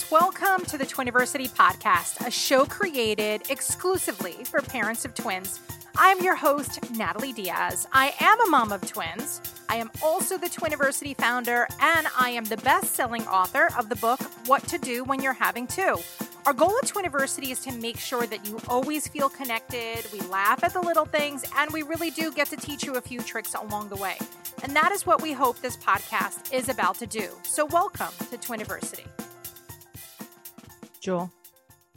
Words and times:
friends. 0.00 0.10
Welcome 0.10 0.64
to 0.66 0.78
the 0.78 0.86
Twiniversity 0.86 1.48
podcast, 1.50 2.26
a 2.26 2.30
show 2.30 2.64
created 2.64 3.42
exclusively 3.50 4.44
for 4.44 4.60
parents 4.60 5.04
of 5.04 5.14
twins. 5.14 5.60
I'm 5.96 6.20
your 6.22 6.36
host, 6.36 6.90
Natalie 6.92 7.32
Diaz. 7.32 7.86
I 7.92 8.14
am 8.20 8.40
a 8.46 8.50
mom 8.50 8.72
of 8.72 8.86
twins. 8.86 9.40
I 9.68 9.76
am 9.76 9.90
also 10.02 10.38
the 10.38 10.48
Twiniversity 10.48 11.16
founder, 11.16 11.66
and 11.80 12.06
I 12.18 12.30
am 12.30 12.44
the 12.44 12.56
best 12.58 12.94
selling 12.94 13.26
author 13.26 13.68
of 13.78 13.88
the 13.88 13.96
book, 13.96 14.20
What 14.46 14.66
to 14.68 14.78
Do 14.78 15.04
When 15.04 15.20
You're 15.20 15.32
Having 15.32 15.68
Two. 15.68 15.98
Our 16.46 16.52
goal 16.52 16.74
at 16.82 16.88
Twiniversity 16.88 17.50
is 17.50 17.60
to 17.60 17.72
make 17.72 17.98
sure 17.98 18.26
that 18.26 18.46
you 18.46 18.60
always 18.68 19.08
feel 19.08 19.28
connected, 19.28 20.06
we 20.12 20.20
laugh 20.28 20.62
at 20.64 20.72
the 20.72 20.80
little 20.80 21.04
things, 21.04 21.44
and 21.56 21.70
we 21.72 21.82
really 21.82 22.10
do 22.10 22.32
get 22.32 22.48
to 22.48 22.56
teach 22.56 22.84
you 22.84 22.94
a 22.94 23.00
few 23.00 23.20
tricks 23.20 23.54
along 23.54 23.88
the 23.88 23.96
way. 23.96 24.16
And 24.62 24.74
that 24.76 24.92
is 24.92 25.06
what 25.06 25.22
we 25.22 25.32
hope 25.32 25.60
this 25.60 25.76
podcast 25.76 26.52
is 26.52 26.68
about 26.68 26.96
to 26.96 27.06
do. 27.06 27.28
So, 27.42 27.66
welcome 27.66 28.12
to 28.30 28.38
Twiniversity. 28.38 29.06
Jewel. 31.00 31.30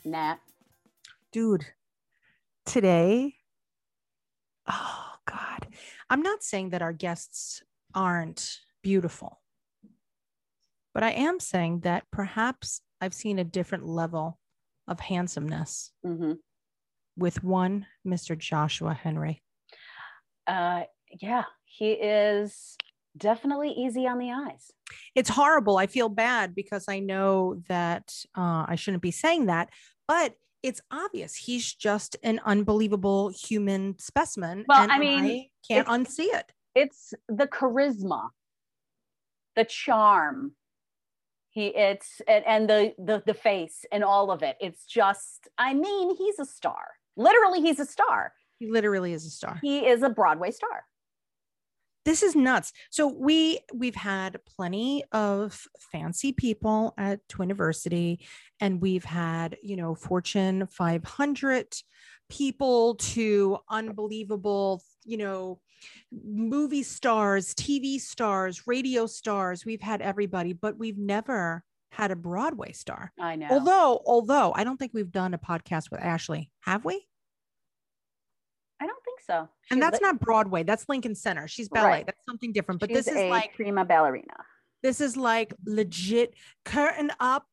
Nat. 0.05 0.37
Dude, 1.31 1.65
today, 2.65 3.35
oh 4.69 5.05
God, 5.25 5.67
I'm 6.09 6.21
not 6.21 6.43
saying 6.43 6.69
that 6.71 6.81
our 6.81 6.93
guests 6.93 7.63
aren't 7.95 8.59
beautiful, 8.81 9.41
but 10.93 11.03
I 11.03 11.11
am 11.11 11.39
saying 11.39 11.81
that 11.81 12.03
perhaps 12.11 12.81
I've 13.01 13.13
seen 13.13 13.39
a 13.39 13.43
different 13.43 13.85
level 13.85 14.39
of 14.87 14.99
handsomeness 14.99 15.91
Mm-hmm. 16.05 16.33
with 17.17 17.43
one 17.43 17.87
Mr. 18.05 18.37
Joshua 18.37 18.93
Henry. 18.93 19.41
Uh, 20.45 20.83
yeah, 21.21 21.43
he 21.65 21.91
is 21.93 22.77
definitely 23.17 23.69
easy 23.69 24.07
on 24.07 24.19
the 24.19 24.31
eyes. 24.31 24.71
It's 25.15 25.29
horrible. 25.29 25.77
I 25.77 25.87
feel 25.87 26.09
bad 26.09 26.55
because 26.55 26.85
I 26.87 26.99
know 26.99 27.61
that 27.67 28.13
uh, 28.35 28.65
I 28.67 28.75
shouldn't 28.75 29.03
be 29.03 29.11
saying 29.11 29.47
that, 29.47 29.69
but 30.07 30.35
it's 30.61 30.81
obvious 30.91 31.35
he's 31.35 31.73
just 31.73 32.15
an 32.23 32.39
unbelievable 32.45 33.29
human 33.29 33.97
specimen. 33.99 34.65
Well, 34.67 34.83
and 34.83 34.91
I 34.91 34.99
mean, 34.99 35.25
I 35.25 35.49
can't 35.67 35.87
unsee 35.87 36.33
it. 36.33 36.51
It's 36.73 37.13
the 37.27 37.47
charisma, 37.47 38.29
the 39.55 39.65
charm. 39.65 40.53
He 41.49 41.67
it's 41.67 42.21
and, 42.27 42.43
and 42.47 42.69
the, 42.69 42.93
the 42.97 43.21
the 43.25 43.33
face 43.35 43.85
and 43.91 44.03
all 44.03 44.31
of 44.31 44.41
it. 44.41 44.57
It's 44.59 44.85
just, 44.85 45.47
I 45.57 45.73
mean, 45.73 46.15
he's 46.15 46.39
a 46.39 46.45
star. 46.45 46.83
Literally, 47.15 47.61
he's 47.61 47.79
a 47.79 47.85
star. 47.85 48.33
He 48.57 48.71
literally 48.71 49.13
is 49.13 49.25
a 49.25 49.29
star. 49.29 49.59
He 49.61 49.85
is 49.85 50.01
a 50.01 50.09
Broadway 50.09 50.49
star. 50.51 50.85
This 52.05 52.23
is 52.23 52.35
nuts. 52.35 52.73
So 52.89 53.07
we 53.07 53.59
we've 53.73 53.95
had 53.95 54.39
plenty 54.45 55.03
of 55.11 55.67
fancy 55.91 56.31
people 56.33 56.93
at 56.97 57.25
twiniversity 57.27 58.19
and 58.59 58.81
we've 58.81 59.05
had 59.05 59.57
you 59.61 59.75
know 59.75 59.95
fortune 59.95 60.67
500 60.67 61.67
people 62.29 62.95
to 62.95 63.57
unbelievable 63.69 64.81
you 65.05 65.17
know 65.17 65.59
movie 66.11 66.83
stars 66.83 67.53
tv 67.53 67.99
stars 67.99 68.67
radio 68.67 69.05
stars. 69.05 69.65
We've 69.65 69.81
had 69.81 70.01
everybody 70.01 70.53
but 70.53 70.77
we've 70.77 70.97
never 70.97 71.63
had 71.91 72.11
a 72.11 72.15
broadway 72.15 72.71
star. 72.71 73.11
I 73.19 73.35
know. 73.35 73.47
although 73.51 74.01
although 74.05 74.51
i 74.55 74.63
don't 74.63 74.77
think 74.77 74.93
we've 74.93 75.11
done 75.11 75.33
a 75.33 75.37
podcast 75.37 75.91
with 75.91 76.01
ashley 76.01 76.49
have 76.61 76.83
we? 76.85 76.95
I 76.95 76.97
don't 76.97 77.01
think 77.01 77.05
so. 79.25 79.39
and 79.39 79.47
She's 79.71 79.79
that's 79.79 80.01
li- 80.01 80.07
not 80.07 80.19
broadway 80.19 80.63
that's 80.63 80.87
lincoln 80.89 81.15
center 81.15 81.47
she's 81.47 81.69
ballet 81.69 81.87
Right. 81.89 82.05
that's 82.05 82.25
something 82.25 82.51
different 82.51 82.79
but 82.81 82.89
she's 82.89 83.05
this 83.05 83.07
is 83.15 83.29
like 83.29 83.53
prima 83.55 83.85
ballerina. 83.85 84.33
This 84.81 84.99
is 84.99 85.15
like 85.15 85.53
legit 85.65 86.33
curtain 86.65 87.09
up. 87.19 87.47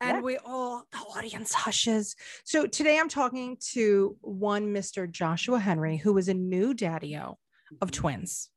And 0.00 0.18
Yeah. 0.18 0.20
we 0.20 0.36
all, 0.36 0.84
the 0.92 0.98
audience 0.98 1.54
hushes. 1.54 2.16
So 2.44 2.66
today 2.66 2.98
I'm 2.98 3.08
talking 3.08 3.56
to 3.72 4.16
one 4.20 4.74
Mr. 4.74 5.10
Joshua 5.10 5.58
Henry, 5.58 5.96
who 5.96 6.18
is 6.18 6.28
a 6.28 6.34
new 6.34 6.74
daddy 6.74 7.14
of 7.16 7.36
Mm-hmm. 7.80 7.86
twins. 7.88 8.50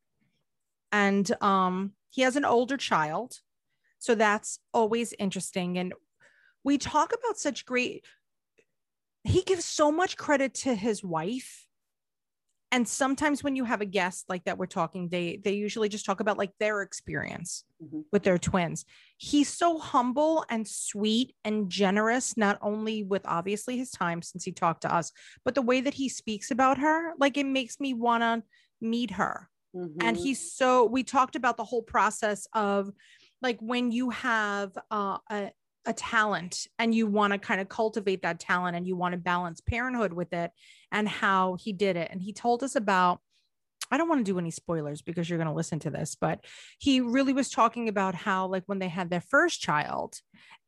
And 0.91 1.31
um, 1.41 1.93
he 2.09 2.23
has 2.23 2.35
an 2.35 2.43
older 2.43 2.75
child. 2.75 3.37
So 3.99 4.13
that's 4.15 4.59
always 4.73 5.13
interesting. 5.17 5.77
And 5.77 5.93
we 6.65 6.77
talk 6.77 7.13
about 7.17 7.37
such 7.37 7.65
great, 7.65 8.03
he 9.23 9.43
gives 9.43 9.63
so 9.63 9.91
much 9.93 10.17
credit 10.17 10.53
to 10.55 10.75
his 10.75 11.03
wife 11.03 11.66
and 12.71 12.87
sometimes 12.87 13.43
when 13.43 13.55
you 13.55 13.63
have 13.63 13.81
a 13.81 13.85
guest 13.85 14.25
like 14.29 14.43
that 14.45 14.57
we're 14.57 14.65
talking 14.65 15.09
they 15.09 15.37
they 15.43 15.53
usually 15.53 15.89
just 15.89 16.05
talk 16.05 16.19
about 16.19 16.37
like 16.37 16.51
their 16.59 16.81
experience 16.81 17.63
Mhm. 17.81 18.05
with 18.11 18.23
their 18.23 18.37
twins 18.37 18.85
he's 19.17 19.49
so 19.49 19.77
humble 19.77 20.45
and 20.49 20.67
sweet 20.67 21.35
and 21.45 21.69
generous 21.69 22.35
not 22.37 22.57
only 22.61 23.03
with 23.03 23.21
obviously 23.25 23.77
his 23.77 23.91
time 23.91 24.21
since 24.21 24.43
he 24.43 24.51
talked 24.51 24.81
to 24.81 24.93
us 24.93 25.11
but 25.45 25.55
the 25.55 25.61
way 25.61 25.81
that 25.81 25.93
he 25.93 26.09
speaks 26.09 26.51
about 26.51 26.77
her 26.77 27.13
like 27.17 27.37
it 27.37 27.45
makes 27.45 27.79
me 27.79 27.93
want 27.93 28.21
to 28.23 28.43
meet 28.81 29.11
her 29.11 29.49
and 30.01 30.17
Mhm. 30.17 30.21
he's 30.23 30.51
so 30.53 30.85
we 30.85 31.03
talked 31.03 31.35
about 31.35 31.57
the 31.57 31.63
whole 31.63 31.83
process 31.83 32.47
of 32.53 32.91
like 33.41 33.59
when 33.61 33.91
you 33.91 34.09
have 34.09 34.75
uh, 34.91 35.17
a, 35.29 35.51
a 35.87 35.93
talent 35.93 36.67
and 36.77 36.93
you 36.93 37.07
want 37.07 37.33
to 37.33 37.39
kind 37.39 37.59
of 37.61 37.69
cultivate 37.69 38.21
that 38.21 38.39
talent 38.39 38.75
and 38.75 38.85
you 38.85 38.95
want 38.95 39.13
to 39.13 39.17
balance 39.17 39.61
parenthood 39.61 40.13
with 40.13 40.33
it 40.33 40.51
and 40.91 41.07
how 41.07 41.55
he 41.59 41.73
did 41.73 41.95
it 41.95 42.09
and 42.11 42.21
he 42.21 42.33
told 42.33 42.61
us 42.61 42.75
about 42.75 43.19
I 43.89 43.95
don't 43.95 44.09
want 44.09 44.19
to 44.25 44.29
do 44.29 44.37
any 44.37 44.51
spoilers 44.51 45.01
because 45.01 45.29
you're 45.29 45.37
going 45.37 45.47
to 45.47 45.53
listen 45.53 45.79
to 45.79 45.89
this, 45.89 46.13
but 46.15 46.43
he 46.77 46.99
really 46.99 47.31
was 47.31 47.49
talking 47.49 47.87
about 47.87 48.15
how, 48.15 48.47
like, 48.47 48.63
when 48.65 48.79
they 48.79 48.89
had 48.89 49.09
their 49.09 49.21
first 49.21 49.61
child 49.61 50.19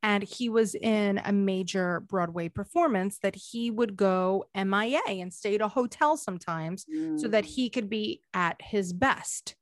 and 0.02 0.22
he 0.22 0.48
was 0.48 0.74
in 0.74 1.20
a 1.22 1.30
major 1.30 2.00
Broadway 2.00 2.48
performance, 2.48 3.18
that 3.18 3.36
he 3.36 3.70
would 3.70 3.94
go 3.94 4.46
MIA 4.54 5.02
and 5.06 5.34
stay 5.34 5.54
at 5.54 5.60
a 5.60 5.68
hotel 5.68 6.16
sometimes 6.16 6.86
so 7.16 7.28
that 7.28 7.44
Mm. 7.44 7.48
he 7.48 7.68
could 7.68 7.90
be 7.90 8.22
at 8.32 8.56
his 8.62 8.94
best 8.94 9.54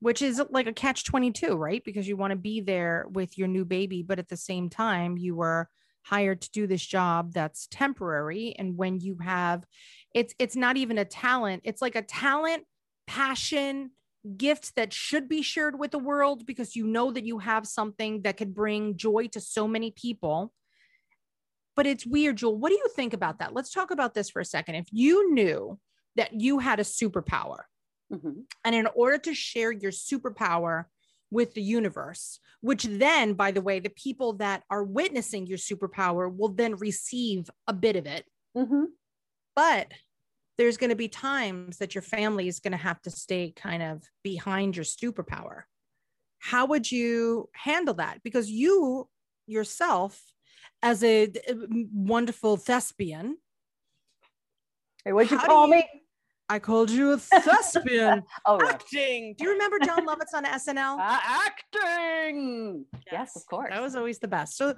which 0.00 0.22
is 0.22 0.42
like 0.50 0.66
a 0.66 0.72
catch 0.72 1.04
22 1.04 1.56
right? 1.56 1.82
Because 1.84 2.06
you 2.06 2.16
want 2.16 2.32
to 2.32 2.36
be 2.36 2.60
there 2.60 3.06
with 3.10 3.36
your 3.38 3.48
new 3.48 3.64
baby 3.64 4.02
but 4.02 4.18
at 4.18 4.28
the 4.28 4.36
same 4.36 4.68
time 4.68 5.16
you 5.16 5.34
were 5.34 5.68
hired 6.04 6.40
to 6.40 6.50
do 6.52 6.66
this 6.66 6.84
job 6.84 7.32
that's 7.32 7.66
temporary 7.68 8.54
and 8.58 8.76
when 8.76 9.00
you 9.00 9.18
have 9.18 9.64
it's 10.14 10.34
it's 10.38 10.54
not 10.54 10.76
even 10.76 10.98
a 10.98 11.04
talent 11.04 11.62
it's 11.64 11.82
like 11.82 11.96
a 11.96 12.02
talent 12.02 12.62
passion 13.08 13.90
gift 14.36 14.74
that 14.76 14.92
should 14.92 15.28
be 15.28 15.42
shared 15.42 15.78
with 15.78 15.90
the 15.90 15.98
world 15.98 16.46
because 16.46 16.74
you 16.74 16.86
know 16.86 17.10
that 17.10 17.24
you 17.24 17.38
have 17.38 17.66
something 17.66 18.22
that 18.22 18.36
could 18.36 18.54
bring 18.54 18.96
joy 18.96 19.28
to 19.28 19.40
so 19.40 19.68
many 19.68 19.90
people. 19.90 20.52
But 21.76 21.86
it's 21.86 22.06
weird 22.06 22.36
Jewel 22.36 22.56
what 22.56 22.70
do 22.70 22.74
you 22.74 22.88
think 22.94 23.12
about 23.12 23.38
that? 23.38 23.54
Let's 23.54 23.72
talk 23.72 23.90
about 23.90 24.14
this 24.14 24.30
for 24.30 24.40
a 24.40 24.44
second. 24.44 24.76
If 24.76 24.86
you 24.90 25.32
knew 25.32 25.78
that 26.16 26.40
you 26.40 26.58
had 26.58 26.80
a 26.80 26.84
superpower 26.84 27.60
Mhm. 28.12 28.46
and 28.64 28.74
in 28.74 28.86
order 28.94 29.18
to 29.18 29.34
share 29.34 29.72
your 29.72 29.90
superpower 29.92 30.86
with 31.30 31.54
the 31.54 31.62
universe, 31.62 32.38
which 32.60 32.84
then, 32.84 33.34
by 33.34 33.50
the 33.50 33.60
way, 33.60 33.80
the 33.80 33.90
people 33.90 34.34
that 34.34 34.62
are 34.70 34.84
witnessing 34.84 35.46
your 35.46 35.58
superpower 35.58 36.32
will 36.34 36.50
then 36.50 36.76
receive 36.76 37.50
a 37.66 37.72
bit 37.72 37.96
of 37.96 38.06
it. 38.06 38.26
Mhm. 38.56 38.86
But 39.56 39.92
there's 40.56 40.76
going 40.76 40.90
to 40.90 40.96
be 40.96 41.08
times 41.08 41.78
that 41.78 41.94
your 41.94 42.02
family 42.02 42.46
is 42.48 42.60
going 42.60 42.72
to 42.72 42.78
have 42.78 43.02
to 43.02 43.10
stay 43.10 43.50
kind 43.52 43.82
of 43.82 44.04
behind 44.22 44.76
your 44.76 44.84
superpower. 44.84 45.64
How 46.38 46.64
would 46.66 46.90
you 46.92 47.50
handle 47.54 47.94
that? 47.94 48.22
Because 48.22 48.48
you 48.50 49.10
yourself, 49.46 50.32
as 50.82 51.02
a 51.02 51.32
wonderful 51.92 52.56
thespian, 52.56 53.38
Hey, 55.04 55.12
what'd 55.12 55.30
you 55.30 55.38
How 55.38 55.46
call 55.46 55.66
you- 55.66 55.72
me? 55.74 56.05
I 56.48 56.58
called 56.58 56.90
you 56.90 57.12
a 57.12 57.18
thespian. 57.18 58.22
Oh, 58.46 58.60
acting. 58.62 59.34
Do 59.36 59.44
you 59.44 59.52
remember 59.52 59.78
Jon 59.80 60.06
Lovitz 60.06 60.32
on 60.34 60.44
SNL? 60.44 60.96
Uh, 61.06 61.18
acting. 61.22 62.84
Yes, 63.10 63.34
of 63.36 63.46
course. 63.46 63.70
That 63.70 63.82
was 63.82 63.96
always 63.96 64.18
the 64.18 64.28
best. 64.28 64.56
So, 64.56 64.74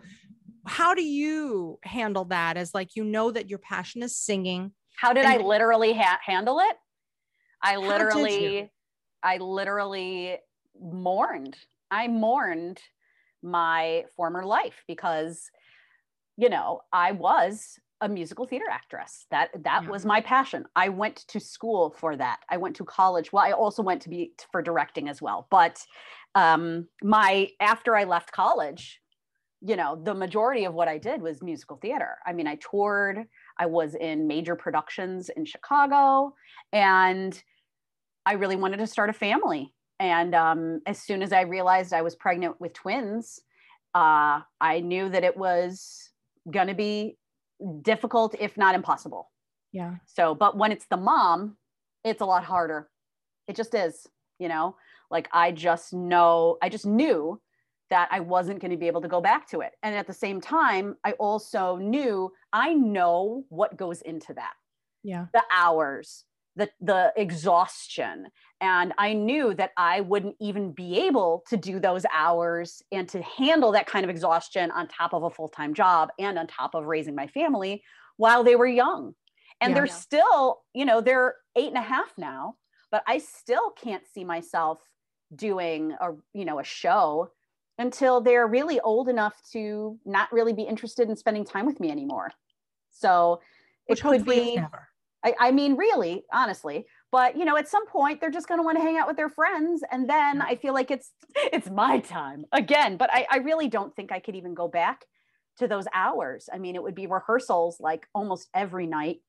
how 0.67 0.95
do 0.95 1.03
you 1.03 1.79
handle 1.85 2.25
that? 2.27 2.57
As 2.57 2.75
like 2.75 2.97
you 2.97 3.05
know 3.05 3.31
that 3.31 3.49
your 3.51 3.59
passion 3.59 4.03
is 4.03 4.17
singing. 4.17 4.73
How 4.97 5.13
did 5.13 5.25
and 5.25 5.43
I 5.43 5.45
literally 5.45 5.93
ha- 5.93 6.21
handle 6.25 6.61
it? 6.61 6.77
I 7.63 7.77
literally, 7.77 8.71
I 9.23 9.39
literally 9.39 10.39
mourned. 10.81 11.57
I 11.91 12.09
mourned 12.09 12.81
my 13.43 14.05
former 14.17 14.45
life 14.45 14.85
because, 14.87 15.51
you 16.37 16.49
know, 16.49 16.81
I 16.93 17.13
was 17.13 17.79
a 18.01 18.09
musical 18.09 18.47
theater 18.47 18.67
actress. 18.71 19.27
That 19.31 19.51
that 19.65 19.85
Yeah. 19.85 19.91
was 19.91 20.07
my 20.07 20.21
passion. 20.21 20.67
I 20.77 20.89
went 20.89 21.17
to 21.29 21.41
school 21.41 21.91
for 21.91 22.17
that. 22.17 22.41
I 22.49 22.57
went 22.57 22.77
to 22.77 22.85
college. 22.85 23.33
Well, 23.33 23.45
I 23.45 23.53
also 23.53 23.83
went 23.83 24.03
to 24.03 24.09
be 24.09 24.33
for 24.53 24.63
directing 24.63 25.09
as 25.09 25.21
well. 25.21 25.47
But 25.51 25.85
um, 26.35 26.89
my 27.03 27.51
after 27.61 27.97
I 27.97 28.05
left 28.05 28.33
college, 28.33 29.01
you 29.61 29.75
know, 29.77 30.01
the 30.01 30.15
majority 30.15 30.65
of 30.65 30.75
what 30.75 30.89
I 30.89 30.99
did 30.99 31.21
was 31.21 31.43
musical 31.43 31.77
theater. 31.79 32.19
I 32.25 32.33
mean, 32.33 32.47
I 32.47 32.57
toured. 32.57 33.27
I 33.59 33.67
was 33.67 33.95
in 33.95 34.29
major 34.29 34.55
productions 34.55 35.31
in 35.31 35.45
Chicago, 35.45 36.35
and 36.73 37.43
I 38.25 38.35
really 38.35 38.57
wanted 38.57 38.77
to 38.77 38.87
start 38.87 39.11
a 39.11 39.15
family. 39.15 39.75
And 39.99 40.35
um, 40.35 40.81
as 40.87 41.01
soon 41.03 41.23
as 41.23 41.33
I 41.33 41.41
realized 41.41 41.93
I 41.93 42.03
was 42.03 42.15
pregnant 42.15 42.61
with 42.61 42.73
twins, 42.73 43.41
uh, 43.95 44.41
I 44.61 44.81
knew 44.81 45.09
that 45.09 45.25
it 45.25 45.37
was 45.37 46.11
going 46.49 46.69
to 46.69 46.75
be 46.75 47.17
difficult, 47.83 48.35
if 48.39 48.57
not 48.57 48.75
impossible. 48.75 49.31
Yeah. 49.73 49.97
So, 50.07 50.35
but 50.35 50.57
when 50.57 50.73
it's 50.73 50.87
the 50.87 50.97
mom, 50.97 51.57
it's 52.05 52.21
a 52.21 52.27
lot 52.27 52.45
harder. 52.45 52.89
It 53.47 53.57
just 53.57 53.75
is, 53.75 54.07
you 54.39 54.49
know, 54.49 54.77
like 55.11 55.29
I 55.33 55.53
just 55.53 55.93
know, 55.93 56.59
I 56.63 56.69
just 56.69 56.87
knew 56.87 57.41
that 57.91 58.09
I 58.11 58.21
wasn't 58.21 58.61
going 58.61 58.71
to 58.71 58.77
be 58.77 58.87
able 58.87 59.01
to 59.01 59.09
go 59.09 59.21
back 59.21 59.49
to 59.49 59.61
it. 59.61 59.73
And 59.83 59.95
at 59.95 60.07
the 60.07 60.13
same 60.13 60.41
time, 60.41 60.97
I 61.05 61.13
also 61.13 61.77
knew 61.77 62.31
I 62.53 62.75
know 62.75 63.45
what 63.49 63.77
goes 63.77 64.03
into 64.03 64.35
that 64.35 64.53
Yeah. 65.03 65.27
the 65.33 65.43
hours, 65.55 66.25
the 66.59 66.71
the 66.81 67.13
exhaustion, 67.17 68.27
and 68.61 68.93
I 68.99 69.15
knew 69.15 69.55
that 69.55 69.71
I 69.77 70.01
wouldn't 70.03 70.37
even 70.41 70.73
be 70.73 70.99
able 71.07 71.45
to 71.49 71.57
do 71.57 71.81
those 71.81 72.05
hours 72.13 72.83
and 72.93 73.09
to 73.11 73.23
handle 73.23 73.73
that 73.73 73.87
kind 73.87 74.05
of 74.05 74.11
exhaustion 74.11 74.71
on 74.73 74.89
top 74.89 75.15
of 75.15 75.23
a 75.23 75.31
full 75.31 75.49
time 75.49 75.73
job 75.75 76.11
and 76.19 76.39
on 76.39 76.47
top 76.49 76.75
of 76.75 76.85
raising 76.87 77.15
my 77.15 77.29
family 77.29 77.83
while 78.17 78.45
they 78.45 78.57
were 78.57 78.67
young. 78.67 79.15
And 79.61 79.71
Yeah. 79.71 79.77
they're 79.77 79.87
still, 79.87 80.61
you 80.75 80.85
know, 80.85 81.01
they're 81.01 81.37
eight 81.57 81.69
and 81.69 81.77
a 81.79 81.83
half 81.83 82.13
now, 82.19 82.57
but 82.91 83.03
I 83.07 83.19
still 83.19 83.71
can't 83.71 84.07
see 84.07 84.25
myself 84.25 84.81
doing 85.35 85.93
a 86.01 86.11
you 86.35 86.45
know 86.45 86.59
a 86.59 86.65
show 86.65 87.31
until 87.79 88.21
they're 88.21 88.47
really 88.47 88.81
old 88.81 89.09
enough 89.09 89.41
to 89.53 89.99
not 90.05 90.33
really 90.33 90.53
be 90.53 90.63
interested 90.63 91.09
in 91.09 91.17
spending 91.17 91.45
time 91.45 91.67
with 91.67 91.79
me 91.81 91.91
anymore. 91.91 92.31
So 92.91 93.41
Which 93.87 94.01
it 94.01 94.07
could 94.07 94.25
be 94.25 94.57
never. 94.57 94.88
I, 95.25 95.35
I 95.39 95.51
mean, 95.51 95.77
really, 95.77 96.25
honestly. 96.33 96.87
But 97.11 97.37
you 97.37 97.45
know, 97.45 97.57
at 97.57 97.69
some 97.69 97.87
point, 97.87 98.21
they're 98.21 98.31
just 98.31 98.49
going 98.49 98.61
to 98.61 98.65
want 98.65 98.77
to 98.79 98.83
hang 98.83 98.99
out 98.99 99.07
with 99.09 99.17
their 99.17 99.31
friends, 99.31 99.83
and 99.91 100.09
then 100.09 100.43
I 100.43 100.57
feel 100.57 100.75
like 100.75 100.91
it's 100.91 101.11
it's 101.37 101.71
my 101.71 101.99
time 102.01 102.45
again. 102.53 102.97
But 102.97 103.11
I, 103.13 103.27
I 103.31 103.37
really 103.39 103.69
don't 103.69 103.95
think 103.97 104.13
I 104.13 104.21
could 104.21 104.37
even 104.37 104.55
go 104.55 104.69
back 104.69 105.05
to 105.59 105.67
those 105.67 105.87
hours. 105.93 106.49
I 106.53 106.59
mean, 106.59 106.77
it 106.77 106.83
would 106.83 106.95
be 106.95 107.07
rehearsals 107.07 107.81
like 107.81 108.07
almost 108.15 108.49
every 108.55 108.87
night, 108.87 109.21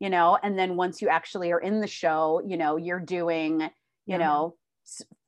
you 0.00 0.10
know. 0.10 0.38
And 0.42 0.58
then 0.58 0.76
once 0.76 1.00
you 1.00 1.08
actually 1.08 1.52
are 1.52 1.60
in 1.60 1.80
the 1.80 1.86
show, 1.86 2.42
you 2.44 2.56
know, 2.56 2.76
you're 2.76 3.00
doing, 3.00 3.60
you 3.60 3.70
Yeah. 4.06 4.18
know, 4.18 4.56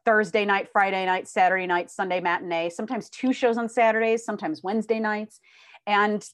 Thursday 0.05 0.45
night, 0.47 0.69
Friday 0.73 1.05
night, 1.05 1.29
Saturday 1.29 1.67
night, 1.67 1.91
Sunday 1.91 2.21
matinee. 2.21 2.71
Sometimes 2.71 3.11
two 3.11 3.33
shows 3.33 3.59
on 3.59 3.69
Saturdays, 3.69 4.25
sometimes 4.25 4.63
Wednesday 4.63 4.99
nights, 4.99 5.39
and 5.87 6.25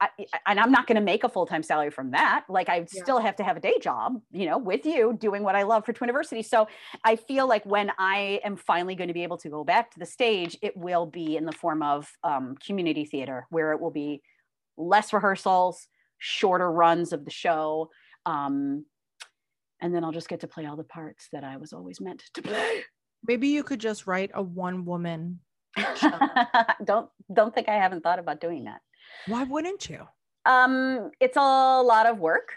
I, 0.00 0.08
and 0.46 0.58
I'm 0.58 0.72
not 0.72 0.86
going 0.86 0.96
to 0.96 1.02
make 1.02 1.24
a 1.24 1.28
full 1.28 1.46
time 1.46 1.62
salary 1.62 1.90
from 1.90 2.12
that. 2.12 2.44
Like 2.48 2.68
I 2.68 2.78
Yeah. 2.92 3.02
still 3.02 3.18
have 3.18 3.36
to 3.36 3.44
have 3.44 3.56
a 3.56 3.60
day 3.60 3.78
job, 3.80 4.20
you 4.30 4.46
know, 4.46 4.56
with 4.56 4.86
you 4.86 5.16
doing 5.18 5.42
what 5.42 5.54
I 5.56 5.62
love 5.62 5.84
for 5.84 5.92
Twiniversity. 5.92 6.44
So 6.44 6.68
I 7.04 7.16
feel 7.16 7.46
like 7.46 7.64
when 7.66 7.92
I 7.98 8.40
am 8.42 8.56
finally 8.56 8.94
going 8.94 9.08
to 9.08 9.14
be 9.14 9.22
able 9.22 9.36
to 9.38 9.50
go 9.50 9.62
back 9.62 9.90
to 9.92 9.98
the 9.98 10.06
stage, 10.06 10.56
it 10.62 10.76
will 10.76 11.06
be 11.06 11.36
in 11.36 11.44
the 11.44 11.52
form 11.52 11.82
of 11.82 12.10
um, 12.24 12.56
community 12.64 13.04
theater, 13.04 13.46
where 13.50 13.72
it 13.72 13.80
will 13.80 13.90
be 13.90 14.22
less 14.78 15.12
rehearsals, 15.12 15.86
shorter 16.18 16.70
runs 16.70 17.12
of 17.12 17.24
the 17.24 17.30
show. 17.30 17.90
Um, 18.24 18.86
and 19.82 19.94
then 19.94 20.04
I'll 20.04 20.12
just 20.12 20.28
get 20.28 20.40
to 20.40 20.46
play 20.48 20.66
all 20.66 20.76
the 20.76 20.84
parts 20.84 21.28
that 21.32 21.44
I 21.44 21.56
was 21.58 21.72
always 21.72 22.00
meant 22.00 22.22
to 22.34 22.42
play. 22.42 22.84
Maybe 23.26 23.48
you 23.48 23.62
could 23.62 23.80
just 23.80 24.06
write 24.06 24.30
a 24.32 24.42
one 24.42 24.84
woman. 24.86 25.40
don't 26.84 27.08
don't 27.32 27.54
think 27.54 27.68
I 27.68 27.76
haven't 27.76 28.02
thought 28.02 28.18
about 28.18 28.40
doing 28.40 28.64
that. 28.64 28.80
Why 29.26 29.44
wouldn't 29.44 29.88
you? 29.88 30.06
Um, 30.46 31.10
it's 31.20 31.36
a 31.36 31.82
lot 31.82 32.06
of 32.06 32.18
work 32.18 32.54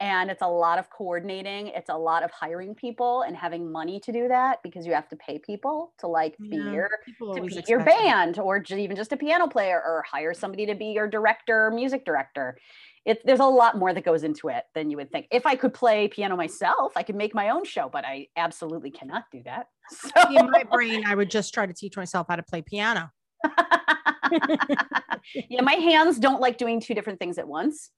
and 0.00 0.30
it's 0.30 0.40
a 0.40 0.48
lot 0.48 0.78
of 0.78 0.88
coordinating. 0.88 1.68
It's 1.68 1.90
a 1.90 1.96
lot 1.96 2.22
of 2.22 2.30
hiring 2.30 2.74
people 2.74 3.22
and 3.22 3.36
having 3.36 3.70
money 3.70 4.00
to 4.00 4.12
do 4.12 4.28
that 4.28 4.60
because 4.62 4.86
you 4.86 4.94
have 4.94 5.08
to 5.10 5.16
pay 5.16 5.38
people 5.38 5.92
to 5.98 6.06
like 6.06 6.38
be 6.50 6.56
Yeah, 6.56 6.72
your 6.72 6.90
to 7.34 7.42
be 7.42 7.62
your 7.68 7.78
that. 7.80 7.86
band 7.86 8.38
or 8.38 8.64
even 8.70 8.96
just 8.96 9.12
a 9.12 9.16
piano 9.16 9.46
player 9.46 9.76
or 9.76 10.02
hire 10.10 10.32
somebody 10.32 10.64
to 10.66 10.74
be 10.74 10.86
your 10.86 11.06
director 11.06 11.70
music 11.70 12.06
director. 12.06 12.56
It, 13.04 13.24
there's 13.24 13.40
a 13.40 13.44
lot 13.44 13.78
more 13.78 13.94
that 13.94 14.04
goes 14.04 14.24
into 14.24 14.48
it 14.48 14.64
than 14.74 14.90
you 14.90 14.96
would 14.96 15.10
think. 15.10 15.26
If 15.30 15.46
I 15.46 15.54
could 15.56 15.72
play 15.72 16.08
piano 16.08 16.36
myself, 16.36 16.92
I 16.96 17.02
could 17.02 17.16
make 17.16 17.34
my 17.34 17.50
own 17.50 17.64
show, 17.64 17.88
but 17.90 18.04
I 18.04 18.28
absolutely 18.36 18.90
cannot 18.90 19.24
do 19.30 19.42
that. 19.44 19.66
So, 19.90 20.10
in 20.30 20.50
my 20.50 20.62
brain, 20.62 21.04
I 21.04 21.14
would 21.16 21.30
just 21.30 21.52
try 21.52 21.66
to 21.66 21.72
teach 21.74 21.96
myself 21.96 22.28
how 22.28 22.36
to 22.36 22.44
play 22.44 22.62
piano. 22.62 23.10
yeah, 25.48 25.62
my 25.62 25.74
hands 25.74 26.18
don't 26.18 26.40
like 26.40 26.58
doing 26.58 26.80
two 26.80 26.94
different 26.94 27.18
things 27.18 27.38
at 27.38 27.46
once. 27.48 27.90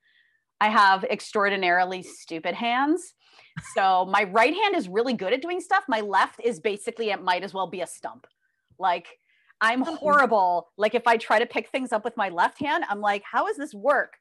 I 0.60 0.68
have 0.68 1.04
extraordinarily 1.04 2.02
stupid 2.02 2.54
hands. 2.54 3.14
So 3.74 4.06
my 4.06 4.24
right 4.24 4.54
hand 4.54 4.76
is 4.76 4.88
really 4.88 5.12
good 5.14 5.32
at 5.32 5.42
doing 5.42 5.60
stuff. 5.60 5.84
My 5.88 6.00
left 6.00 6.40
is 6.42 6.60
basically 6.60 7.10
it 7.10 7.22
might 7.22 7.42
as 7.42 7.52
well 7.52 7.66
be 7.66 7.80
a 7.80 7.86
stump. 7.86 8.26
Like 8.78 9.08
I'm 9.60 9.82
horrible. 9.82 10.68
Like 10.76 10.94
if 10.94 11.06
I 11.06 11.16
try 11.16 11.38
to 11.38 11.46
pick 11.46 11.68
things 11.68 11.92
up 11.92 12.04
with 12.04 12.16
my 12.16 12.28
left 12.28 12.58
hand, 12.60 12.84
I'm 12.88 13.00
like, 13.00 13.22
how 13.30 13.46
does 13.46 13.56
this 13.56 13.74
work? 13.74 14.14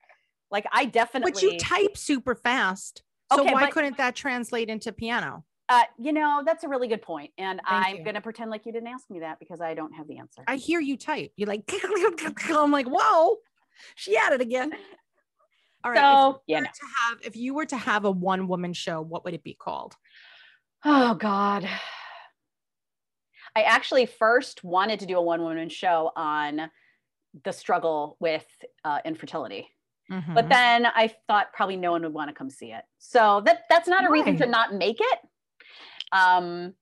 Like 0.49 0.65
I 0.71 0.85
definitely 0.85 1.31
But 1.31 1.41
you 1.41 1.57
type 1.57 1.95
super 1.95 2.35
fast. 2.35 3.03
So 3.33 3.41
Okay, 3.41 3.53
why 3.53 3.65
but- 3.65 3.71
couldn't 3.71 3.97
that 3.97 4.15
translate 4.15 4.69
into 4.69 4.91
piano? 4.91 5.45
Uh, 5.71 5.83
you 5.97 6.11
know, 6.11 6.43
that's 6.45 6.65
a 6.65 6.67
really 6.67 6.89
good 6.89 7.01
point. 7.01 7.31
And 7.37 7.61
Thank 7.67 7.99
I'm 7.99 8.03
gonna 8.03 8.19
pretend 8.19 8.51
like 8.51 8.65
you 8.65 8.73
didn't 8.73 8.89
ask 8.89 9.09
me 9.09 9.21
that 9.21 9.39
because 9.39 9.61
I 9.61 9.73
don't 9.73 9.93
have 9.93 10.05
the 10.05 10.17
answer. 10.17 10.43
I 10.45 10.57
hear 10.57 10.81
you 10.81 10.97
type. 10.97 11.31
You're 11.37 11.47
like, 11.47 11.63
I'm 12.49 12.71
like, 12.71 12.87
whoa, 12.87 13.37
she 13.95 14.17
at 14.17 14.33
it 14.33 14.41
again. 14.41 14.73
All 15.83 15.91
right. 15.91 15.97
if 15.97 16.03
so 16.03 16.41
you 16.47 16.55
yeah, 16.55 16.59
no. 16.59 16.65
to 16.65 16.85
have, 16.99 17.19
if 17.23 17.37
you 17.37 17.53
were 17.53 17.65
to 17.67 17.77
have 17.77 18.03
a 18.03 18.11
one 18.11 18.49
woman 18.49 18.73
show, 18.73 19.01
what 19.01 19.23
would 19.23 19.33
it 19.33 19.43
be 19.43 19.53
called? 19.53 19.95
Oh 20.83 21.13
God. 21.15 21.67
I 23.55 23.63
actually 23.63 24.05
first 24.05 24.63
wanted 24.63 24.99
to 24.99 25.05
do 25.05 25.17
a 25.17 25.21
one 25.21 25.41
woman 25.41 25.69
show 25.69 26.11
on 26.17 26.69
the 27.45 27.53
struggle 27.53 28.17
with 28.19 28.45
uh, 28.83 28.99
infertility. 29.05 29.69
But 30.09 30.45
Mhm. 30.45 30.49
then 30.49 30.85
I 30.87 31.15
thought 31.27 31.53
probably 31.53 31.77
no 31.77 31.91
one 31.91 32.01
would 32.03 32.13
want 32.13 32.27
to 32.29 32.33
come 32.33 32.49
see 32.49 32.73
it. 32.73 32.83
So 32.97 33.41
that 33.45 33.61
that's 33.69 33.87
not 33.87 34.03
a 34.05 34.11
reason 34.11 34.35
to 34.37 34.45
not 34.45 34.73
make 34.73 34.99
it. 34.99 35.19
Um 36.11 36.75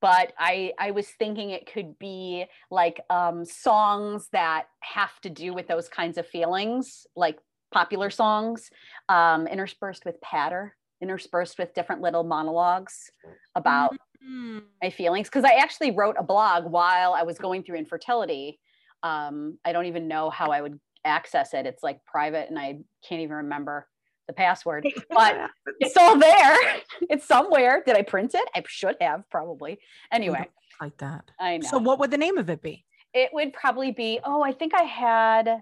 but 0.00 0.34
I 0.38 0.74
I 0.78 0.90
was 0.92 1.08
thinking 1.10 1.50
it 1.50 1.70
could 1.72 1.98
be 1.98 2.46
like 2.70 3.00
um 3.10 3.44
songs 3.44 4.28
that 4.32 4.68
have 4.82 5.20
to 5.22 5.30
do 5.30 5.54
with 5.54 5.68
those 5.68 5.88
kinds 5.88 6.18
of 6.18 6.26
feelings, 6.26 7.06
like 7.16 7.38
popular 7.72 8.10
songs, 8.10 8.70
um 9.08 9.46
interspersed 9.46 10.04
with 10.04 10.20
patter, 10.22 10.76
interspersed 11.02 11.58
with 11.58 11.74
different 11.74 12.02
little 12.02 12.24
monologues 12.24 13.10
about 13.54 13.96
Mm. 14.22 14.68
my 14.82 14.90
feelings 14.90 15.28
because 15.28 15.44
I 15.44 15.54
actually 15.54 15.90
wrote 15.90 16.16
a 16.18 16.22
blog 16.24 16.64
while 16.70 17.14
I 17.14 17.22
was 17.22 17.38
going 17.38 17.62
through 17.62 17.78
infertility. 17.78 18.60
Um, 19.02 19.58
I 19.64 19.72
don't 19.72 19.86
even 19.86 20.08
know 20.08 20.30
how 20.30 20.50
I 20.50 20.60
would 20.60 20.80
access 21.04 21.54
it. 21.54 21.66
It's 21.66 21.82
like 21.82 22.04
private, 22.04 22.48
and 22.48 22.58
I 22.58 22.80
can't 23.06 23.20
even 23.22 23.36
remember 23.36 23.88
the 24.26 24.32
password. 24.32 24.86
But 25.10 25.50
it's 25.80 25.96
all 25.96 26.18
there. 26.18 26.56
It's 27.10 27.26
somewhere. 27.26 27.82
Did 27.86 27.96
I 27.96 28.02
print 28.02 28.34
it? 28.34 28.48
I 28.54 28.62
should 28.66 28.96
have 29.00 29.28
probably. 29.30 29.78
Anyway, 30.12 30.48
like 30.80 30.96
that. 30.98 31.30
I 31.38 31.58
know 31.58 31.68
So 31.68 31.78
what 31.78 31.98
would 31.98 32.10
the 32.10 32.18
name 32.18 32.38
of 32.38 32.48
it 32.50 32.62
be? 32.62 32.84
it 33.12 33.30
would 33.32 33.52
probably 33.52 33.92
be. 33.92 34.18
Oh, 34.24 34.42
I 34.42 34.52
think 34.52 34.74
I 34.74 34.82
had. 34.82 35.60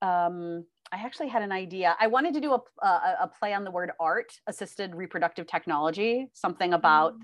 Um, 0.00 0.64
I 0.90 0.96
actually 0.96 1.28
had 1.28 1.42
an 1.42 1.52
idea. 1.52 1.96
I 1.98 2.06
wanted 2.08 2.34
to 2.34 2.40
do 2.40 2.52
a, 2.52 2.60
a 2.84 3.16
a 3.22 3.30
play 3.38 3.54
on 3.54 3.64
the 3.64 3.70
word 3.70 3.92
art, 4.00 4.32
assisted 4.46 4.94
reproductive 4.94 5.46
technology, 5.46 6.28
something 6.32 6.72
about 6.74 7.14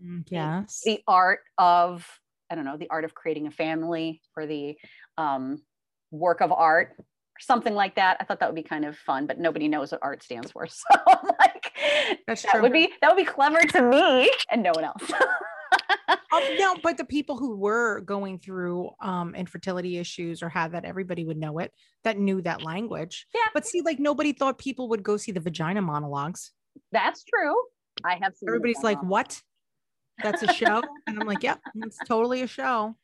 Mm, 0.00 0.22
Yes. 0.30 0.82
the 0.84 1.00
art 1.08 1.40
of 1.58 2.06
i 2.48 2.54
don't 2.54 2.64
know 2.64 2.76
the 2.76 2.88
art 2.88 3.04
of 3.04 3.14
creating 3.14 3.48
a 3.48 3.50
family 3.50 4.22
or 4.36 4.46
the 4.46 4.76
um, 5.16 5.60
work 6.12 6.40
of 6.40 6.52
art 6.52 6.94
or 6.98 7.04
something 7.40 7.74
like 7.74 7.94
that 7.96 8.16
i 8.20 8.24
thought 8.24 8.40
that 8.40 8.48
would 8.48 8.54
be 8.56 8.62
kind 8.62 8.84
of 8.84 8.96
fun 8.96 9.26
but 9.26 9.38
nobody 9.38 9.68
knows 9.68 9.92
what 9.92 10.00
art 10.02 10.22
stands 10.22 10.50
for 10.52 10.66
so 10.66 10.84
like 11.40 11.72
That's 12.26 12.42
that 12.42 12.52
true. 12.52 12.62
would 12.62 12.72
be 12.72 12.90
that 13.00 13.08
would 13.08 13.16
be 13.16 13.24
clever 13.24 13.60
to 13.60 13.82
me 13.82 14.30
and 14.50 14.62
no 14.62 14.72
one 14.74 14.84
else 14.84 15.02
Oh, 16.32 16.56
no, 16.58 16.76
but 16.82 16.96
the 16.96 17.04
people 17.04 17.36
who 17.36 17.56
were 17.56 18.00
going 18.00 18.38
through 18.38 18.90
um, 19.00 19.34
infertility 19.34 19.98
issues 19.98 20.42
or 20.42 20.48
had 20.48 20.72
that, 20.72 20.84
everybody 20.84 21.24
would 21.24 21.36
know 21.36 21.58
it 21.58 21.72
that 22.04 22.18
knew 22.18 22.40
that 22.42 22.62
language. 22.62 23.26
Yeah. 23.34 23.40
But 23.54 23.66
see, 23.66 23.82
like 23.82 23.98
nobody 23.98 24.32
thought 24.32 24.58
people 24.58 24.88
would 24.90 25.02
go 25.02 25.16
see 25.16 25.32
the 25.32 25.40
vagina 25.40 25.82
monologues. 25.82 26.52
that's 26.92 27.24
true 27.24 27.54
i 28.04 28.14
have 28.22 28.34
seen 28.36 28.48
Everybody's 28.48 28.82
like, 28.82 29.02
what? 29.02 29.40
That's 30.22 30.42
a 30.42 30.52
show? 30.52 30.82
and 31.06 31.18
I'm 31.20 31.26
like, 31.26 31.42
yep, 31.42 31.60
it's 31.76 31.98
totally 32.06 32.42
a 32.42 32.46
show. 32.46 32.96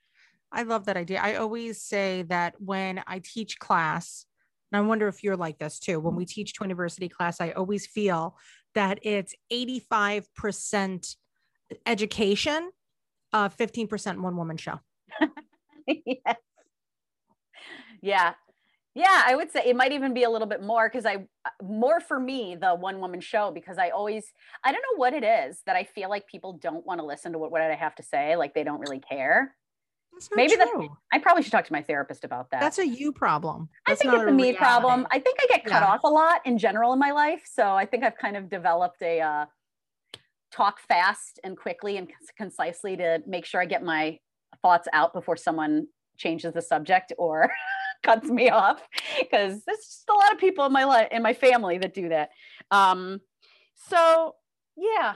I 0.55 0.63
love 0.63 0.87
that 0.87 0.97
idea. 0.97 1.21
I 1.21 1.35
always 1.35 1.83
say 1.83 2.23
that 2.29 2.55
when 2.61 3.03
I 3.07 3.21
teach 3.23 3.59
class, 3.59 4.25
and 4.71 4.79
I 4.79 4.87
wonder 4.87 5.09
if 5.09 5.25
you're 5.25 5.37
like 5.37 5.59
this 5.59 5.81
too, 5.81 5.99
when 5.99 6.15
we 6.15 6.25
teach 6.25 6.55
Twiniversity 6.55 7.11
class, 7.11 7.41
I 7.41 7.51
always 7.51 7.87
feel 7.87 8.37
that 8.75 9.01
it's 9.03 9.35
85% 9.53 11.17
education, 11.87 12.71
uh, 13.33 13.49
15% 13.49 14.21
one 14.21 14.37
woman 14.37 14.57
show. 14.57 14.79
yes. 15.87 16.37
Yeah. 18.01 18.35
Yeah, 18.97 19.23
I 19.27 19.35
would 19.35 19.51
say 19.51 19.65
it 19.67 19.75
might 19.75 19.91
even 19.91 20.15
be 20.15 20.23
a 20.23 20.31
little 20.31 20.47
bit 20.47 20.63
more 20.63 20.89
because 20.89 21.05
I 21.05 21.27
more 21.61 21.99
for 21.99 22.21
me 22.21 22.55
the 22.55 22.77
one 22.77 23.01
woman 23.01 23.21
show 23.21 23.51
because 23.51 23.77
I 23.77 23.89
always 23.91 24.33
I 24.63 24.71
don't 24.71 24.83
know 24.83 24.99
what 24.99 25.15
it 25.15 25.25
is 25.25 25.61
that 25.67 25.75
I 25.75 25.83
feel 25.83 26.09
like 26.09 26.29
people 26.29 26.53
don't 26.53 26.87
want 26.87 27.01
to 27.01 27.07
listen 27.07 27.33
to 27.33 27.39
what, 27.39 27.51
what 27.51 27.61
I 27.61 27.75
have 27.75 27.97
to 27.97 28.05
say 28.05 28.37
like 28.37 28.55
they 28.55 28.63
don't 28.63 28.79
really 28.79 29.01
care. 29.01 29.57
That's 30.15 30.31
Maybe 30.35 30.55
true. 30.55 30.97
I 31.13 31.19
probably 31.19 31.43
should 31.43 31.53
talk 31.53 31.65
to 31.67 31.73
my 31.73 31.83
therapist 31.83 32.25
about 32.25 32.51
that. 32.51 32.61
That's 32.61 32.79
a 32.79 32.87
you 32.87 33.13
problem. 33.13 33.69
I 33.87 33.95
think 33.95 34.13
not 34.13 34.23
it's 34.23 34.31
a 34.31 34.35
me 34.35 34.43
reality. 34.45 34.59
problem. 34.59 35.07
I 35.11 35.19
think 35.19 35.39
I 35.43 35.47
get 35.49 35.65
cut 35.65 35.83
Yeah. 35.83 35.89
off 35.93 36.01
a 36.05 36.09
lot 36.09 36.41
in 36.45 36.57
general 36.59 36.93
in 36.93 36.99
my 36.99 37.11
life. 37.11 37.43
So 37.51 37.75
I 37.75 37.85
think 37.87 38.05
I've 38.05 38.17
kind 38.17 38.37
of 38.37 38.49
developed 38.49 39.03
a 39.03 39.21
uh, 39.21 39.47
talk 40.53 40.79
fast 40.81 41.41
and 41.43 41.57
quickly 41.57 41.97
and 41.97 42.09
concisely 42.37 42.97
to 42.97 43.23
make 43.27 43.45
sure 43.45 43.61
I 43.61 43.65
get 43.67 43.83
my 43.83 44.19
thoughts 44.63 44.87
out 44.93 45.13
before 45.13 45.37
someone 45.37 45.89
changes 46.17 46.53
the 46.55 46.63
subject 46.63 47.13
or 47.19 47.51
cuts 48.05 48.29
me 48.29 48.51
off. 48.51 48.87
Because 49.19 49.65
there's 49.65 49.79
just 49.79 50.09
a 50.09 50.15
lot 50.15 50.33
of 50.33 50.39
people 50.39 50.65
in 50.65 50.73
my 50.73 50.85
life, 50.85 51.09
in 51.11 51.23
my 51.23 51.33
family 51.35 51.79
that 51.79 51.93
do 51.93 52.09
that. 52.11 52.31
Um, 52.71 53.21
so 53.75 54.37
yeah, 54.77 55.15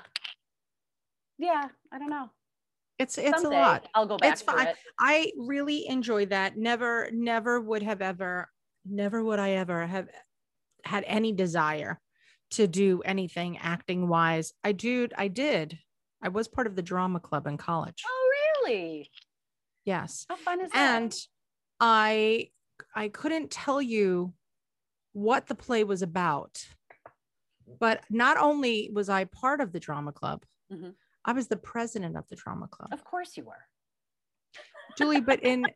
yeah, 1.39 1.69
I 1.93 1.99
don't 2.01 2.11
know. 2.11 2.31
It's 2.99 3.17
it's 3.19 3.43
Someday 3.43 3.57
a 3.57 3.61
lot. 3.61 3.89
I'll 3.95 4.07
go 4.07 4.17
back 4.19 4.33
It's 4.33 4.43
fine. 4.43 4.67
it. 4.69 4.77
I 4.99 5.33
really 5.37 5.87
enjoy 5.87 6.27
that. 6.27 6.57
Never, 6.57 7.09
never 7.13 7.61
would 7.61 7.83
have 7.83 8.03
ever, 8.03 8.51
never 8.85 9.23
would 9.23 9.39
I 9.39 9.51
ever 9.53 9.87
have 9.87 10.09
had 10.85 11.05
any 11.07 11.33
desire 11.33 12.01
to 12.53 12.67
do 12.67 13.01
anything 13.05 13.59
acting 13.59 14.09
wise. 14.09 14.53
I 14.65 14.73
do, 14.73 15.09
I 15.17 15.29
did. 15.29 15.79
I 16.23 16.29
was 16.29 16.49
part 16.49 16.67
of 16.67 16.75
the 16.75 16.83
drama 16.83 17.21
club 17.21 17.47
in 17.47 17.57
college. 17.57 18.03
Oh, 18.07 18.31
really? 18.67 19.11
Yes. 19.85 20.27
How 20.29 20.37
fun 20.37 20.61
is 20.61 20.71
that? 20.73 21.03
And 21.03 21.17
I 21.79 22.51
I 22.95 23.09
couldn't 23.09 23.51
tell 23.51 23.81
you 23.81 24.33
what 25.13 25.47
the 25.47 25.55
play 25.55 25.85
was 25.85 26.03
about. 26.03 26.67
But 27.79 28.03
not 28.11 28.39
only 28.39 28.91
was 28.93 29.09
I 29.09 29.25
part 29.25 29.61
of 29.61 29.73
the 29.73 29.81
drama 29.81 30.11
club, 30.13 30.45
Mhm. 30.73 30.95
I 31.25 31.33
was 31.33 31.49
the 31.49 31.57
president 31.57 32.17
of 32.17 32.29
the 32.29 32.37
trauma 32.37 32.69
club. 32.69 32.91
of 32.93 33.05
course 33.05 33.37
you 33.37 33.45
were. 33.45 33.65
Julie, 34.99 35.21
but 35.21 35.43
in 35.43 35.67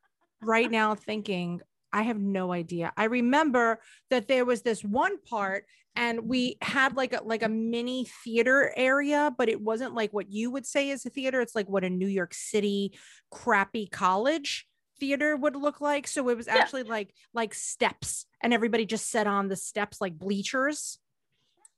right 0.41 0.71
now 0.71 0.95
thinking, 0.95 1.61
I 1.93 2.03
have 2.03 2.19
no 2.19 2.53
idea. 2.53 2.93
I 2.97 3.05
remember 3.05 3.81
that 4.11 4.29
there 4.29 4.45
was 4.45 4.63
this 4.63 4.83
one 4.83 5.21
part 5.23 5.67
and 5.95 6.27
we 6.27 6.57
had 6.63 6.97
like 6.97 7.13
a 7.13 7.23
like 7.23 7.43
a 7.43 7.49
mini 7.51 8.07
theater 8.25 8.73
area, 8.77 9.31
but 9.37 9.51
it 9.51 9.61
wasn't 9.61 9.95
like 9.95 10.11
what 10.13 10.31
you 10.31 10.51
would 10.51 10.65
say 10.65 10.89
is 10.89 11.05
a 11.05 11.11
theater. 11.11 11.43
It's 11.43 11.55
like 11.55 11.69
what 11.69 11.85
a 11.85 11.91
New 11.91 12.07
York 12.07 12.33
City 12.33 12.99
crappy 13.31 13.87
college 13.87 14.67
theater 14.99 15.37
would 15.37 15.55
look 15.55 15.83
like. 15.83 16.07
So 16.07 16.29
it 16.31 16.37
was 16.37 16.47
Yeah. 16.47 16.57
actually 16.57 16.85
like 16.85 17.13
like 17.35 17.53
steps 17.53 18.25
and 18.43 18.55
everybody 18.55 18.87
just 18.87 19.11
sat 19.11 19.27
on 19.27 19.49
the 19.49 19.57
steps 19.57 20.01
like 20.01 20.19
bleachers. 20.19 20.99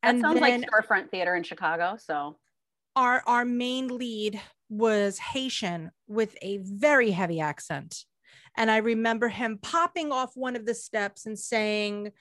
That 0.05 0.11
and 0.11 0.21
sounds 0.21 0.35
then 0.41 0.43
like 0.43 0.71
storefront 0.71 1.11
theater 1.11 1.35
in 1.35 1.43
Chicago. 1.43 1.97
So 1.99 2.39
our 2.97 3.23
our 3.27 3.45
main 3.45 3.89
lead 3.89 4.41
was 4.69 5.19
Haitian 5.19 5.91
with 6.07 6.37
a 6.43 6.59
very 6.63 7.11
heavy 7.11 7.41
accent. 7.41 8.05
And 8.57 8.71
I 8.71 8.79
remember 8.79 9.29
him 9.29 9.59
popping 9.61 10.13
off 10.13 10.33
one 10.35 10.57
of 10.57 10.65
the 10.65 10.75
steps 10.75 11.27
and 11.27 11.39
saying, 11.39 12.13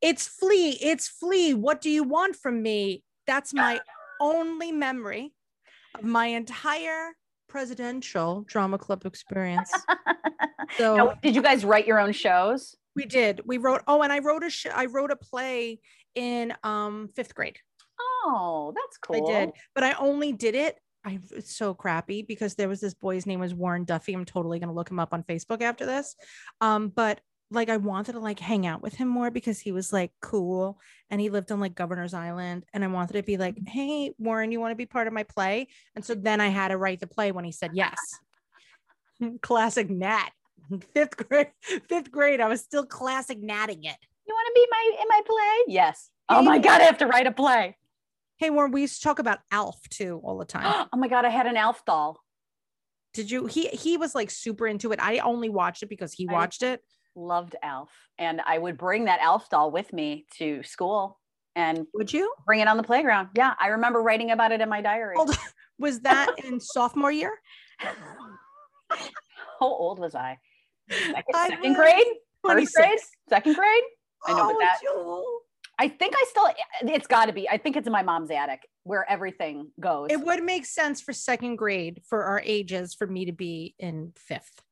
It's 0.00 0.26
Flea, 0.26 0.78
it's 0.80 1.08
Flea. 1.08 1.54
What 1.54 1.80
do 1.80 1.90
you 1.90 2.02
want 2.04 2.36
from 2.36 2.62
me? 2.62 3.04
That's 3.26 3.54
my 3.54 3.80
only 4.20 4.72
memory 4.72 5.32
of 5.98 6.04
my 6.04 6.26
entire 6.26 7.12
presidential 7.48 8.44
drama 8.46 8.78
club 8.78 9.04
experience. 9.06 9.72
So 10.78 10.96
Now, 10.96 11.12
did 11.22 11.34
you 11.34 11.42
guys 11.42 11.66
write 11.66 11.86
your 11.86 12.00
own 12.00 12.12
shows? 12.12 12.74
we 12.94 13.04
did. 13.04 13.42
We 13.44 13.58
wrote, 13.58 13.82
oh, 13.86 14.00
and 14.02 14.12
I 14.12 14.20
wrote 14.20 14.42
a 14.42 14.48
sh- 14.48 14.66
I 14.74 14.86
wrote 14.86 15.10
a 15.10 15.16
play 15.16 15.80
in 16.14 16.54
um 16.62 17.10
fifth 17.14 17.34
grade. 17.34 17.58
Oh, 18.24 18.72
that's 18.74 18.98
cool. 18.98 19.28
I 19.28 19.44
did, 19.46 19.52
but 19.74 19.84
I 19.84 19.92
only 19.94 20.32
did 20.32 20.54
it. 20.54 20.78
I 21.04 21.18
it's 21.32 21.54
so 21.54 21.74
crappy 21.74 22.22
because 22.22 22.54
there 22.54 22.68
was 22.68 22.80
this 22.80 22.94
boy's 22.94 23.26
name 23.26 23.40
was 23.40 23.54
Warren 23.54 23.84
Duffy. 23.84 24.14
I'm 24.14 24.24
totally 24.24 24.58
gonna 24.58 24.72
look 24.72 24.90
him 24.90 25.00
up 25.00 25.12
on 25.12 25.24
Facebook 25.24 25.62
after 25.62 25.84
this. 25.84 26.14
Um, 26.60 26.88
but 26.88 27.20
like 27.50 27.68
I 27.68 27.76
wanted 27.76 28.12
to 28.12 28.20
like 28.20 28.38
hang 28.38 28.66
out 28.66 28.82
with 28.82 28.94
him 28.94 29.08
more 29.08 29.30
because 29.30 29.60
he 29.60 29.72
was 29.72 29.92
like 29.92 30.10
cool 30.20 30.78
and 31.10 31.20
he 31.20 31.28
lived 31.28 31.52
on 31.52 31.60
like 31.60 31.74
Governor's 31.74 32.14
Island. 32.14 32.64
And 32.72 32.82
I 32.82 32.86
wanted 32.86 33.14
to 33.14 33.22
be 33.22 33.36
like, 33.36 33.56
hey, 33.66 34.12
Warren, 34.18 34.52
you 34.52 34.60
want 34.60 34.72
to 34.72 34.76
be 34.76 34.86
part 34.86 35.06
of 35.06 35.12
my 35.12 35.22
play? 35.22 35.68
And 35.94 36.04
so 36.04 36.14
then 36.14 36.40
I 36.40 36.48
had 36.48 36.68
to 36.68 36.78
write 36.78 37.00
the 37.00 37.06
play 37.06 37.32
when 37.32 37.44
he 37.44 37.52
said 37.52 37.72
yes. 37.74 37.98
classic 39.42 39.90
Nat. 39.90 40.30
Fifth 40.94 41.16
grade, 41.16 41.50
fifth 41.88 42.10
grade, 42.10 42.40
I 42.40 42.48
was 42.48 42.60
still 42.60 42.86
classic 42.86 43.38
natting 43.42 43.84
it. 43.84 43.96
You 44.26 44.34
want 44.34 44.46
to 44.46 44.52
be 44.54 44.66
my 44.70 44.96
in 45.02 45.08
my 45.08 45.20
play? 45.26 45.74
Yes. 45.74 46.10
Oh 46.28 46.40
my 46.40 46.58
god, 46.58 46.80
I 46.80 46.84
have 46.84 46.98
to 46.98 47.06
write 47.06 47.26
a 47.26 47.32
play. 47.32 47.76
Hey, 48.42 48.50
Warren, 48.50 48.72
we 48.72 48.80
used 48.80 48.96
to 48.96 49.02
talk 49.02 49.20
about 49.20 49.38
Alf 49.52 49.78
too 49.88 50.20
all 50.24 50.36
the 50.36 50.44
time. 50.44 50.88
oh 50.92 50.96
my 50.96 51.06
god, 51.06 51.24
I 51.24 51.28
had 51.28 51.46
an 51.46 51.56
Alf 51.56 51.84
doll. 51.84 52.18
Did 53.14 53.30
you? 53.30 53.46
He 53.46 53.68
he 53.68 53.96
was 53.96 54.16
like 54.16 54.32
super 54.32 54.66
into 54.66 54.90
it. 54.90 54.98
I 55.00 55.18
only 55.18 55.48
watched 55.48 55.84
it 55.84 55.88
because 55.88 56.12
he 56.12 56.26
I- 56.28 56.32
watched 56.32 56.64
it. 56.64 56.82
Loved 57.14 57.54
Alf, 57.62 57.90
and 58.18 58.40
I 58.44 58.58
would 58.58 58.76
bring 58.76 59.04
that 59.04 59.20
Alf 59.20 59.48
doll 59.48 59.70
with 59.70 59.92
me 59.92 60.26
to 60.38 60.60
school 60.64 61.20
and 61.54 61.86
Would 61.94 62.12
you? 62.12 62.32
bring 62.44 62.58
it 62.58 62.66
on 62.66 62.76
the 62.78 62.82
playground. 62.82 63.28
Yeah, 63.36 63.54
I 63.60 63.68
remember 63.68 64.02
writing 64.02 64.32
about 64.32 64.50
it 64.50 64.60
in 64.60 64.68
my 64.68 64.80
diary. 64.80 65.14
Was 65.78 66.00
that 66.00 66.34
in 66.42 66.58
sophomore 66.58 67.12
year? 67.12 67.38
How 68.88 69.06
old 69.60 69.98
was 70.00 70.14
I? 70.16 70.38
Second, 70.90 71.24
second 71.34 71.74
grade? 71.74 72.06
First 72.44 72.74
grade? 72.74 72.98
Second 73.28 73.54
grade? 73.54 73.82
I 74.26 74.32
know, 74.32 74.52
Oh, 74.52 74.58
that- 74.58 74.80
Joel. 74.82 75.24
I 75.82 75.88
think 75.88 76.14
I 76.16 76.24
still. 76.30 76.46
It's 76.94 77.08
got 77.08 77.24
to 77.26 77.32
be. 77.32 77.48
I 77.48 77.58
think 77.58 77.76
it's 77.76 77.88
in 77.88 77.92
my 77.92 78.04
mom's 78.04 78.30
attic 78.30 78.68
where 78.84 79.04
everything 79.10 79.72
goes. 79.80 80.08
It 80.10 80.20
would 80.24 80.44
make 80.44 80.64
sense 80.64 81.00
for 81.00 81.12
second 81.12 81.56
grade 81.56 82.00
for 82.08 82.22
our 82.22 82.40
ages 82.44 82.94
for 82.94 83.08
me 83.08 83.24
to 83.24 83.32
be 83.32 83.74
in 83.80 84.12
fifth. 84.16 84.62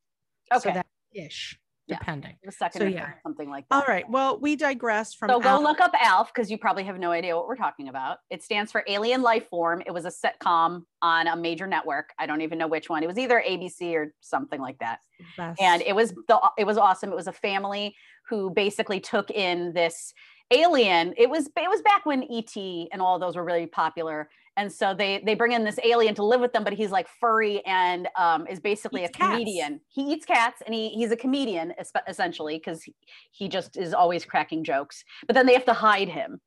okay, 0.53 0.61
So 0.69 0.73
that 0.75 0.87
ish, 1.13 1.59
Yeah. 1.89 1.99
depending. 1.99 2.37
the 2.45 2.53
second 2.53 2.81
so 2.83 2.87
yeah. 2.87 3.11
something 3.25 3.51
like 3.51 3.65
that. 3.71 3.75
All 3.75 3.89
right. 3.89 4.09
Well, 4.09 4.39
we 4.39 4.55
digress 4.55 5.15
from. 5.15 5.31
So 5.31 5.41
go 5.41 5.49
Alf. 5.49 5.63
look 5.65 5.81
up 5.81 5.93
ALF 6.01 6.29
because 6.33 6.49
you 6.49 6.59
probably 6.59 6.85
have 6.85 6.97
no 7.01 7.11
idea 7.11 7.35
what 7.37 7.49
we're 7.49 7.57
talking 7.57 7.89
about. 7.89 8.19
It 8.31 8.45
stands 8.45 8.71
for 8.71 8.85
Alien 8.87 9.23
Life 9.23 9.49
Form. 9.49 9.83
It 9.85 9.91
was 9.93 10.05
a 10.05 10.13
sitcom 10.13 10.85
on 11.03 11.27
a 11.27 11.35
major 11.37 11.67
network. 11.67 12.11
I 12.21 12.27
don't 12.27 12.43
even 12.43 12.57
know 12.57 12.69
which 12.69 12.89
one. 12.89 13.03
It 13.03 13.09
was 13.09 13.19
either 13.19 13.43
ABC 13.45 13.95
or 13.97 14.15
something 14.21 14.61
like 14.61 14.79
that. 14.79 15.01
Best. 15.37 15.61
And 15.61 15.83
it 15.83 15.97
was 15.97 16.15
the 16.29 16.41
it 16.57 16.67
was 16.69 16.79
awesome. 16.79 17.11
It 17.11 17.17
was 17.17 17.27
a 17.27 17.33
family 17.33 17.97
who 18.29 18.51
basically 18.51 19.01
took 19.01 19.29
in 19.33 19.73
this 19.73 20.13
alien. 20.51 21.15
It 21.17 21.29
was 21.31 21.47
it 21.47 21.69
was 21.69 21.83
back 21.83 22.07
when 22.07 22.23
ET 22.31 22.55
and 22.57 23.01
all 23.01 23.19
those 23.19 23.37
were 23.37 23.45
really 23.45 23.67
popular. 23.67 24.29
And 24.57 24.71
so 24.71 24.93
they 24.95 25.23
they 25.25 25.35
bring 25.35 25.53
in 25.53 25.65
this 25.65 25.79
alien 25.85 26.15
to 26.17 26.25
live 26.25 26.41
with 26.41 26.53
them, 26.53 26.65
but 26.65 26.73
he's 26.73 26.91
like 26.91 27.09
furry 27.21 27.65
and 27.65 28.09
um, 28.17 28.47
is 28.47 28.61
basically 28.61 29.03
Eats 29.05 29.11
a 29.15 29.19
cats. 29.19 29.33
comedian. 29.33 29.81
He 29.89 30.03
eats 30.13 30.27
cats 30.27 30.63
and 30.67 30.75
he 30.75 30.91
he's 30.91 31.13
a 31.13 31.17
comedian 31.17 31.73
essentially 32.09 32.59
because 32.59 32.85
he 33.31 33.49
just 33.49 33.77
is 33.77 33.95
always 33.95 34.25
cracking 34.25 34.65
jokes. 34.65 35.05
But 35.27 35.35
then 35.35 35.47
they 35.47 35.55
have 35.55 35.65
to 35.67 35.73
hide 35.73 36.09
him, 36.09 36.41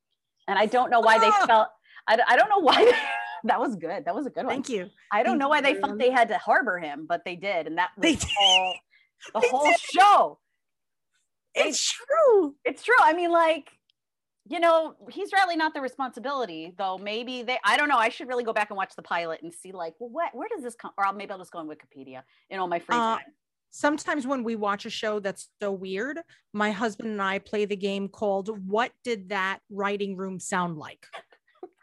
and 0.48 0.60
I 0.60 0.66
don't 0.66 0.90
know 0.90 1.00
why 1.00 1.18
they 1.18 1.30
Ah! 1.32 1.46
felt. 1.48 1.68
I, 2.08 2.20
I 2.28 2.36
don't 2.36 2.50
know 2.50 2.60
why. 2.60 2.84
They, 2.84 2.92
that 3.46 3.60
was 3.60 3.76
good. 3.78 4.04
That 4.06 4.14
was 4.14 4.26
a 4.26 4.30
good 4.30 4.46
one. 4.46 4.56
thank 4.56 4.70
you. 4.70 4.90
I 5.12 5.24
don't 5.24 5.32
Thank 5.34 5.40
know 5.40 5.48
why 5.50 5.62
they 5.62 5.76
felt 5.76 5.98
they 5.98 6.12
had 6.12 6.28
to 6.28 6.38
harbor 6.38 6.78
him, 6.80 7.06
but 7.08 7.24
they 7.26 7.36
did, 7.38 7.66
and 7.68 7.78
that 7.78 7.92
was 7.98 8.04
They 8.04 8.18
whole 8.38 8.76
the 9.34 9.40
whole 9.50 9.66
did. 9.66 9.80
show. 9.80 10.40
It's 11.56 11.92
true. 11.92 12.56
It's 12.66 12.84
true. 12.84 12.96
I 13.02 13.14
mean, 13.14 13.32
like, 13.32 13.70
you 14.46 14.60
know, 14.60 14.96
he's 15.10 15.32
really 15.32 15.56
not 15.56 15.74
the 15.74 15.82
responsibility, 15.82 16.74
though. 16.78 16.98
Maybe 16.98 17.44
they. 17.44 17.58
I 17.64 17.78
don't 17.78 17.88
know. 17.88 17.98
I 17.98 18.10
should 18.10 18.28
really 18.28 18.44
go 18.44 18.54
back 18.54 18.70
and 18.70 18.78
watch 18.78 18.96
the 18.96 19.02
pilot 19.02 19.42
and 19.42 19.54
see, 19.54 19.72
like, 19.72 19.94
well, 20.00 20.10
what, 20.10 20.36
where 20.36 20.48
does 20.54 20.64
this 20.64 20.76
come? 20.76 20.92
Or 20.98 21.06
I'll, 21.06 21.14
maybe 21.14 21.32
I'll 21.32 21.38
just 21.38 21.52
go 21.52 21.60
on 21.60 21.68
Wikipedia 21.68 22.24
in 22.50 22.60
all 22.60 22.68
my 22.68 22.80
free 22.80 22.96
Uh, 22.96 23.18
time. 23.18 23.26
Sometimes 23.72 24.28
when 24.28 24.44
we 24.44 24.56
watch 24.56 24.86
a 24.86 24.90
show 24.90 25.20
that's 25.20 25.50
so 25.62 25.72
weird, 25.72 26.20
my 26.54 26.72
husband 26.72 27.10
and 27.10 27.22
I 27.22 27.40
play 27.40 27.66
the 27.66 27.76
game 27.76 28.08
called 28.08 28.50
"What 28.68 28.92
Did 29.04 29.30
That 29.30 29.60
Writing 29.70 30.18
Room 30.18 30.40
Sound 30.40 30.78
Like?" 30.78 31.08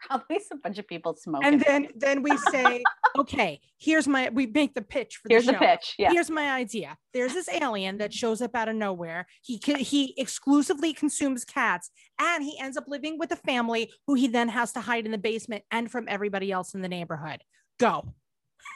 Probably 0.07 0.37
a 0.51 0.55
bunch 0.57 0.79
of 0.79 0.87
people 0.87 1.15
smoking. 1.15 1.47
and 1.47 1.61
then 1.61 1.87
then 1.95 2.23
we 2.23 2.35
say 2.37 2.83
okay 3.19 3.59
here's 3.77 4.07
my 4.07 4.29
we 4.29 4.47
make 4.47 4.73
the 4.73 4.81
pitch 4.81 5.17
for 5.17 5.29
Here's 5.29 5.45
the, 5.45 5.53
the 5.53 5.57
pitch. 5.57 5.95
Yeah. 5.97 6.11
here's 6.11 6.29
my 6.29 6.51
idea 6.51 6.97
there's 7.13 7.33
this 7.33 7.47
alien 7.49 7.97
that 7.99 8.13
shows 8.13 8.41
up 8.41 8.55
out 8.55 8.67
of 8.67 8.75
nowhere 8.75 9.27
he 9.41 9.59
ca- 9.59 9.83
he 9.83 10.13
exclusively 10.17 10.93
consumes 10.93 11.45
cats 11.45 11.91
and 12.19 12.43
he 12.43 12.57
ends 12.59 12.77
up 12.77 12.85
living 12.87 13.17
with 13.17 13.31
a 13.31 13.35
family 13.35 13.91
who 14.07 14.15
he 14.15 14.27
then 14.27 14.49
has 14.49 14.71
to 14.73 14.81
hide 14.81 15.05
in 15.05 15.11
the 15.11 15.17
basement 15.17 15.63
and 15.71 15.91
from 15.91 16.05
everybody 16.07 16.51
else 16.51 16.73
in 16.73 16.81
the 16.81 16.89
neighborhood 16.89 17.41
go 17.79 18.13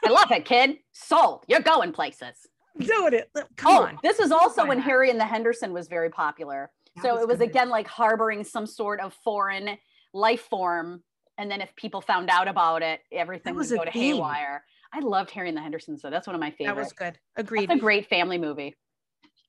I 0.04 0.10
love 0.10 0.32
it, 0.32 0.46
kid. 0.46 0.78
Sold. 0.94 1.44
You're 1.48 1.62
going 1.62 1.92
places. 1.92 2.36
do 2.80 3.08
it 3.08 3.30
come 3.56 3.72
oh, 3.78 3.84
on 3.84 3.98
this 4.04 4.20
is 4.20 4.32
also 4.32 4.64
Why 4.64 4.70
when 4.70 4.78
not? 4.80 4.86
Harry 4.88 5.10
and 5.10 5.20
the 5.20 5.26
Henderson 5.26 5.74
was 5.74 5.88
very 5.88 6.10
popular. 6.10 6.72
That 6.96 7.04
so 7.04 7.18
it 7.20 7.28
was 7.28 7.38
good. 7.40 7.50
again 7.50 7.70
like 7.70 7.88
harboring 7.88 8.44
some 8.44 8.66
sort 8.68 9.00
of 9.00 9.14
foreign 9.24 9.78
life 10.14 10.42
form. 10.50 11.04
And 11.38 11.50
then 11.52 11.62
if 11.62 11.76
people 11.76 12.02
found 12.02 12.30
out 12.30 12.48
about 12.48 12.82
it, 12.82 13.02
everything 13.12 13.56
would 13.56 13.70
go 13.70 13.84
to 13.84 13.92
theme. 13.92 14.16
haywire. 14.16 14.64
I 14.94 15.00
loved 15.00 15.32
Harry 15.32 15.50
and 15.50 15.58
the 15.58 15.62
Hendersons, 15.62 16.02
so 16.02 16.10
that's 16.10 16.26
one 16.28 16.36
of 16.36 16.40
my 16.40 16.50
that 16.52 16.58
favorites. 16.58 16.86
was 16.88 16.94
good 16.94 17.20
Agreed. 17.36 17.64
It's 17.66 17.74
agreed 17.74 17.78
a 17.78 17.80
great 17.80 18.08
family 18.08 18.38
movie, 18.38 18.76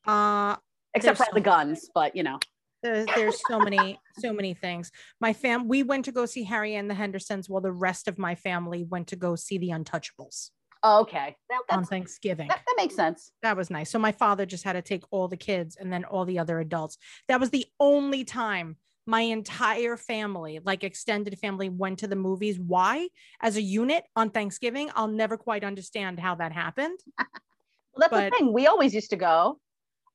uh 0.07 0.57
except 0.95 1.19
for 1.19 1.25
all 1.25 1.31
the 1.35 1.41
so- 1.41 1.45
guns. 1.45 1.89
But 1.95 2.17
you 2.17 2.23
know, 2.25 2.39
there's, 2.83 3.07
there's 3.15 3.41
so 3.49 3.59
many 3.61 3.99
so 4.19 4.33
many 4.33 4.55
things 4.55 4.91
my 5.21 5.33
fam 5.33 5.67
we 5.69 5.83
went 5.83 6.05
to 6.05 6.13
go 6.13 6.25
see 6.27 6.45
harry 6.45 6.75
and 6.75 6.89
the 6.91 6.95
hendersons 6.95 7.49
while 7.49 7.61
the 7.63 7.73
rest 7.73 8.07
of 8.07 8.19
my 8.19 8.35
family 8.35 8.85
went 8.85 9.09
to 9.09 9.17
go 9.17 9.35
see 9.35 9.59
the 9.59 9.71
untouchables 9.71 10.51
Oh, 10.83 11.01
okay. 11.01 11.35
That, 11.49 11.63
on 11.71 11.85
Thanksgiving. 11.85 12.47
that, 12.49 12.61
that 12.65 12.75
makes 12.77 12.95
sense. 12.95 13.33
That 13.43 13.57
was 13.57 13.71
nice. 13.71 13.91
So 13.91 13.99
my 13.99 14.13
father 14.13 14.47
just 14.47 14.63
had 14.63 14.75
to 14.75 14.83
take 14.83 15.03
all 15.11 15.27
the 15.27 15.37
kids 15.37 15.75
and 15.75 15.93
then 15.93 16.05
all 16.05 16.25
the 16.25 16.39
other 16.39 16.61
adults. 16.61 16.97
That 17.27 17.41
was 17.41 17.51
the 17.51 17.67
only 17.81 18.23
time 18.23 18.77
my 19.07 19.21
entire 19.21 19.97
family, 19.97 20.61
like 20.65 20.83
extended 20.85 21.39
family, 21.39 21.69
went 21.69 22.01
to 22.01 22.09
the 22.09 22.17
movies. 22.17 22.59
Why? 22.59 23.09
As 23.41 23.57
a 23.57 23.63
unit 23.63 24.05
on 24.17 24.31
Thanksgiving, 24.31 24.91
I'll 24.95 25.07
never 25.09 25.37
quite 25.37 25.63
understand 25.65 26.19
how 26.21 26.35
that 26.37 26.53
happened. 26.53 26.99
Well, 27.99 28.11
that's 28.11 28.11
But- 28.11 28.31
the 28.39 28.45
thing. 28.45 28.53
We 28.53 28.67
always 28.67 28.95
used 28.95 29.09
to 29.09 29.17
go. 29.17 29.59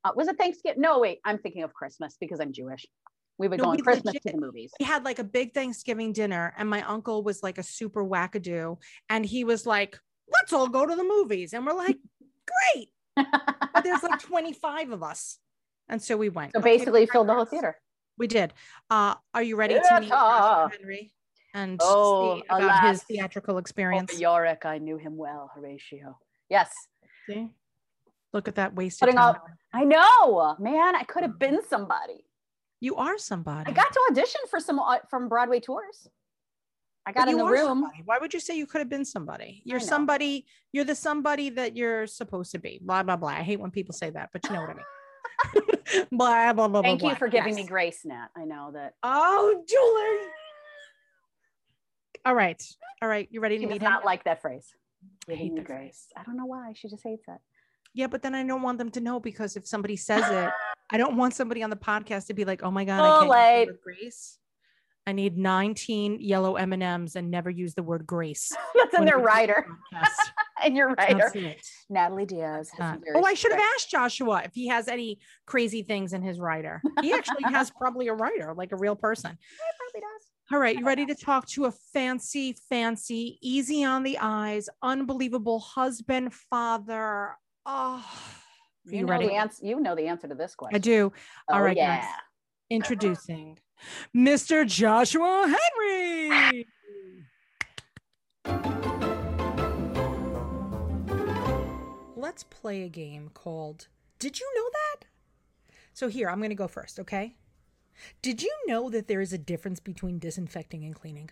Uh, 0.03 0.11
was 0.15 0.27
it 0.27 0.37
Thanksgiving? 0.37 0.81
No, 0.81 0.99
wait. 0.99 1.17
I'm 1.25 1.39
thinking 1.39 1.63
of 1.63 1.73
Christmas 1.73 2.15
because 2.21 2.39
I'm 2.39 2.53
Jewish. 2.53 2.85
We 3.39 3.47
would 3.47 3.57
No, 3.57 3.63
go 3.63 3.69
on 3.71 3.79
Christmas 3.79 4.05
legit- 4.13 4.21
to 4.21 4.31
the 4.33 4.37
movies. 4.37 4.71
We 4.79 4.85
had 4.85 5.03
like 5.03 5.17
a 5.17 5.23
big 5.23 5.55
Thanksgiving 5.55 6.13
dinner, 6.13 6.53
and 6.59 6.69
my 6.69 6.83
uncle 6.83 7.23
was 7.23 7.41
like 7.41 7.57
a 7.57 7.63
super 7.63 8.03
wackadoo. 8.05 8.77
And 9.09 9.25
he 9.25 9.43
was 9.43 9.65
like, 9.65 9.97
let's 10.31 10.53
all 10.53 10.67
go 10.67 10.85
to 10.85 10.95
the 10.95 11.03
movies. 11.03 11.53
And 11.53 11.65
we're 11.65 11.73
like, 11.73 11.97
great. 12.75 12.89
But 13.73 13.83
there's 13.83 14.03
like 14.03 14.19
25 14.19 14.91
of 14.91 15.01
us. 15.01 15.39
And 15.89 15.99
so 15.99 16.17
we 16.17 16.29
went. 16.29 16.51
so 16.53 16.59
Okay, 16.59 16.77
basically, 16.77 17.07
filled 17.07 17.29
the 17.29 17.33
whole 17.33 17.45
theater. 17.45 17.77
We 18.21 18.27
did. 18.27 18.53
Uh, 18.87 19.15
are 19.33 19.41
you 19.41 19.55
ready 19.55 19.73
to 19.73 19.99
meet 19.99 20.09
Joshua 20.09 20.69
Henry 20.79 21.11
and 21.55 21.79
Oh, 21.81 22.35
see 22.35 22.43
about 22.49 22.61
alas. 22.61 22.81
his 22.91 23.03
theatrical 23.05 23.57
experience? 23.57 24.11
Oh, 24.13 24.19
Yorick, 24.19 24.63
I 24.63 24.77
knew 24.77 24.97
him 24.97 25.17
well. 25.17 25.49
Horatio. 25.55 26.19
Yes, 26.47 26.71
See? 27.27 27.49
Look 28.31 28.47
at 28.47 28.53
that 28.55 28.75
wasted 28.75 29.07
Putting 29.07 29.15
time. 29.15 29.35
out- 29.37 29.41
I 29.73 29.83
know, 29.85 30.55
man. 30.59 30.95
I 30.95 31.01
could 31.03 31.23
have 31.23 31.39
been 31.39 31.61
somebody. 31.67 32.23
You 32.79 32.95
are 32.97 33.17
somebody. 33.17 33.71
I 33.71 33.73
got 33.73 33.91
to 33.91 33.99
audition 34.11 34.41
for 34.51 34.59
some 34.59 34.77
au- 34.77 35.01
from 35.09 35.27
Broadway 35.27 35.59
tours. 35.59 36.07
I 37.07 37.13
got 37.13 37.27
in 37.27 37.37
the 37.37 37.43
room. 37.45 37.65
somebody. 37.65 38.03
Why 38.05 38.19
would 38.19 38.35
you 38.35 38.39
say 38.39 38.55
you 38.55 38.67
could 38.67 38.81
have 38.81 38.89
been 38.89 39.03
somebody? 39.05 39.63
You're 39.65 39.79
somebody. 39.79 40.45
You're 40.73 40.85
the 40.85 40.93
somebody 40.93 41.49
that 41.49 41.75
you're 41.75 42.05
supposed 42.05 42.51
to 42.51 42.59
be. 42.59 42.79
Blah 42.83 43.01
blah 43.01 43.15
blah. 43.17 43.29
I 43.29 43.41
hate 43.41 43.59
when 43.59 43.71
people 43.71 43.93
say 43.95 44.11
that, 44.11 44.29
but 44.31 44.43
you 44.45 44.51
know 44.53 44.61
what 44.61 44.69
I 44.69 44.73
mean. 44.75 44.85
blah 46.11 46.53
blah 46.53 46.67
blah. 46.67 46.81
Thank 46.81 47.01
blah, 47.01 47.11
you 47.11 47.15
for 47.15 47.27
giving 47.27 47.55
me 47.55 47.63
grace, 47.63 48.05
Nat. 48.05 48.27
I 48.35 48.45
know 48.45 48.71
that 48.73 48.93
Oh, 49.03 49.63
Julie. 49.67 50.31
All 52.25 52.35
right, 52.35 52.61
all 53.01 53.09
right. 53.09 53.27
You 53.31 53.41
ready 53.41 53.55
she 53.55 53.61
to 53.61 53.65
does 53.67 53.73
meet 53.73 53.81
him? 53.81 53.89
not 53.89 54.05
like 54.05 54.23
that 54.25 54.41
phrase. 54.41 54.75
I 55.29 55.33
hate 55.33 55.55
the 55.55 55.61
grace. 55.61 56.07
I 56.15 56.23
don't 56.23 56.37
know 56.37 56.45
why. 56.45 56.73
She 56.75 56.87
just 56.87 57.03
hates 57.03 57.27
it. 57.27 57.39
Yeah, 57.93 58.07
but 58.07 58.21
then 58.21 58.35
I 58.35 58.45
don't 58.45 58.61
want 58.61 58.77
them 58.77 58.89
to 58.91 59.01
know 59.01 59.19
because 59.19 59.57
if 59.57 59.67
somebody 59.67 59.95
says 59.95 60.23
it, 60.29 60.49
I 60.91 60.97
don't 60.97 61.17
want 61.17 61.33
somebody 61.33 61.63
on 61.63 61.69
the 61.69 61.75
podcast 61.75 62.27
to 62.27 62.33
be 62.33 62.45
like, 62.45 62.63
"Oh 62.63 62.71
my 62.71 62.85
god, 62.85 63.01
I 63.01 63.19
can't 63.19 63.29
late. 63.29 63.81
grace." 63.81 64.37
I 65.07 65.13
need 65.13 65.35
19 65.37 66.19
yellow 66.21 66.55
M 66.57 66.73
and 66.73 67.31
never 67.31 67.49
use 67.49 67.73
the 67.73 67.81
word 67.81 68.05
grace. 68.05 68.51
That's 68.75 68.93
in 68.93 69.05
their 69.05 69.17
we 69.17 69.21
do 69.21 69.23
the 69.23 69.23
rider. 69.23 69.67
And 70.63 70.75
your 70.77 70.93
rider. 70.93 71.31
Natalie 71.89 72.25
Diaz. 72.25 72.69
has 72.77 72.97
Uh, 72.97 72.97
oh, 73.15 73.23
I 73.23 73.33
should 73.33 73.51
have 73.51 73.61
asked 73.75 73.89
Joshua 73.89 74.43
if 74.45 74.53
he 74.53 74.67
has 74.67 74.87
any 74.87 75.19
crazy 75.47 75.81
things 75.81 76.13
in 76.13 76.21
his 76.21 76.39
rider. 76.39 76.81
He 77.01 77.13
actually 77.13 77.43
has 77.43 77.71
probably 77.77 78.09
a 78.09 78.13
writer, 78.13 78.53
like 78.55 78.71
a 78.73 78.75
real 78.75 78.95
person. 78.95 79.31
He 79.31 79.57
probably 79.77 80.01
does. 80.01 80.27
All 80.53 80.59
right, 80.59 80.77
you 80.77 80.85
ready 80.85 81.05
to 81.05 81.15
talk 81.15 81.47
to 81.47 81.65
a 81.65 81.71
fancy, 81.93 82.55
fancy, 82.69 83.39
easy 83.41 83.83
on 83.83 84.03
the 84.03 84.17
eyes, 84.19 84.67
unbelievable 84.83 85.59
husband, 85.59 86.33
father? 86.33 87.37
Oh, 87.65 88.05
You, 88.85 88.99
you 88.99 89.05
know 89.05 89.13
ready? 89.13 89.27
the 89.27 89.33
answer. 89.33 89.65
You 89.65 89.79
know 89.79 89.95
the 89.95 90.07
answer 90.07 90.27
to 90.27 90.35
this 90.35 90.53
question. 90.53 90.75
I 90.75 90.79
do. 90.79 91.11
Oh, 91.49 91.55
All 91.55 91.61
right, 91.61 91.75
guys. 91.75 92.03
Introducing 92.69 93.57
Mr. 94.15 94.65
Joshua 94.65 95.55
Henry. 95.55 96.67
Let's 102.15 102.43
play 102.43 102.83
a 102.83 102.89
game 102.89 103.29
called 103.33 103.87
Did 104.19 104.39
You 104.39 104.51
Know 104.55 104.69
That? 104.71 105.07
So, 105.93 106.07
here, 106.07 106.29
I'm 106.29 106.37
going 106.37 106.49
to 106.49 106.55
go 106.55 106.67
first, 106.67 106.99
okay? 106.99 107.35
Did 108.21 108.41
you 108.41 108.51
know 108.67 108.89
that 108.89 109.07
there 109.07 109.21
is 109.21 109.33
a 109.33 109.37
difference 109.37 109.79
between 109.79 110.19
disinfecting 110.19 110.83
and 110.85 110.95
cleaning? 110.95 111.29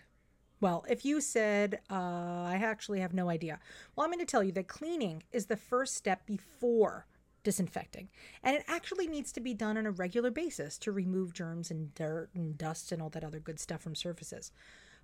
Well, 0.60 0.84
if 0.88 1.04
you 1.04 1.20
said, 1.22 1.80
uh, 1.90 1.94
I 1.94 2.60
actually 2.62 3.00
have 3.00 3.14
no 3.14 3.30
idea, 3.30 3.58
well, 3.96 4.04
I'm 4.04 4.12
going 4.12 4.24
to 4.24 4.30
tell 4.30 4.44
you 4.44 4.52
that 4.52 4.68
cleaning 4.68 5.22
is 5.32 5.46
the 5.46 5.56
first 5.56 5.96
step 5.96 6.26
before 6.26 7.06
disinfecting. 7.42 8.08
And 8.42 8.56
it 8.56 8.64
actually 8.68 9.06
needs 9.06 9.32
to 9.32 9.40
be 9.40 9.54
done 9.54 9.76
on 9.76 9.86
a 9.86 9.90
regular 9.90 10.30
basis 10.30 10.78
to 10.78 10.92
remove 10.92 11.32
germs 11.32 11.70
and 11.70 11.94
dirt 11.94 12.30
and 12.34 12.56
dust 12.56 12.92
and 12.92 13.00
all 13.00 13.10
that 13.10 13.24
other 13.24 13.40
good 13.40 13.60
stuff 13.60 13.82
from 13.82 13.94
surfaces. 13.94 14.52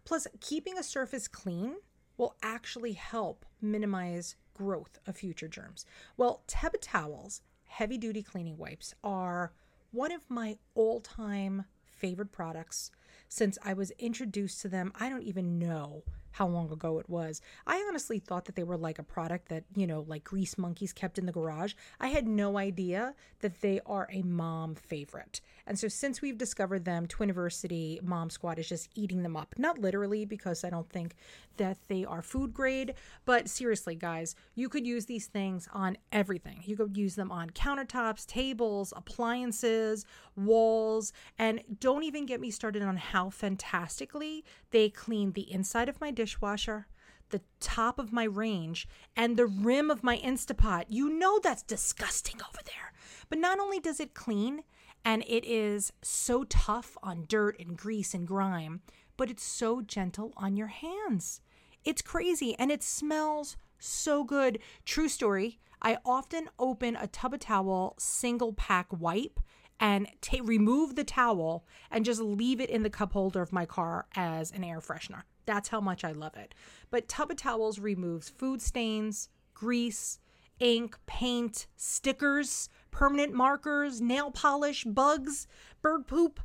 Plus, 0.05 0.27
keeping 0.41 0.79
a 0.79 0.83
surface 0.83 1.29
clean 1.29 1.77
will 2.17 2.37
actually 2.43 2.93
help 2.93 3.45
minimize 3.61 4.37
growth 4.55 4.99
of 5.07 5.17
future 5.17 5.49
germs. 5.49 5.85
Well, 6.17 6.43
Tub 6.47 6.73
O' 6.75 6.79
Towels, 6.81 7.43
heavy 7.65 7.99
duty 7.99 8.23
cleaning 8.23 8.57
wipes, 8.57 8.95
are 9.05 9.53
one 9.91 10.13
of 10.13 10.31
my 10.31 10.57
all 10.75 11.01
time 11.01 11.65
favorite 11.85 12.33
products 12.33 12.91
since 13.29 13.59
I 13.65 13.73
was 13.73 13.91
introduced 13.93 14.61
to 14.63 14.69
them. 14.69 14.93
I 14.99 15.09
don't 15.09 15.23
even 15.23 15.59
know 15.59 16.05
how 16.37 16.47
long 16.47 16.71
ago 16.71 16.99
it 16.99 17.09
was. 17.09 17.41
I 17.67 17.83
honestly 17.89 18.19
thought 18.19 18.45
that 18.45 18.57
they 18.57 18.63
were 18.63 18.77
like 18.77 18.99
a 18.99 19.03
product 19.03 19.49
that, 19.49 19.65
you 19.75 19.87
know, 19.87 20.05
like 20.07 20.23
grease 20.23 20.59
monkeys 20.59 20.93
kept 20.93 21.17
in 21.19 21.25
the 21.25 21.33
garage. 21.33 21.73
I 21.99 22.09
had 22.09 22.29
no 22.29 22.59
idea 22.59 23.15
that 23.41 23.63
they 23.63 23.81
are 23.87 24.07
a 24.13 24.21
mom 24.21 24.75
favorite. 24.75 25.41
And 25.67 25.79
so 25.79 25.89
since 25.89 26.21
we've 26.21 26.37
discovered 26.37 26.85
them, 26.85 27.07
Twiniversity 27.07 28.03
Mom 28.03 28.29
Squad 28.29 28.59
is 28.59 28.69
just 28.69 28.91
eating 28.95 29.23
them 29.23 29.35
up. 29.35 29.55
Not 29.57 29.79
literally 29.79 30.27
because 30.27 30.63
I 30.63 30.69
don't 30.69 30.91
think 30.91 31.15
that 31.57 31.79
they 31.89 32.05
are 32.05 32.23
food 32.23 32.53
grade, 32.53 32.95
but 33.25 33.49
seriously, 33.49 33.95
guys, 33.95 34.37
you 34.55 34.69
could 34.69 34.87
use 34.87 35.07
these 35.07 35.27
things 35.27 35.69
on 35.73 35.97
everything. 36.13 36.61
You 36.65 36.77
could 36.77 36.97
use 36.97 37.15
them 37.15 37.33
on 37.33 37.51
countertops, 37.51 38.27
tables, 38.27 38.93
appliances, 38.95 40.05
walls, 40.37 41.13
and 41.39 41.63
don't 41.81 42.05
even 42.05 42.27
get 42.27 42.41
me 42.41 42.51
started 42.51 42.83
on 42.83 42.99
how 42.99 43.31
fantastically 43.31 44.45
they 44.71 44.91
clean 44.91 45.33
the 45.33 45.51
inside 45.51 45.89
of 45.89 46.01
my 46.01 46.11
dishwasher, 46.27 46.89
the 47.31 47.41
top 47.61 48.01
of 48.01 48.13
my 48.13 48.25
range, 48.25 48.89
and 49.15 49.37
the 49.37 49.47
rim 49.47 49.93
of 49.93 50.03
my 50.03 50.19
Instapot. 50.19 50.85
You 50.89 51.09
know 51.09 51.39
that's 51.39 51.63
disgusting 51.63 52.41
over 52.43 52.59
there. 52.65 52.93
But 53.29 53.39
not 53.39 53.61
only 53.61 53.79
does 53.79 54.01
it 54.01 54.13
clean, 54.13 54.65
and 55.05 55.23
it 55.29 55.45
is 55.45 55.93
so 56.03 56.43
tough 56.45 56.97
on 57.01 57.27
dirt 57.29 57.61
and 57.61 57.77
grease 57.77 58.13
and 58.13 58.27
grime, 58.27 58.81
but 59.17 59.31
it's 59.31 59.45
so 59.45 59.81
gentle 59.81 60.33
on 60.37 60.57
your 60.57 60.67
hands. 60.67 61.41
It's 61.85 62.03
crazy 62.03 62.57
and 62.59 62.73
it 62.73 62.83
smells 62.83 63.57
so 63.79 64.25
good. 64.25 64.59
True 64.85 65.09
story. 65.09 65.61
I 65.81 65.99
often 66.05 66.49
open 66.59 66.97
a 66.97 67.07
Tub 67.07 67.35
O' 67.35 67.37
Towel 67.37 67.95
single 67.99 68.53
pack 68.53 68.89
wipe 68.91 69.39
and 69.79 70.09
ta 70.21 70.39
remove 70.43 70.97
the 70.97 71.05
towel 71.05 71.65
and 71.91 72.05
just 72.05 72.21
leave 72.21 72.61
it 72.61 72.71
in 72.71 72.83
the 72.83 72.91
cup 72.91 73.13
holder 73.13 73.43
of 73.43 73.53
my 73.53 73.65
car 73.65 74.07
as 74.17 74.51
an 74.51 74.65
air 74.65 74.81
freshener. 74.81 75.23
That's 75.47 75.69
how 75.69 75.81
much 75.81 76.05
I 76.05 76.13
love 76.13 76.37
it. 76.37 76.55
But 76.91 77.09
Tub 77.09 77.31
O' 77.31 77.35
Towels 77.35 77.79
removes 77.79 78.29
food 78.29 78.61
stains, 78.61 79.29
grease, 79.55 80.19
ink, 80.59 80.97
paint, 81.07 81.67
stickers, 81.77 82.69
permanent 82.91 83.33
markers, 83.33 84.01
nail 84.01 84.31
polish, 84.31 84.85
bugs, 84.85 85.47
bird 85.83 86.07
poop, 86.07 86.41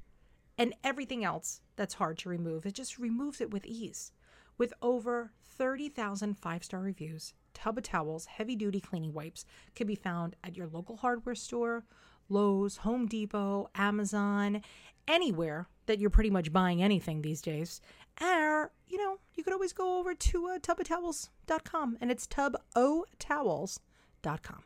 and 0.58 0.74
everything 0.84 1.24
else 1.24 1.62
that's 1.76 1.96
hard 1.96 2.18
to 2.20 2.30
remove. 2.30 2.66
It 2.66 2.74
just 2.74 3.00
removes 3.00 3.42
it 3.42 3.52
with 3.52 3.66
ease. 3.66 4.12
With 4.58 4.74
over 4.82 5.32
30,000 5.44 6.38
five 6.38 6.64
star 6.64 6.82
reviews, 6.82 7.34
Tub 7.54 7.78
O' 7.78 7.82
Towels 7.82 8.26
heavy 8.26 8.56
duty 8.56 8.80
cleaning 8.80 9.14
wipes 9.14 9.46
can 9.76 9.88
be 9.88 9.96
found 9.96 10.36
at 10.44 10.56
your 10.56 10.68
local 10.68 10.98
hardware 10.98 11.36
store, 11.36 11.86
Lowe's, 12.30 12.78
Home 12.78 13.08
Depot, 13.08 13.70
Amazon, 13.76 14.62
anywhere 15.08 15.68
that 15.86 16.00
you're 16.00 16.10
pretty 16.10 16.30
much 16.30 16.54
buying 16.54 16.82
anything 16.82 17.22
these 17.22 17.42
days. 17.42 17.82
Or, 18.22 18.72
you 18.88 19.00
know, 19.00 19.18
you 19.34 19.44
could 19.44 19.54
always 19.54 19.74
go 19.74 20.00
over 20.00 20.14
to 20.14 20.48
uh, 20.48 20.60
tubotowels.com 20.60 21.98
and 22.00 22.12
it's 22.12 22.28
tubotowels.com. 22.28 24.64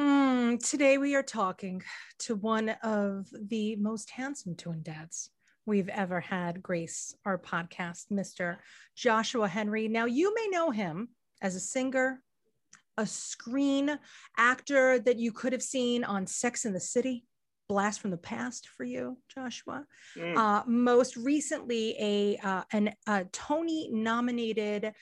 Mm, 0.00 0.66
today 0.66 0.96
we 0.96 1.14
are 1.14 1.22
talking 1.22 1.82
to 2.20 2.36
one 2.36 2.70
of 2.82 3.28
the 3.48 3.76
most 3.76 4.08
handsome 4.10 4.54
twin 4.54 4.82
dads 4.82 5.28
we've 5.66 5.90
ever 5.90 6.20
had 6.20 6.62
grace 6.62 7.14
our 7.26 7.36
podcast, 7.36 8.06
Mr. 8.10 8.56
Joshua 8.96 9.46
Henry. 9.46 9.88
Now, 9.88 10.06
you 10.06 10.34
may 10.34 10.48
know 10.48 10.70
him 10.70 11.10
as 11.42 11.54
a 11.54 11.60
singer, 11.60 12.22
a 12.96 13.04
screen 13.04 13.98
actor 14.38 14.98
that 15.00 15.18
you 15.18 15.32
could 15.32 15.52
have 15.52 15.62
seen 15.62 16.02
on 16.04 16.26
Sex 16.26 16.64
and 16.64 16.74
the 16.74 16.80
City, 16.80 17.26
Blast 17.68 18.00
from 18.00 18.10
the 18.10 18.16
Past 18.16 18.68
for 18.68 18.84
you, 18.84 19.18
Joshua. 19.28 19.84
Mm. 20.16 20.36
Uh, 20.36 20.62
most 20.66 21.16
recently, 21.16 21.94
a 22.00 22.38
uh, 22.42 22.62
an 22.72 22.94
a 23.06 23.26
Tony 23.32 23.90
nominated 23.92 24.92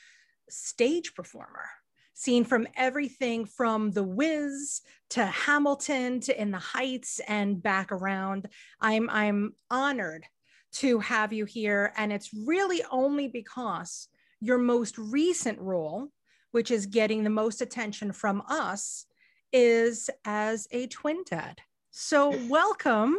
stage 0.48 1.14
performer 1.14 1.68
seen 2.14 2.44
from 2.44 2.66
everything 2.76 3.44
from 3.44 3.90
The 3.90 4.02
Wiz 4.02 4.80
to 5.10 5.26
Hamilton 5.26 6.18
to 6.20 6.40
In 6.40 6.50
the 6.50 6.58
Heights 6.58 7.20
and 7.28 7.62
back 7.62 7.92
around. 7.92 8.48
I'm 8.80 9.08
I'm 9.10 9.52
honored 9.70 10.24
to 10.76 10.98
have 11.00 11.32
you 11.32 11.44
here. 11.44 11.92
And 11.96 12.12
it's 12.12 12.30
really 12.46 12.82
only 12.90 13.28
because 13.28 14.08
your 14.40 14.58
most 14.58 14.98
recent 14.98 15.58
role, 15.60 16.08
which 16.50 16.70
is 16.70 16.86
getting 16.86 17.22
the 17.22 17.30
most 17.30 17.60
attention 17.60 18.12
from 18.12 18.42
us, 18.48 19.06
is 19.52 20.10
as 20.24 20.66
a 20.70 20.86
twin 20.88 21.22
dad. 21.28 21.60
So, 21.98 22.36
welcome 22.46 23.16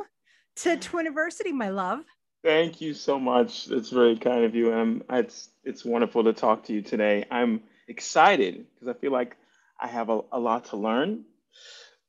to 0.58 0.78
Twiniversity, 0.78 1.52
my 1.52 1.70
love. 1.70 2.02
Thank 2.44 2.80
you 2.80 2.94
so 2.94 3.20
much. 3.20 3.68
It's 3.72 3.90
very 3.90 4.16
kind 4.16 4.46
of 4.46 4.54
you. 4.54 4.72
Um, 4.72 5.02
it's 5.10 5.50
it's 5.64 5.84
wonderful 5.84 6.24
to 6.26 6.32
talk 6.32 6.64
to 6.66 6.74
you 6.74 6.84
today. 6.84 7.26
I'm 7.32 7.64
excited 7.88 8.68
because 8.76 8.88
I 8.88 8.94
feel 8.94 9.12
like 9.12 9.36
I 9.82 9.88
have 9.88 10.12
a, 10.12 10.22
a 10.32 10.40
lot 10.40 10.66
to 10.66 10.78
learn. 10.78 11.26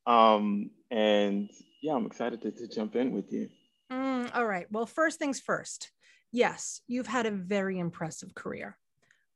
Um, 0.07 0.68
and 0.90 1.48
yeah, 1.81 1.94
I'm 1.94 2.04
excited 2.04 2.42
to, 2.42 2.50
to 2.50 2.68
jump 2.68 2.96
in 2.96 3.12
with 3.12 3.33
you. 3.33 3.48
Mm, 3.90 4.31
all 4.37 4.46
right. 4.46 4.66
Well, 4.70 4.85
first 4.85 5.18
things 5.18 5.40
first. 5.40 5.90
Yes, 6.33 6.83
you've 6.87 7.07
had 7.07 7.24
a 7.24 7.31
very 7.31 7.78
impressive 7.78 8.35
career, 8.35 8.76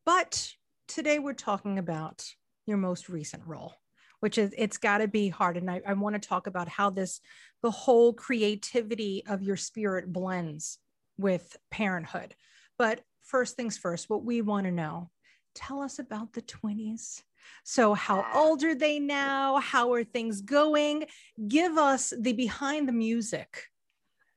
but 0.05 0.53
today 0.87 1.19
we're 1.19 1.33
talking 1.33 1.79
about 1.79 2.27
your 2.67 2.77
most 2.77 3.09
recent 3.09 3.43
role 3.47 3.77
which 4.23 4.39
is 4.39 4.55
it's 4.57 4.79
got 4.79 4.99
to 4.99 5.09
be 5.09 5.29
hard 5.29 5.57
and 5.57 5.69
i, 5.69 5.81
I 5.85 5.95
want 5.95 6.15
to 6.15 6.29
talk 6.29 6.47
about 6.47 6.69
how 6.69 6.91
this 6.91 7.21
the 7.61 7.73
whole 7.73 8.13
creativity 8.13 9.25
of 9.27 9.43
your 9.43 9.57
spirit 9.57 10.13
blends 10.13 10.79
with 11.19 11.57
parenthood. 11.71 12.35
But 12.79 13.01
first 13.23 13.57
things 13.57 13.79
first 13.79 14.11
what 14.11 14.25
we 14.25 14.43
want 14.43 14.67
to 14.67 14.73
know 14.73 15.11
tell 15.55 15.81
us 15.81 15.99
about 15.99 16.33
the 16.33 16.43
20s 16.43 17.23
so 17.65 17.95
how 17.95 18.25
old 18.35 18.63
are 18.63 18.75
they 18.75 19.01
now? 19.01 19.59
How 19.59 19.93
are 19.95 20.05
things 20.05 20.41
going? 20.41 21.07
Give 21.49 21.77
us 21.77 22.13
the 22.17 22.33
behind 22.33 22.87
the 22.87 22.93
music 22.93 23.65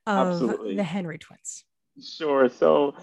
of 0.08 0.28
Absolutely. 0.28 0.76
the 0.76 0.84
henry 0.84 1.20
twins. 1.20 1.66
Sure 2.04 2.50
so 2.50 2.96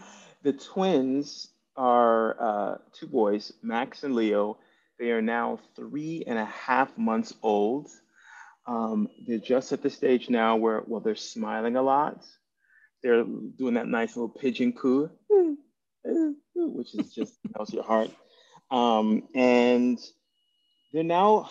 the 0.43 0.53
twins 0.53 1.49
are 1.77 2.37
uh, 2.41 2.79
two 2.93 3.07
boys 3.07 3.53
max 3.63 4.03
and 4.03 4.15
leo 4.15 4.59
they 5.03 5.11
are 5.11 5.21
now 5.21 5.59
three 5.75 6.23
and 6.29 6.39
a 6.39 6.45
half 6.45 6.97
months 6.97 7.35
old. 7.43 7.91
Um, 8.69 9.09
they're 9.27 9.39
just 9.39 9.73
at 9.73 9.83
the 9.83 9.91
stage 9.91 10.31
now 10.31 10.55
where, 10.55 10.81
well, 10.87 11.01
they're 11.01 11.17
smiling 11.17 11.75
a 11.75 11.83
lot. 11.83 12.25
They're 13.03 13.25
doing 13.25 13.75
that 13.75 13.89
nice 13.89 14.15
little 14.15 14.29
pigeon 14.29 14.73
coo, 14.73 15.11
which 16.55 16.95
is 16.95 17.13
just 17.13 17.37
melts 17.57 17.73
your 17.73 17.83
heart. 17.83 18.13
Um, 18.71 19.25
and 19.35 19.99
they're 20.93 21.03
now, 21.03 21.51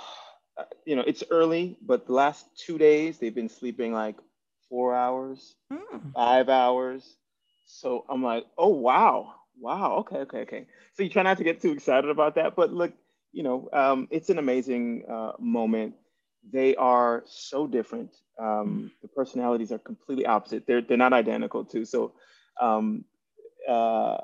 uh, 0.58 0.64
you 0.86 0.96
know, 0.96 1.04
it's 1.06 1.26
early, 1.30 1.76
but 1.82 2.08
the 2.08 2.14
last 2.14 2.46
two 2.58 2.78
days 2.78 3.18
they've 3.18 3.36
been 3.36 3.50
sleeping 3.50 3.92
like 3.92 4.16
four 4.70 4.96
hours, 4.96 5.56
mm. 5.70 6.14
five 6.14 6.48
hours. 6.48 7.04
So 7.66 8.06
I'm 8.08 8.24
like, 8.24 8.46
oh 8.58 8.70
wow, 8.70 9.34
wow, 9.60 9.96
okay, 9.98 10.20
okay, 10.20 10.40
okay. 10.44 10.68
So 10.94 11.04
you 11.04 11.10
try 11.10 11.24
not 11.24 11.38
to 11.40 11.44
get 11.44 11.62
too 11.62 11.74
excited 11.74 12.10
about 12.10 12.36
that, 12.36 12.56
but 12.56 12.72
look, 12.72 12.94
you 13.32 13.44
know, 13.44 13.70
um, 13.74 14.08
it's 14.12 14.30
an 14.30 14.40
amazing 14.40 15.04
uh, 15.10 15.34
moment. 15.40 15.96
They 16.52 16.76
are 16.76 17.24
so 17.26 17.68
different. 17.68 18.12
Um, 18.40 18.92
the 19.02 19.08
personalities 19.08 19.72
are 19.72 19.78
completely 19.78 20.26
opposite. 20.26 20.66
They're 20.66 20.82
they're 20.82 20.98
not 20.98 21.14
identical 21.14 21.64
too. 21.64 21.86
So 21.86 22.14
um, 22.60 23.06
uh, 23.68 24.18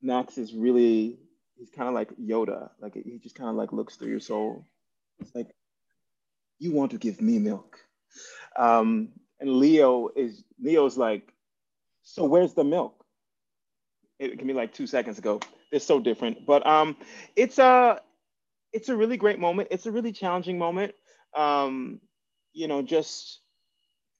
Max 0.00 0.38
is 0.38 0.54
really 0.54 1.18
he's 1.58 1.70
kind 1.70 1.88
of 1.88 1.94
like 1.94 2.10
Yoda. 2.16 2.70
Like 2.80 2.94
he 2.94 3.18
just 3.18 3.34
kind 3.34 3.50
of 3.50 3.56
like 3.56 3.72
looks 3.72 3.96
through 3.96 4.10
your 4.10 4.20
soul. 4.20 4.64
It's 5.20 5.34
like 5.34 5.54
you 6.58 6.72
want 6.72 6.92
to 6.92 6.98
give 6.98 7.20
me 7.20 7.38
milk. 7.38 7.78
Um, 8.56 9.10
and 9.40 9.50
Leo 9.50 10.10
is 10.14 10.44
Leo's 10.60 10.96
like, 10.96 11.32
so 12.02 12.24
where's 12.24 12.54
the 12.54 12.64
milk? 12.64 13.04
It 14.18 14.38
can 14.38 14.46
be 14.46 14.54
like 14.54 14.72
two 14.72 14.86
seconds 14.86 15.18
ago. 15.18 15.40
They're 15.70 15.80
so 15.80 15.98
different, 15.98 16.46
but 16.46 16.64
um, 16.66 16.96
it's 17.34 17.58
a 17.58 18.00
it's 18.74 18.88
a 18.88 18.96
really 18.96 19.16
great 19.16 19.38
moment. 19.38 19.68
It's 19.70 19.86
a 19.86 19.92
really 19.92 20.12
challenging 20.12 20.58
moment. 20.58 20.94
Um, 21.34 22.00
you 22.52 22.68
know, 22.68 22.82
just 22.82 23.40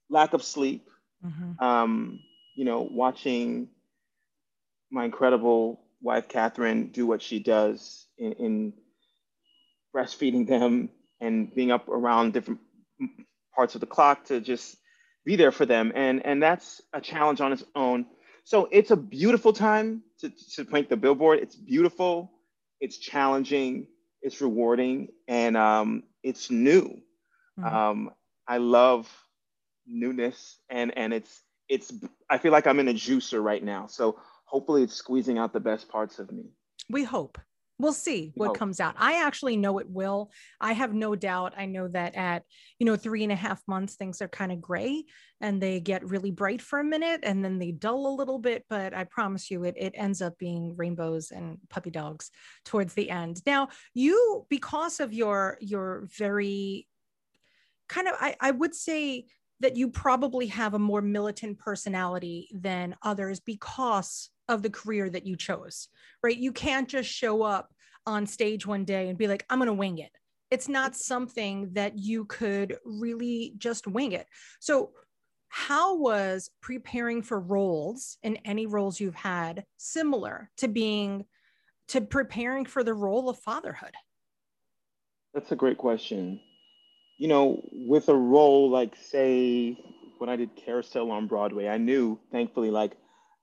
lack 0.09 0.33
of 0.33 0.43
sleep. 0.43 0.87
Mm-hmm. 1.23 1.63
Um, 1.63 2.19
you 2.55 2.65
know, 2.65 2.87
watching 2.89 3.67
my 4.89 5.05
incredible 5.05 5.81
wife 6.01 6.29
Catherine 6.29 6.87
do 6.87 7.05
what 7.05 7.21
she 7.21 7.39
does 7.39 8.07
in, 8.17 8.31
in 8.33 8.73
breastfeeding 9.93 10.47
them 10.47 10.89
and 11.19 11.53
being 11.53 11.71
up 11.71 11.89
around 11.89 12.33
different 12.33 12.59
parts 13.55 13.75
of 13.75 13.81
the 13.81 13.87
clock 13.87 14.25
to 14.25 14.39
just 14.39 14.77
be 15.25 15.35
there 15.35 15.51
for 15.51 15.65
them, 15.65 15.91
and 15.95 16.25
and 16.25 16.41
that's 16.41 16.81
a 16.93 17.01
challenge 17.01 17.41
on 17.41 17.51
its 17.51 17.63
own. 17.75 18.05
So 18.43 18.69
it's 18.71 18.91
a 18.91 18.95
beautiful 18.95 19.53
time 19.53 20.03
to 20.19 20.31
to 20.55 20.65
paint 20.65 20.89
the 20.89 20.97
billboard. 20.97 21.39
It's 21.39 21.55
beautiful. 21.55 22.31
It's 22.79 22.97
challenging 22.97 23.87
it's 24.25 24.41
rewarding 24.41 25.09
and 25.27 25.55
um, 25.55 26.03
it's 26.23 26.49
new. 26.49 26.99
Mm-hmm. 27.59 27.75
Um, 27.75 28.11
I 28.47 28.57
love 28.57 29.07
newness 29.87 30.57
and 30.67 30.97
and 30.97 31.13
it's 31.13 31.43
it's 31.69 31.93
I 32.27 32.39
feel 32.39 32.51
like 32.51 32.65
I'm 32.65 32.79
in 32.79 32.87
a 32.87 32.93
juicer 32.93 33.41
right 33.41 33.63
now. 33.63 33.85
So 33.85 34.19
hopefully 34.45 34.81
it's 34.81 34.95
squeezing 34.95 35.37
out 35.37 35.53
the 35.53 35.59
best 35.59 35.87
parts 35.89 36.17
of 36.17 36.31
me. 36.31 36.45
We 36.89 37.03
hope 37.03 37.37
we'll 37.77 37.93
see 37.93 38.31
what 38.35 38.51
oh. 38.51 38.53
comes 38.53 38.79
out. 38.79 38.95
I 38.97 39.25
actually 39.25 39.57
know 39.57 39.79
it 39.79 39.89
will. 39.89 40.31
I 40.61 40.73
have 40.73 40.93
no 40.93 41.15
doubt. 41.15 41.53
I 41.57 41.65
know 41.65 41.87
that 41.89 42.15
at 42.15 42.43
you 42.79 42.85
know 42.85 42.95
three 42.95 43.23
and 43.23 43.31
a 43.31 43.35
half 43.35 43.61
months 43.67 43.95
things 43.95 44.21
are 44.21 44.27
kind 44.27 44.51
of 44.51 44.61
gray 44.61 45.03
and 45.41 45.61
they 45.61 45.79
get 45.79 46.07
really 46.09 46.31
bright 46.31 46.61
for 46.61 46.79
a 46.79 46.83
minute 46.83 47.21
and 47.23 47.43
then 47.43 47.59
they 47.59 47.71
dull 47.71 48.07
a 48.07 48.15
little 48.15 48.39
bit 48.39 48.63
but 48.69 48.93
i 48.93 49.03
promise 49.03 49.51
you 49.51 49.63
it, 49.63 49.75
it 49.77 49.93
ends 49.95 50.21
up 50.21 50.37
being 50.37 50.75
rainbows 50.77 51.31
and 51.31 51.57
puppy 51.69 51.91
dogs 51.91 52.31
towards 52.63 52.93
the 52.93 53.09
end. 53.09 53.41
Now 53.45 53.69
you 53.93 54.45
because 54.49 54.99
of 54.99 55.13
your 55.13 55.57
your 55.59 56.07
very 56.17 56.87
kind 57.87 58.07
of 58.07 58.15
i, 58.19 58.35
I 58.39 58.51
would 58.51 58.73
say 58.73 59.25
that 59.61 59.77
you 59.77 59.89
probably 59.89 60.47
have 60.47 60.73
a 60.73 60.79
more 60.79 61.01
militant 61.01 61.59
personality 61.59 62.49
than 62.53 62.95
others 63.01 63.39
because 63.39 64.29
of 64.47 64.61
the 64.61 64.69
career 64.69 65.09
that 65.09 65.25
you 65.25 65.35
chose, 65.35 65.87
right? 66.23 66.37
You 66.37 66.51
can't 66.51 66.87
just 66.87 67.09
show 67.09 67.41
up 67.43 67.73
on 68.05 68.25
stage 68.27 68.65
one 68.65 68.85
day 68.85 69.09
and 69.09 69.17
be 69.17 69.27
like, 69.27 69.45
I'm 69.49 69.59
going 69.59 69.67
to 69.67 69.73
wing 69.73 69.97
it. 69.97 70.11
It's 70.51 70.69
not 70.69 70.95
something 70.95 71.71
that 71.73 71.97
you 71.97 72.25
could 72.25 72.77
really 72.85 73.53
just 73.57 73.87
wing 73.87 74.11
it. 74.11 74.27
So, 74.59 74.91
how 75.49 75.95
was 75.95 76.49
preparing 76.61 77.21
for 77.21 77.39
roles 77.39 78.17
in 78.23 78.35
any 78.37 78.65
roles 78.65 78.99
you've 78.99 79.15
had 79.15 79.63
similar 79.77 80.49
to 80.57 80.67
being 80.67 81.25
to 81.87 82.01
preparing 82.01 82.65
for 82.65 82.83
the 82.83 82.93
role 82.93 83.29
of 83.29 83.39
fatherhood? 83.39 83.93
That's 85.33 85.51
a 85.51 85.55
great 85.55 85.77
question. 85.77 86.41
You 87.17 87.29
know, 87.29 87.61
with 87.71 88.09
a 88.09 88.15
role 88.15 88.69
like, 88.69 88.95
say, 88.97 89.77
when 90.17 90.29
I 90.29 90.35
did 90.35 90.55
Carousel 90.55 91.11
on 91.11 91.27
Broadway, 91.27 91.67
I 91.67 91.77
knew, 91.77 92.19
thankfully, 92.31 92.69
like 92.69 92.97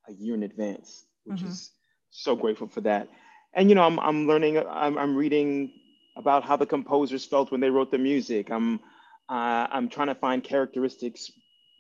a 0.09 0.13
year 0.13 0.35
in 0.35 0.43
advance, 0.43 1.05
which 1.25 1.41
mm-hmm. 1.41 1.49
is 1.49 1.71
so 2.11 2.37
grateful 2.37 2.69
for 2.69 2.81
that. 2.83 3.09
And 3.55 3.69
you 3.69 3.75
know, 3.75 3.83
I'm 3.83 3.99
I'm 4.01 4.27
learning, 4.27 4.59
I'm 4.59 4.99
I'm 4.99 5.17
reading 5.17 5.73
about 6.17 6.45
how 6.45 6.57
the 6.57 6.67
composers 6.67 7.25
felt 7.25 7.51
when 7.51 7.61
they 7.61 7.71
wrote 7.71 7.91
the 7.91 7.99
music. 7.99 8.51
I'm 8.51 8.81
uh, 9.29 9.67
I'm 9.71 9.89
trying 9.89 10.09
to 10.09 10.15
find 10.15 10.43
characteristics 10.43 11.31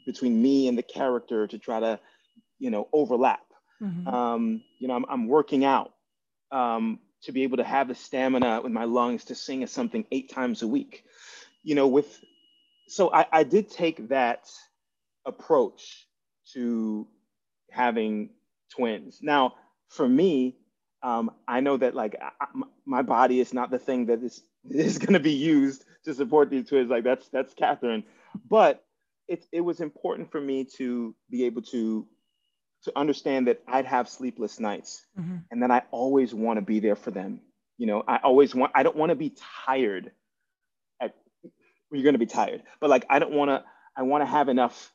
between 0.06 0.40
me 0.40 0.68
and 0.68 0.76
the 0.76 0.82
character 0.82 1.46
to 1.46 1.58
try 1.58 1.80
to, 1.80 1.98
you 2.58 2.70
know, 2.70 2.88
overlap. 2.92 3.44
Mm-hmm. 3.80 4.08
Um, 4.08 4.62
you 4.78 4.88
know, 4.88 4.94
I'm, 4.94 5.04
I'm 5.08 5.28
working 5.28 5.64
out 5.64 5.92
um, 6.50 6.98
to 7.22 7.32
be 7.32 7.42
able 7.42 7.56
to 7.58 7.64
have 7.64 7.88
the 7.88 7.94
stamina 7.94 8.60
with 8.62 8.72
my 8.72 8.84
lungs 8.84 9.24
to 9.26 9.34
sing 9.34 9.66
something 9.66 10.04
eight 10.12 10.30
times 10.30 10.62
a 10.62 10.68
week. 10.68 11.04
You 11.62 11.74
know, 11.74 11.88
with 11.88 12.20
so 12.88 13.12
I, 13.12 13.26
I 13.32 13.44
did 13.44 13.70
take 13.70 14.08
that 14.08 14.48
approach 15.24 16.06
to 16.52 17.06
having 17.72 18.30
twins. 18.70 19.18
Now, 19.22 19.54
for 19.88 20.08
me, 20.08 20.56
um, 21.02 21.30
I 21.48 21.60
know 21.60 21.76
that 21.76 21.94
like 21.94 22.16
I, 22.20 22.46
my 22.86 23.02
body 23.02 23.40
is 23.40 23.52
not 23.52 23.70
the 23.70 23.78
thing 23.78 24.06
that 24.06 24.22
is 24.22 24.42
is 24.70 24.98
going 24.98 25.14
to 25.14 25.20
be 25.20 25.32
used 25.32 25.84
to 26.04 26.14
support 26.14 26.50
these 26.50 26.68
twins. 26.68 26.90
Like 26.90 27.04
that's 27.04 27.28
that's 27.28 27.54
Catherine, 27.54 28.04
but 28.48 28.84
it 29.28 29.46
it 29.52 29.60
was 29.60 29.80
important 29.80 30.30
for 30.30 30.40
me 30.40 30.64
to 30.76 31.14
be 31.30 31.44
able 31.44 31.62
to 31.62 32.06
to 32.84 32.98
understand 32.98 33.46
that 33.46 33.62
I'd 33.68 33.86
have 33.86 34.08
sleepless 34.08 34.58
nights, 34.58 35.04
mm-hmm. 35.18 35.38
and 35.50 35.62
that 35.62 35.70
I 35.70 35.82
always 35.90 36.34
want 36.34 36.58
to 36.58 36.62
be 36.62 36.80
there 36.80 36.96
for 36.96 37.10
them. 37.10 37.40
You 37.78 37.86
know, 37.86 38.04
I 38.06 38.18
always 38.18 38.54
want. 38.54 38.72
I 38.74 38.82
don't 38.82 38.96
want 38.96 39.10
to 39.10 39.16
be 39.16 39.34
tired. 39.66 40.12
At 41.00 41.14
you're 41.90 42.02
going 42.02 42.14
to 42.14 42.18
be 42.18 42.26
tired, 42.26 42.62
but 42.80 42.90
like 42.90 43.06
I 43.10 43.18
don't 43.18 43.32
want 43.32 43.50
to. 43.50 43.64
I 43.96 44.02
want 44.02 44.22
to 44.22 44.26
have 44.26 44.48
enough 44.48 44.92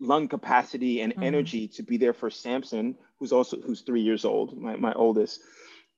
lung 0.00 0.28
capacity 0.28 1.00
and 1.00 1.12
mm-hmm. 1.12 1.22
energy 1.22 1.68
to 1.68 1.82
be 1.82 1.96
there 1.96 2.12
for 2.12 2.30
Samson, 2.30 2.96
who's 3.18 3.32
also 3.32 3.60
who's 3.60 3.82
three 3.82 4.02
years 4.02 4.24
old, 4.24 4.56
my, 4.56 4.76
my 4.76 4.92
oldest, 4.92 5.40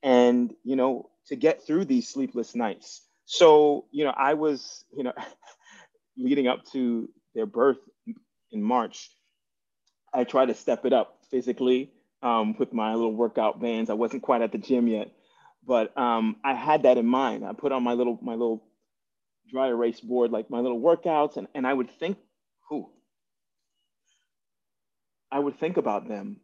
and 0.03 0.53
you 0.63 0.75
know 0.75 1.09
to 1.27 1.35
get 1.35 1.65
through 1.65 1.85
these 1.85 2.07
sleepless 2.09 2.55
nights. 2.55 3.01
So 3.25 3.85
you 3.91 4.03
know 4.03 4.13
I 4.15 4.35
was 4.35 4.85
you 4.95 5.03
know 5.03 5.13
leading 6.17 6.47
up 6.47 6.65
to 6.71 7.09
their 7.35 7.45
birth 7.45 7.77
in 8.51 8.63
March, 8.63 9.09
I 10.13 10.23
tried 10.23 10.47
to 10.47 10.53
step 10.53 10.85
it 10.85 10.93
up 10.93 11.19
physically 11.29 11.91
um, 12.21 12.55
with 12.57 12.73
my 12.73 12.93
little 12.95 13.13
workout 13.13 13.61
bands. 13.61 13.89
I 13.89 13.93
wasn't 13.93 14.23
quite 14.23 14.41
at 14.41 14.51
the 14.51 14.57
gym 14.57 14.87
yet, 14.87 15.11
but 15.65 15.97
um, 15.97 16.37
I 16.43 16.53
had 16.53 16.83
that 16.83 16.97
in 16.97 17.05
mind. 17.05 17.45
I 17.45 17.53
put 17.53 17.71
on 17.71 17.83
my 17.83 17.93
little 17.93 18.17
my 18.21 18.33
little 18.33 18.63
dry 19.49 19.67
erase 19.67 19.99
board, 19.99 20.31
like 20.31 20.49
my 20.49 20.59
little 20.59 20.79
workouts, 20.79 21.37
and, 21.37 21.47
and 21.55 21.65
I 21.65 21.73
would 21.73 21.89
think, 21.99 22.17
who? 22.69 22.89
I 25.37 25.39
would 25.39 25.59
think 25.59 25.77
about 25.77 26.07
them 26.07 26.37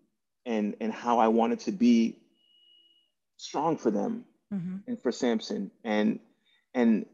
and 0.45 0.75
and 0.79 0.93
how 0.93 1.17
I 1.17 1.29
wanted 1.29 1.61
to 1.61 1.71
be 1.71 2.19
strong 3.37 3.75
for 3.75 3.89
them 3.89 4.25
mm-hmm. 4.53 4.77
and 4.85 5.01
for 5.01 5.11
Samson 5.11 5.71
and 5.83 6.19
and 6.75 7.07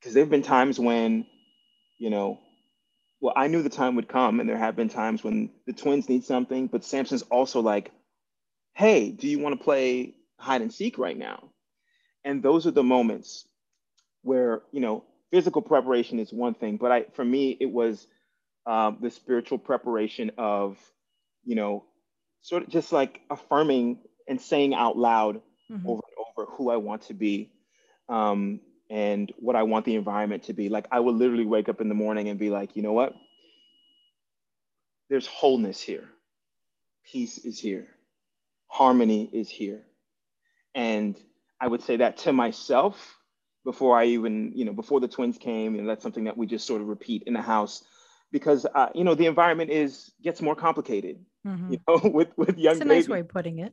because 0.00 0.12
there 0.12 0.24
have 0.24 0.30
been 0.30 0.42
times 0.42 0.80
when 0.80 1.24
you 1.98 2.10
know 2.10 2.40
well 3.20 3.32
I 3.36 3.46
knew 3.46 3.62
the 3.62 3.70
time 3.70 3.94
would 3.94 4.08
come 4.08 4.40
and 4.40 4.48
there 4.48 4.58
have 4.58 4.74
been 4.74 4.88
times 4.88 5.22
when 5.22 5.50
the 5.68 5.72
twins 5.72 6.08
need 6.08 6.24
something 6.24 6.66
but 6.66 6.82
Samson's 6.82 7.22
also 7.22 7.60
like 7.60 7.92
hey 8.74 9.12
do 9.12 9.28
you 9.28 9.38
want 9.38 9.56
to 9.56 9.62
play 9.62 10.16
hide 10.36 10.62
and 10.62 10.74
seek 10.74 10.98
right 10.98 11.16
now 11.16 11.44
and 12.24 12.42
those 12.42 12.66
are 12.66 12.72
the 12.72 12.82
moments 12.82 13.46
where 14.22 14.62
you 14.72 14.80
know 14.80 15.04
physical 15.30 15.62
preparation 15.62 16.18
is 16.18 16.32
one 16.32 16.54
thing 16.54 16.76
but 16.76 16.90
I 16.90 17.04
for 17.12 17.24
me 17.24 17.56
it 17.60 17.70
was 17.70 18.04
um, 18.66 18.98
the 19.00 19.10
spiritual 19.10 19.58
preparation 19.58 20.32
of 20.38 20.78
you 21.44 21.54
know 21.54 21.84
sort 22.42 22.62
of 22.62 22.68
just 22.68 22.92
like 22.92 23.20
affirming 23.30 23.98
and 24.28 24.40
saying 24.40 24.74
out 24.74 24.96
loud 24.96 25.40
mm-hmm. 25.70 25.88
over 25.88 26.02
and 26.06 26.26
over 26.36 26.50
who 26.52 26.70
I 26.70 26.76
want 26.76 27.02
to 27.02 27.14
be 27.14 27.50
um, 28.08 28.60
and 28.90 29.32
what 29.38 29.56
I 29.56 29.62
want 29.62 29.84
the 29.84 29.94
environment 29.94 30.44
to 30.44 30.52
be. 30.52 30.68
Like 30.68 30.86
I 30.90 31.00
would 31.00 31.14
literally 31.14 31.46
wake 31.46 31.68
up 31.68 31.80
in 31.80 31.88
the 31.88 31.94
morning 31.94 32.28
and 32.28 32.38
be 32.38 32.50
like, 32.50 32.76
you 32.76 32.82
know 32.82 32.92
what? 32.92 33.14
There's 35.08 35.26
wholeness 35.26 35.80
here. 35.80 36.08
Peace 37.04 37.38
is 37.38 37.58
here. 37.58 37.88
Harmony 38.68 39.28
is 39.32 39.48
here. 39.48 39.82
And 40.74 41.16
I 41.60 41.68
would 41.68 41.82
say 41.82 41.96
that 41.96 42.18
to 42.18 42.32
myself 42.32 43.18
before 43.64 43.96
I 43.98 44.06
even, 44.06 44.52
you 44.54 44.64
know, 44.64 44.72
before 44.72 45.00
the 45.00 45.08
twins 45.08 45.38
came, 45.38 45.78
and 45.78 45.88
that's 45.88 46.02
something 46.02 46.24
that 46.24 46.36
we 46.36 46.46
just 46.46 46.66
sort 46.66 46.80
of 46.80 46.88
repeat 46.88 47.24
in 47.26 47.34
the 47.34 47.42
house 47.42 47.84
because, 48.32 48.66
uh, 48.74 48.88
you 48.94 49.04
know, 49.04 49.14
the 49.14 49.26
environment 49.26 49.70
is 49.70 50.10
gets 50.22 50.42
more 50.42 50.56
complicated, 50.56 51.24
mm-hmm. 51.46 51.74
you 51.74 51.80
know, 51.86 52.00
with 52.10 52.36
with 52.36 52.58
young. 52.58 52.72
It's 52.72 52.80
a 52.80 52.86
nice 52.86 53.08
way 53.08 53.20
of 53.20 53.28
putting 53.28 53.60
it 53.60 53.72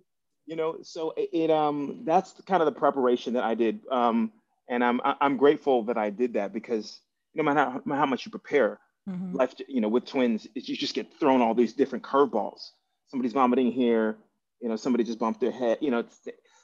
you 0.49 0.55
know 0.55 0.77
so 0.81 1.13
it, 1.15 1.29
it, 1.31 1.51
um 1.51 2.01
that's 2.05 2.33
kind 2.47 2.61
of 2.61 2.65
the 2.65 2.79
preparation 2.79 3.33
that 3.33 3.43
i 3.43 3.53
did 3.53 3.79
um 3.91 4.31
and 4.67 4.83
i'm 4.83 4.99
i'm 5.21 5.37
grateful 5.37 5.83
that 5.83 5.97
i 5.97 6.09
did 6.09 6.33
that 6.33 6.51
because 6.51 7.01
no 7.35 7.43
matter 7.43 7.59
how, 7.59 7.95
how 7.95 8.05
much 8.05 8.25
you 8.25 8.31
prepare 8.31 8.79
mm-hmm. 9.07 9.35
life 9.35 9.53
you 9.67 9.79
know 9.79 9.87
with 9.87 10.05
twins 10.05 10.47
you 10.55 10.75
just 10.75 10.95
get 10.95 11.07
thrown 11.19 11.41
all 11.41 11.53
these 11.53 11.73
different 11.73 12.03
curveballs 12.03 12.71
somebody's 13.09 13.33
vomiting 13.33 13.71
here 13.71 14.17
you 14.59 14.67
know 14.67 14.75
somebody 14.75 15.03
just 15.03 15.19
bumped 15.19 15.39
their 15.39 15.51
head 15.51 15.77
you 15.81 15.91
know 15.91 16.03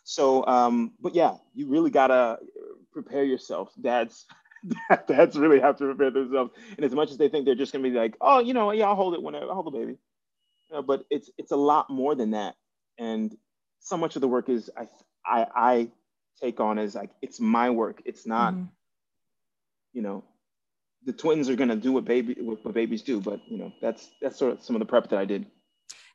so 0.04 0.46
um 0.48 0.92
but 1.00 1.14
yeah 1.14 1.36
you 1.54 1.68
really 1.68 1.92
gotta 1.92 2.40
prepare 2.92 3.24
yourself 3.24 3.72
dads 3.80 4.26
dads 5.08 5.38
really 5.38 5.60
have 5.60 5.78
to 5.78 5.86
prepare 5.86 6.12
themselves 6.12 6.52
and 6.76 6.86
as 6.86 6.94
much 6.94 7.12
as 7.12 7.18
they 7.18 7.30
think 7.30 7.46
they're 7.46 7.56
just 7.56 7.72
gonna 7.72 7.84
be 7.84 7.92
like 7.92 8.16
oh 8.22 8.40
you 8.40 8.54
know 8.54 8.72
yeah 8.72 8.86
i'll 8.86 8.96
hold 8.96 9.14
it 9.14 9.22
whenever 9.22 9.46
i'll 9.46 9.56
hold 9.56 9.68
the 9.68 9.78
baby 9.78 9.98
you 10.70 10.76
know, 10.76 10.82
but 10.82 11.06
it's 11.10 11.30
it's 11.38 11.52
a 11.52 11.58
lot 11.58 11.90
more 11.90 12.16
than 12.16 12.32
that 12.32 12.56
and 12.98 13.36
so 13.80 13.98
much 13.98 14.16
of 14.16 14.22
the 14.22 14.28
work 14.28 14.50
is 14.50 14.70
I 14.76 14.88
I, 15.26 15.48
I 15.56 15.92
take 16.42 16.60
on 16.60 16.78
as 16.80 16.96
like 16.96 17.12
it's 17.22 17.40
my 17.40 17.70
work. 17.70 18.02
It's 18.06 18.26
not, 18.26 18.54
mm-hmm. 18.54 18.66
you 19.94 20.02
know, 20.02 20.24
the 21.06 21.14
twins 21.14 21.50
are 21.50 21.56
gonna 21.56 21.76
do 21.76 21.92
what 21.92 22.06
baby 22.06 22.36
what 22.40 22.74
babies 22.74 23.04
do, 23.04 23.22
but 23.22 23.40
you 23.48 23.58
know 23.58 23.72
that's 23.82 24.10
that's 24.22 24.38
sort 24.38 24.54
of 24.54 24.64
some 24.64 24.76
of 24.76 24.80
the 24.80 24.86
prep 24.86 25.10
that 25.10 25.20
I 25.20 25.26
did. 25.26 25.46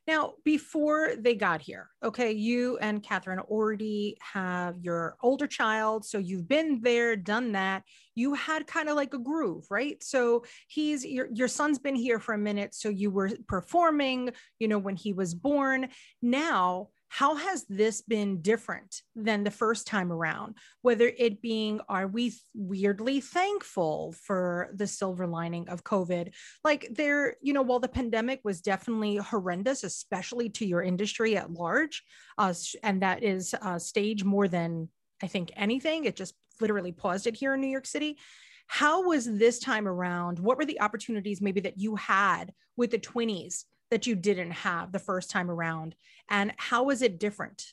Now, 0.07 0.35
before 0.45 1.13
they 1.19 1.35
got 1.35 1.61
here, 1.61 1.89
okay, 2.03 2.33
you 2.33 2.79
and 2.79 3.03
Catherine 3.03 3.39
already 3.39 4.17
have 4.21 4.77
your 4.81 5.17
older 5.23 5.47
child. 5.47 6.05
So 6.05 6.19
you've 6.19 6.49
been 6.49 6.81
there, 6.83 7.17
done 7.17 7.53
that. 7.53 7.85
You 8.15 8.35
had 8.35 8.67
kind 8.67 8.89
of 8.89 8.97
like 8.97 9.15
a 9.15 9.19
groove, 9.19 9.67
right? 9.71 10.03
So 10.03 10.45
he's 10.69 11.05
your, 11.05 11.29
your 11.33 11.49
son's 11.49 11.79
been 11.79 11.95
here 11.95 12.19
for 12.19 12.35
a 12.35 12.39
minute. 12.39 12.75
So 12.75 12.89
you 12.89 13.11
were 13.11 13.31
performing, 13.47 14.31
you 14.59 14.69
know, 14.69 14.79
when 14.79 14.97
he 14.97 15.13
was 15.13 15.35
born. 15.35 15.89
Now 16.23 16.89
how 17.13 17.35
has 17.35 17.67
this 17.69 18.03
been 18.03 18.41
different 18.41 19.03
than 19.17 19.43
the 19.43 19.51
first 19.51 19.89
time 19.89 20.13
around? 20.13 20.55
Whether 20.83 21.11
it 21.19 21.43
being 21.43 21.81
are 21.89 22.07
we 22.07 22.35
weirdly 22.55 23.21
thankful 23.21 24.15
for 24.23 24.71
the 24.75 24.87
silver 24.87 25.27
lining 25.27 25.69
of 25.69 25.83
covid? 25.83 26.33
Like 26.63 26.87
there 26.95 27.35
you 27.43 27.53
know 27.53 27.63
while 27.63 27.81
the 27.81 27.89
pandemic 27.89 28.41
was 28.45 28.61
definitely 28.61 29.17
horrendous 29.17 29.83
especially 29.83 30.51
to 30.51 30.65
your 30.65 30.83
industry 30.83 31.37
at 31.37 31.51
large 31.51 32.05
uh, 32.39 32.55
and 32.85 33.03
that 33.03 33.25
is 33.25 33.55
uh, 33.61 33.79
stage 33.79 34.23
more 34.25 34.47
than 34.47 34.89
i 35.23 35.27
think 35.27 35.51
anything 35.57 36.05
it 36.05 36.17
just 36.17 36.35
literally 36.61 36.93
paused 36.93 37.27
it 37.27 37.37
here 37.37 37.55
in 37.55 37.61
new 37.61 37.67
york 37.67 37.87
city. 37.87 38.19
How 38.67 39.03
was 39.03 39.25
this 39.25 39.59
time 39.59 39.89
around? 39.89 40.39
What 40.39 40.57
were 40.57 40.65
the 40.65 40.81
opportunities 40.81 41.41
maybe 41.41 41.61
that 41.63 41.79
you 41.79 41.97
had 41.97 42.53
with 42.77 42.93
the 42.93 42.99
twinnies 42.99 43.65
that 43.91 44.07
you 44.07 44.15
didn't 44.15 44.53
have 44.53 44.93
the 44.93 44.99
first 44.99 45.31
time 45.31 45.51
around? 45.51 45.95
And 46.29 46.53
how 46.57 46.85
was 46.85 47.03
it 47.03 47.19
different? 47.19 47.73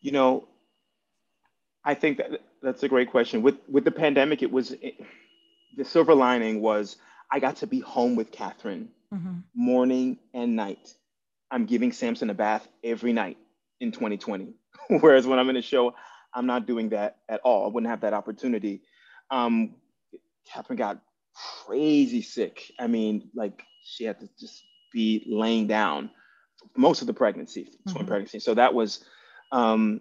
You 0.00 0.12
know 0.12 0.48
i 1.88 1.94
think 1.94 2.18
that 2.18 2.42
that's 2.62 2.82
a 2.82 2.88
great 2.88 3.10
question. 3.10 3.42
With 3.42 3.56
with 3.68 3.84
the 3.84 3.90
pandemic 3.90 4.42
it 4.42 4.52
was 4.52 4.72
it, 4.72 4.94
the 5.76 5.84
silver 5.84 6.14
lining 6.14 6.60
was 6.60 6.96
i 7.32 7.40
got 7.40 7.56
to 7.56 7.66
be 7.66 7.80
home 7.80 8.14
with 8.14 8.30
catherine 8.30 8.88
mm-hmm. 9.12 9.38
morning 9.54 10.18
and 10.34 10.54
night. 10.54 10.94
I'm 11.50 11.64
giving 11.64 11.92
samson 11.92 12.30
a 12.30 12.34
bath 12.34 12.68
every 12.84 13.12
night 13.12 13.38
in 13.80 13.92
2020 13.92 14.54
whereas 15.00 15.26
when 15.26 15.38
i'm 15.38 15.48
in 15.50 15.56
a 15.56 15.62
show 15.62 15.94
i'm 16.34 16.46
not 16.46 16.66
doing 16.66 16.90
that 16.90 17.18
at 17.28 17.40
all. 17.40 17.64
I 17.66 17.68
wouldn't 17.72 17.90
have 17.90 18.02
that 18.02 18.12
opportunity. 18.12 18.82
Um, 19.30 19.74
catherine 20.50 20.76
got 20.76 21.00
crazy 21.64 22.22
sick 22.22 22.72
i 22.78 22.86
mean 22.86 23.30
like 23.34 23.62
she 23.82 24.04
had 24.04 24.18
to 24.20 24.28
just 24.38 24.64
be 24.92 25.24
laying 25.28 25.66
down 25.66 26.10
most 26.76 27.00
of 27.00 27.06
the 27.06 27.14
pregnancy, 27.14 27.70
mm-hmm. 27.86 28.06
pregnancy. 28.06 28.40
So 28.40 28.54
that 28.54 28.74
was 28.74 29.04
um, 29.52 30.00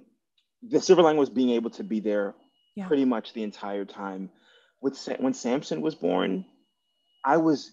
the 0.62 0.82
silver 0.82 1.02
lining 1.02 1.20
was 1.20 1.30
being 1.30 1.52
able 1.52 1.70
to 1.72 1.84
be 1.84 2.00
there 2.00 2.36
yeah. 2.76 2.88
pretty 2.88 3.06
much 3.06 3.34
the 3.34 3.44
entire 3.44 3.86
time. 3.86 4.30
With 4.82 4.98
when 5.20 5.34
Samson 5.34 5.82
was 5.82 5.96
born, 5.96 6.46
I 7.26 7.38
was 7.38 7.72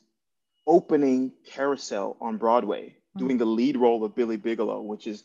opening 0.66 1.33
Carousel 1.46 2.16
on 2.20 2.38
Broadway, 2.38 2.88
mm-hmm. 2.88 3.18
doing 3.18 3.38
the 3.38 3.44
lead 3.44 3.77
role 3.77 4.05
of 4.05 4.14
Billy 4.14 4.37
Bigelow, 4.37 4.81
which 4.81 5.07
is 5.07 5.22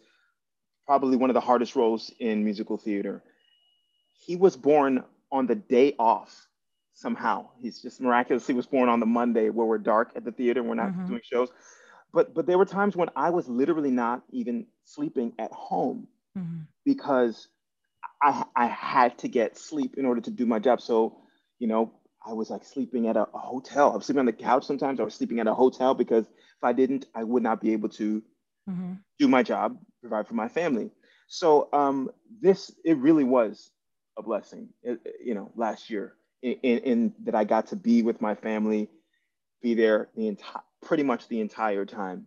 probably 0.86 1.16
one 1.16 1.30
of 1.30 1.36
the 1.36 1.42
hardest 1.42 1.76
roles 1.76 2.12
in 2.20 2.44
musical 2.44 2.78
theater. 2.78 3.24
He 4.26 4.36
was 4.36 4.58
born 4.58 5.04
on 5.32 5.48
the 5.48 5.56
day 5.56 5.96
off 5.98 6.48
somehow. 7.00 7.50
He's 7.62 7.82
just 7.82 8.02
miraculously 8.02 8.54
was 8.54 8.68
born 8.68 8.90
on 8.90 9.00
the 9.00 9.06
Monday 9.06 9.50
where 9.50 9.66
we're 9.66 9.78
dark 9.78 10.12
at 10.16 10.26
the 10.26 10.32
theater 10.32 10.60
and 10.60 10.70
we're 10.70 10.76
not 10.76 10.90
mm-hmm. 10.90 11.08
doing 11.08 11.22
shows. 11.24 11.50
But 12.14 12.34
but 12.34 12.46
there 12.46 12.58
were 12.58 12.66
times 12.66 12.96
when 12.96 13.10
I 13.16 13.30
was 13.30 13.48
literally 13.48 13.92
not 13.92 14.24
even 14.32 14.66
sleeping 14.84 15.34
at 15.40 15.52
home 15.52 16.08
mm-hmm. 16.38 16.62
because 16.84 17.48
I 18.22 18.44
I 18.56 18.66
had 18.66 19.18
to 19.20 19.28
get 19.28 19.58
sleep 19.58 19.96
in 19.98 20.06
order 20.06 20.22
to 20.22 20.32
do 20.32 20.46
my 20.46 20.60
job. 20.60 20.82
So, 20.82 21.22
you 21.60 21.68
know, 21.68 21.94
I 22.26 22.34
was 22.34 22.50
like 22.50 22.66
sleeping 22.66 23.08
at 23.08 23.16
a, 23.16 23.28
a 23.34 23.38
hotel. 23.38 23.94
I 23.94 23.96
was 23.96 24.06
sleeping 24.06 24.22
on 24.22 24.26
the 24.26 24.34
couch 24.34 24.66
sometimes. 24.66 25.00
I 25.00 25.04
was 25.04 25.16
sleeping 25.16 25.40
at 25.40 25.48
a 25.48 25.54
hotel 25.54 25.94
because 25.94 26.26
if 26.26 26.64
I 26.64 26.74
didn't, 26.74 27.06
I 27.16 27.24
would 27.24 27.44
not 27.44 27.62
be 27.62 27.74
able 27.74 27.90
to 27.90 28.22
mm-hmm. 28.70 28.94
do 29.20 29.28
my 29.28 29.44
job, 29.44 29.78
provide 30.02 30.28
for 30.28 30.34
my 30.34 30.50
family. 30.50 30.92
So 31.28 31.70
um, 31.72 32.10
this 32.42 32.72
it 32.84 32.98
really 32.98 33.24
was 33.24 33.72
a 34.18 34.24
blessing, 34.24 34.70
it, 34.82 35.00
you 35.24 35.36
know, 35.36 35.52
last 35.56 35.90
year 35.90 36.16
in, 36.42 36.80
in, 36.80 37.14
that 37.24 37.36
I 37.36 37.44
got 37.44 37.68
to 37.68 37.76
be 37.76 38.02
with 38.02 38.22
my 38.22 38.36
family, 38.36 38.90
be 39.62 39.74
there 39.74 40.10
the 40.16 40.28
entire 40.28 40.62
pretty 40.82 41.04
much 41.04 41.28
the 41.28 41.42
entire 41.42 41.86
time. 41.86 42.26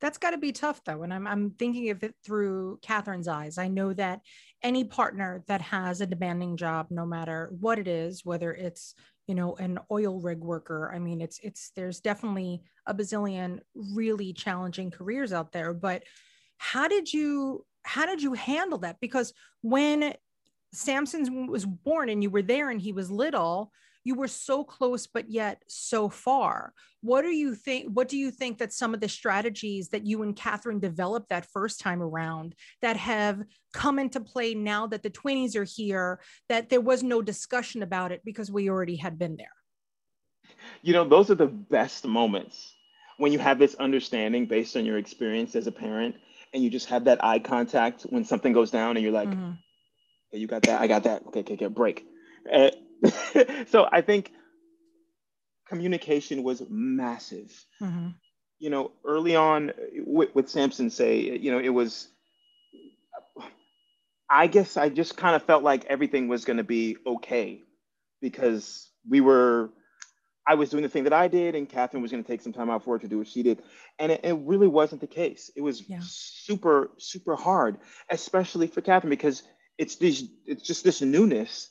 That's 0.00 0.18
got 0.18 0.32
to 0.32 0.38
be 0.38 0.52
tough 0.52 0.82
though. 0.84 1.02
And 1.02 1.14
I'm, 1.14 1.26
I'm 1.26 1.50
thinking 1.52 1.90
of 1.90 2.02
it 2.02 2.14
through 2.24 2.78
Catherine's 2.82 3.28
eyes. 3.28 3.56
I 3.56 3.68
know 3.68 3.92
that 3.94 4.20
any 4.62 4.84
partner 4.84 5.44
that 5.46 5.60
has 5.60 6.00
a 6.00 6.06
demanding 6.06 6.56
job, 6.56 6.88
no 6.90 7.06
matter 7.06 7.50
what 7.60 7.78
it 7.78 7.88
is, 7.88 8.24
whether 8.24 8.52
it's, 8.52 8.94
you 9.26 9.34
know, 9.34 9.54
an 9.56 9.78
oil 9.90 10.20
rig 10.20 10.40
worker, 10.40 10.92
I 10.94 10.98
mean, 10.98 11.20
it's, 11.20 11.38
it's, 11.42 11.70
there's 11.76 12.00
definitely 12.00 12.62
a 12.86 12.94
bazillion 12.94 13.60
really 13.74 14.32
challenging 14.32 14.90
careers 14.90 15.32
out 15.32 15.52
there. 15.52 15.72
But 15.72 16.02
how 16.58 16.88
did 16.88 17.12
you, 17.12 17.64
how 17.84 18.06
did 18.06 18.22
you 18.22 18.34
handle 18.34 18.78
that? 18.78 19.00
Because 19.00 19.32
when 19.62 20.14
Samson 20.74 21.46
was 21.46 21.64
born 21.64 22.08
and 22.08 22.22
you 22.22 22.30
were 22.30 22.42
there 22.42 22.70
and 22.70 22.80
he 22.80 22.92
was 22.92 23.10
little, 23.10 23.72
you 24.04 24.14
were 24.14 24.28
so 24.28 24.62
close 24.62 25.06
but 25.06 25.30
yet 25.30 25.62
so 25.66 26.08
far. 26.08 26.72
What 27.00 27.22
do 27.22 27.28
you 27.28 27.54
think? 27.54 27.90
What 27.92 28.08
do 28.08 28.16
you 28.16 28.30
think 28.30 28.58
that 28.58 28.72
some 28.72 28.94
of 28.94 29.00
the 29.00 29.08
strategies 29.08 29.88
that 29.90 30.06
you 30.06 30.22
and 30.22 30.36
Catherine 30.36 30.78
developed 30.78 31.30
that 31.30 31.46
first 31.46 31.80
time 31.80 32.02
around 32.02 32.54
that 32.82 32.96
have 32.96 33.42
come 33.72 33.98
into 33.98 34.20
play 34.20 34.54
now 34.54 34.86
that 34.88 35.02
the 35.02 35.10
twinnies 35.10 35.56
are 35.56 35.64
here, 35.64 36.20
that 36.48 36.68
there 36.68 36.80
was 36.80 37.02
no 37.02 37.22
discussion 37.22 37.82
about 37.82 38.12
it 38.12 38.20
because 38.24 38.50
we 38.50 38.68
already 38.68 38.96
had 38.96 39.18
been 39.18 39.36
there? 39.36 39.48
You 40.82 40.92
know, 40.92 41.04
those 41.04 41.30
are 41.30 41.34
the 41.34 41.46
best 41.46 42.04
moments 42.06 42.74
when 43.16 43.32
you 43.32 43.38
have 43.38 43.58
this 43.58 43.74
understanding 43.76 44.46
based 44.46 44.76
on 44.76 44.84
your 44.84 44.98
experience 44.98 45.56
as 45.56 45.66
a 45.66 45.72
parent 45.72 46.16
and 46.52 46.62
you 46.62 46.70
just 46.70 46.88
have 46.88 47.04
that 47.04 47.22
eye 47.24 47.38
contact 47.38 48.02
when 48.02 48.24
something 48.24 48.52
goes 48.52 48.70
down 48.70 48.96
and 48.96 49.02
you're 49.02 49.12
like 49.12 49.28
mm-hmm. 49.28 49.52
Hey, 50.34 50.40
you 50.40 50.46
got 50.46 50.62
that 50.62 50.80
i 50.80 50.86
got 50.86 51.04
that 51.04 51.22
okay 51.28 51.40
okay, 51.40 51.54
okay 51.54 51.66
break 51.68 52.04
uh, 52.52 52.70
so 53.68 53.86
i 53.90 54.00
think 54.00 54.32
communication 55.68 56.42
was 56.42 56.62
massive 56.68 57.64
mm-hmm. 57.80 58.08
you 58.58 58.70
know 58.70 58.90
early 59.04 59.36
on 59.36 59.72
with, 59.98 60.34
with 60.34 60.48
samson 60.48 60.90
say 60.90 61.20
you 61.20 61.50
know 61.50 61.58
it 61.58 61.70
was 61.70 62.08
i 64.28 64.46
guess 64.46 64.76
i 64.76 64.88
just 64.88 65.16
kind 65.16 65.36
of 65.36 65.42
felt 65.44 65.62
like 65.62 65.84
everything 65.86 66.28
was 66.28 66.44
going 66.44 66.56
to 66.56 66.64
be 66.64 66.96
okay 67.06 67.62
because 68.20 68.90
we 69.08 69.20
were 69.20 69.70
I 70.46 70.56
was 70.56 70.68
doing 70.68 70.82
the 70.82 70.90
thing 70.90 71.04
that 71.04 71.12
I 71.14 71.28
did, 71.28 71.54
and 71.54 71.66
Catherine 71.66 72.02
was 72.02 72.10
going 72.10 72.22
to 72.22 72.28
take 72.28 72.42
some 72.42 72.52
time 72.52 72.68
out 72.68 72.84
for 72.84 72.90
work 72.90 73.02
to 73.02 73.08
do 73.08 73.16
what 73.16 73.28
she 73.28 73.42
did. 73.42 73.62
And 73.98 74.12
it, 74.12 74.20
it 74.24 74.36
really 74.40 74.68
wasn't 74.68 75.00
the 75.00 75.06
case. 75.06 75.50
It 75.56 75.62
was 75.62 75.88
yeah. 75.88 76.00
super, 76.02 76.90
super 76.98 77.34
hard, 77.34 77.78
especially 78.10 78.66
for 78.66 78.82
Catherine 78.82 79.08
because 79.08 79.42
it's 79.78 79.96
this, 79.96 80.24
it's 80.46 80.62
just 80.62 80.84
this 80.84 81.00
newness, 81.02 81.70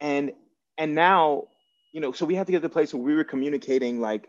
and 0.00 0.32
and 0.78 0.94
now, 0.94 1.44
you 1.92 2.00
know, 2.00 2.12
so 2.12 2.26
we 2.26 2.34
had 2.34 2.46
to 2.46 2.52
get 2.52 2.58
to 2.58 2.68
the 2.68 2.72
place 2.72 2.94
where 2.94 3.02
we 3.02 3.14
were 3.14 3.24
communicating 3.24 4.00
like 4.00 4.28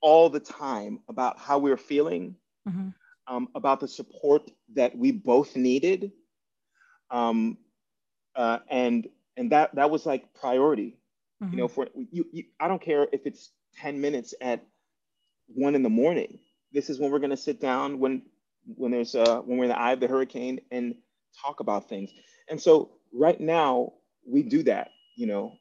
all 0.00 0.28
the 0.28 0.40
time 0.40 1.00
about 1.08 1.38
how 1.38 1.58
we 1.58 1.70
were 1.70 1.76
feeling, 1.76 2.36
mm-hmm. 2.68 2.88
um, 3.26 3.48
about 3.54 3.80
the 3.80 3.88
support 3.88 4.50
that 4.74 4.96
we 4.96 5.12
both 5.12 5.56
needed, 5.56 6.12
um, 7.10 7.56
uh, 8.36 8.58
and 8.68 9.08
and 9.36 9.52
that 9.52 9.74
that 9.74 9.90
was 9.90 10.04
like 10.04 10.34
priority 10.34 10.98
Mm-hmm. 11.42 11.52
You 11.52 11.58
know, 11.58 11.68
for 11.68 11.88
you, 11.94 12.26
you, 12.32 12.44
I 12.60 12.68
don't 12.68 12.80
care 12.80 13.06
if 13.12 13.26
it's 13.26 13.50
10 13.80 14.00
minutes 14.00 14.34
at 14.40 14.64
one 15.48 15.74
in 15.74 15.82
the 15.82 15.90
morning. 15.90 16.38
This 16.72 16.88
is 16.88 17.00
when 17.00 17.10
we're 17.10 17.18
going 17.18 17.30
to 17.30 17.36
sit 17.36 17.60
down 17.60 17.98
when 17.98 18.22
when 18.76 18.92
there's 18.92 19.16
uh 19.16 19.40
when 19.40 19.58
we're 19.58 19.64
in 19.64 19.70
the 19.70 19.78
eye 19.78 19.92
of 19.92 19.98
the 19.98 20.06
hurricane 20.06 20.60
and 20.70 20.94
talk 21.42 21.60
about 21.60 21.88
things. 21.88 22.10
And 22.48 22.60
so 22.60 22.90
right 23.12 23.40
now 23.40 23.92
we 24.26 24.42
do 24.42 24.62
that, 24.64 24.90
you 25.16 25.26
know, 25.26 25.58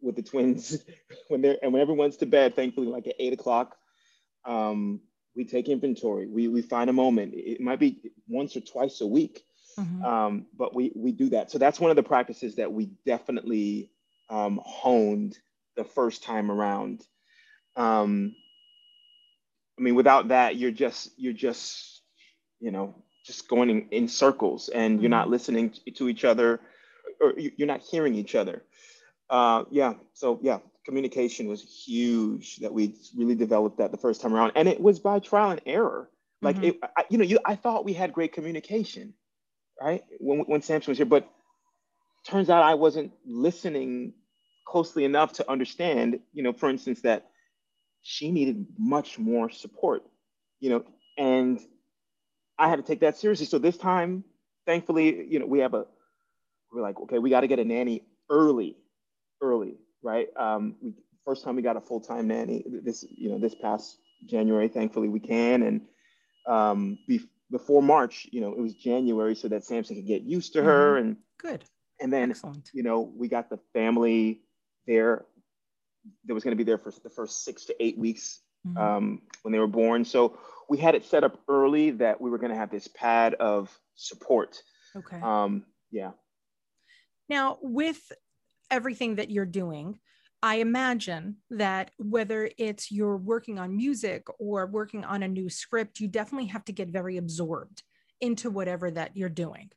with 0.00 0.16
the 0.16 0.22
twins 0.22 0.78
when 1.28 1.42
they're 1.42 1.56
and 1.62 1.72
when 1.72 1.82
everyone's 1.82 2.16
to 2.18 2.26
bed, 2.26 2.56
thankfully, 2.56 2.86
like 2.86 3.06
at 3.06 3.14
eight 3.18 3.32
o'clock, 3.32 3.76
um, 4.44 5.00
we 5.34 5.44
take 5.44 5.68
inventory. 5.68 6.26
We 6.26 6.48
we 6.48 6.62
find 6.62 6.90
a 6.90 6.92
moment. 6.92 7.34
It 7.34 7.60
might 7.60 7.78
be 7.78 8.12
once 8.28 8.56
or 8.56 8.60
twice 8.60 9.00
a 9.00 9.06
week, 9.06 9.44
mm-hmm. 9.78 10.04
um, 10.04 10.46
but 10.56 10.74
we 10.74 10.92
we 10.94 11.12
do 11.12 11.30
that. 11.30 11.50
So 11.50 11.58
that's 11.58 11.80
one 11.80 11.90
of 11.90 11.96
the 11.96 12.02
practices 12.02 12.56
that 12.56 12.72
we 12.72 12.90
definitely 13.06 13.90
um, 14.30 14.60
honed 14.64 15.38
the 15.76 15.84
first 15.84 16.22
time 16.22 16.50
around. 16.50 17.02
Um, 17.76 18.34
I 19.78 19.82
mean, 19.82 19.94
without 19.94 20.28
that, 20.28 20.56
you're 20.56 20.72
just 20.72 21.10
you're 21.16 21.32
just 21.32 22.02
you 22.60 22.70
know 22.70 22.94
just 23.28 23.46
going 23.46 23.70
in, 23.70 23.88
in 23.90 24.08
circles, 24.08 24.68
and 24.70 25.00
you're 25.00 25.10
not 25.10 25.24
mm-hmm. 25.24 25.32
listening 25.32 25.74
to 25.94 26.08
each 26.08 26.24
other, 26.24 26.60
or 27.20 27.34
you're 27.38 27.68
not 27.68 27.82
hearing 27.82 28.14
each 28.16 28.34
other. 28.34 28.64
Uh, 29.30 29.64
yeah. 29.70 29.94
So 30.14 30.40
yeah, 30.42 30.58
communication 30.84 31.46
was 31.46 31.62
huge. 31.62 32.56
That 32.56 32.72
we 32.72 32.96
really 33.16 33.36
developed 33.36 33.78
that 33.78 33.92
the 33.92 33.98
first 33.98 34.20
time 34.20 34.34
around, 34.34 34.52
and 34.56 34.66
it 34.66 34.80
was 34.80 34.98
by 34.98 35.20
trial 35.20 35.50
and 35.52 35.60
error. 35.66 36.10
Like 36.40 36.56
mm-hmm. 36.56 36.64
it, 36.64 36.90
I, 36.96 37.04
you 37.10 37.18
know, 37.18 37.24
you 37.24 37.38
I 37.44 37.54
thought 37.54 37.84
we 37.84 37.92
had 37.92 38.12
great 38.12 38.32
communication, 38.32 39.14
right? 39.80 40.02
When 40.18 40.40
when 40.40 40.62
Samson 40.62 40.90
was 40.90 40.98
here, 40.98 41.06
but 41.06 41.28
turns 42.26 42.50
out 42.50 42.62
I 42.62 42.74
wasn't 42.74 43.12
listening 43.26 44.14
closely 44.66 45.04
enough 45.04 45.34
to 45.34 45.50
understand, 45.50 46.20
you 46.32 46.42
know, 46.42 46.52
for 46.52 46.68
instance, 46.68 47.02
that 47.02 47.30
she 48.02 48.30
needed 48.30 48.66
much 48.78 49.18
more 49.18 49.50
support, 49.50 50.02
you 50.60 50.70
know, 50.70 50.84
and 51.16 51.60
I 52.58 52.68
had 52.68 52.76
to 52.76 52.82
take 52.82 53.00
that 53.00 53.16
seriously. 53.16 53.46
So 53.46 53.58
this 53.58 53.76
time, 53.76 54.24
thankfully, 54.66 55.26
you 55.26 55.38
know, 55.38 55.46
we 55.46 55.60
have 55.60 55.74
a, 55.74 55.86
we're 56.72 56.82
like, 56.82 56.98
okay, 57.00 57.18
we 57.18 57.30
got 57.30 57.40
to 57.40 57.46
get 57.46 57.58
a 57.58 57.64
nanny 57.64 58.04
early, 58.28 58.76
early, 59.40 59.76
right? 60.02 60.28
Um, 60.36 60.76
we, 60.82 60.94
first 61.24 61.44
time 61.44 61.56
we 61.56 61.62
got 61.62 61.76
a 61.76 61.80
full 61.80 62.00
time 62.00 62.28
nanny 62.28 62.64
this, 62.66 63.04
you 63.08 63.30
know, 63.30 63.38
this 63.38 63.54
past 63.54 63.98
January, 64.26 64.68
thankfully 64.68 65.08
we 65.08 65.20
can. 65.20 65.62
And 65.62 65.80
um, 66.46 66.98
be, 67.06 67.20
before 67.50 67.82
March, 67.82 68.26
you 68.32 68.40
know, 68.40 68.52
it 68.52 68.60
was 68.60 68.74
January 68.74 69.34
so 69.34 69.48
that 69.48 69.64
Samson 69.64 69.96
could 69.96 70.06
get 70.06 70.22
used 70.22 70.52
to 70.54 70.62
her. 70.62 70.96
Mm-hmm. 70.96 71.06
And 71.06 71.16
good. 71.38 71.64
And 72.00 72.12
then, 72.12 72.30
Excellent. 72.30 72.70
you 72.72 72.82
know, 72.82 73.00
we 73.00 73.28
got 73.28 73.50
the 73.50 73.58
family 73.72 74.40
there 74.86 75.24
that 76.26 76.34
was 76.34 76.44
going 76.44 76.52
to 76.52 76.56
be 76.56 76.64
there 76.64 76.78
for 76.78 76.92
the 77.02 77.10
first 77.10 77.44
six 77.44 77.64
to 77.66 77.82
eight 77.82 77.98
weeks 77.98 78.40
mm-hmm. 78.66 78.78
um, 78.78 79.22
when 79.42 79.52
they 79.52 79.58
were 79.58 79.66
born. 79.66 80.04
So 80.04 80.38
we 80.68 80.78
had 80.78 80.94
it 80.94 81.04
set 81.04 81.24
up 81.24 81.40
early 81.48 81.90
that 81.92 82.20
we 82.20 82.30
were 82.30 82.38
going 82.38 82.52
to 82.52 82.58
have 82.58 82.70
this 82.70 82.88
pad 82.88 83.34
of 83.34 83.76
support. 83.94 84.60
Okay. 84.94 85.20
Um, 85.20 85.64
yeah. 85.90 86.12
Now, 87.28 87.58
with 87.62 88.00
everything 88.70 89.16
that 89.16 89.30
you're 89.30 89.46
doing, 89.46 89.98
I 90.42 90.56
imagine 90.56 91.36
that 91.50 91.90
whether 91.98 92.48
it's 92.58 92.92
you're 92.92 93.16
working 93.16 93.58
on 93.58 93.76
music 93.76 94.26
or 94.38 94.66
working 94.66 95.04
on 95.04 95.22
a 95.22 95.28
new 95.28 95.48
script, 95.48 96.00
you 96.00 96.08
definitely 96.08 96.48
have 96.48 96.64
to 96.66 96.72
get 96.72 96.88
very 96.88 97.16
absorbed 97.16 97.82
into 98.20 98.50
whatever 98.50 98.90
that 98.90 99.16
you're 99.16 99.28
doing. 99.28 99.70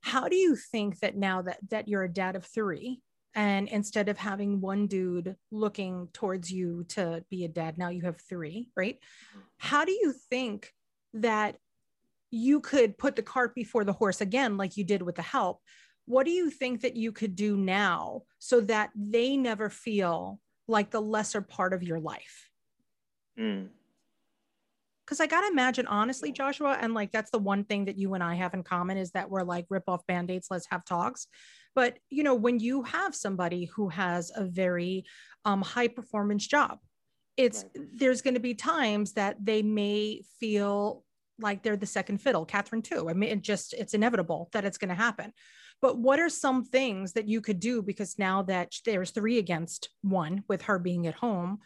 How 0.00 0.28
do 0.28 0.36
you 0.36 0.56
think 0.56 1.00
that 1.00 1.16
now 1.16 1.42
that 1.42 1.58
that 1.70 1.88
you're 1.88 2.04
a 2.04 2.12
dad 2.12 2.36
of 2.36 2.44
three, 2.44 3.02
and 3.34 3.68
instead 3.68 4.08
of 4.08 4.18
having 4.18 4.60
one 4.60 4.86
dude 4.86 5.36
looking 5.50 6.08
towards 6.12 6.50
you 6.50 6.84
to 6.88 7.24
be 7.30 7.44
a 7.44 7.48
dad 7.48 7.78
now 7.78 7.88
you 7.88 8.02
have 8.02 8.20
three 8.20 8.70
right? 8.76 8.98
How 9.58 9.84
do 9.84 9.92
you 9.92 10.14
think 10.30 10.72
that 11.14 11.56
you 12.30 12.60
could 12.60 12.96
put 12.96 13.16
the 13.16 13.22
cart 13.22 13.54
before 13.54 13.84
the 13.84 13.92
horse 13.92 14.20
again 14.20 14.56
like 14.56 14.76
you 14.76 14.84
did 14.84 15.02
with 15.02 15.16
the 15.16 15.22
help? 15.22 15.60
What 16.06 16.24
do 16.24 16.32
you 16.32 16.50
think 16.50 16.80
that 16.82 16.96
you 16.96 17.12
could 17.12 17.36
do 17.36 17.56
now 17.56 18.22
so 18.38 18.60
that 18.62 18.90
they 18.96 19.36
never 19.36 19.68
feel 19.70 20.40
like 20.66 20.90
the 20.90 21.00
lesser 21.00 21.40
part 21.40 21.72
of 21.72 21.82
your 21.82 22.00
life? 22.00 22.48
Mm. 23.38 23.68
Because 25.04 25.20
I 25.20 25.26
gotta 25.26 25.48
imagine, 25.48 25.88
honestly, 25.88 26.30
Joshua, 26.30 26.78
and 26.80 26.94
like 26.94 27.10
that's 27.10 27.32
the 27.32 27.38
one 27.38 27.64
thing 27.64 27.86
that 27.86 27.98
you 27.98 28.14
and 28.14 28.22
I 28.22 28.36
have 28.36 28.54
in 28.54 28.62
common 28.62 28.96
is 28.96 29.10
that 29.12 29.28
we're 29.28 29.42
like 29.42 29.66
rip 29.68 29.84
off 29.88 30.06
band 30.06 30.30
aids, 30.30 30.48
let's 30.50 30.68
have 30.70 30.84
talks. 30.84 31.26
But 31.74 31.98
you 32.08 32.22
know, 32.22 32.34
when 32.34 32.58
you 32.58 32.82
have 32.82 33.14
somebody 33.14 33.66
who 33.66 33.88
has 33.88 34.32
a 34.34 34.44
very 34.44 35.04
um, 35.44 35.62
high 35.62 35.88
performance 35.88 36.46
job, 36.46 36.78
it's 37.36 37.64
right. 37.74 37.86
there's 37.94 38.22
going 38.22 38.34
to 38.34 38.40
be 38.40 38.54
times 38.54 39.12
that 39.12 39.36
they 39.42 39.62
may 39.62 40.22
feel 40.38 41.04
like 41.38 41.62
they're 41.62 41.76
the 41.76 41.86
second 41.86 42.18
fiddle. 42.18 42.44
Catherine 42.44 42.82
too. 42.82 43.08
I 43.08 43.14
mean, 43.14 43.30
it 43.30 43.42
just 43.42 43.72
it's 43.74 43.94
inevitable 43.94 44.48
that 44.52 44.64
it's 44.64 44.78
going 44.78 44.90
to 44.90 44.94
happen. 44.94 45.32
But 45.80 45.96
what 45.96 46.20
are 46.20 46.28
some 46.28 46.64
things 46.64 47.14
that 47.14 47.28
you 47.28 47.40
could 47.40 47.58
do 47.58 47.80
because 47.80 48.18
now 48.18 48.42
that 48.42 48.72
there's 48.84 49.12
three 49.12 49.38
against 49.38 49.88
one 50.02 50.44
with 50.48 50.62
her 50.62 50.78
being 50.78 51.06
at 51.06 51.14
home? 51.14 51.60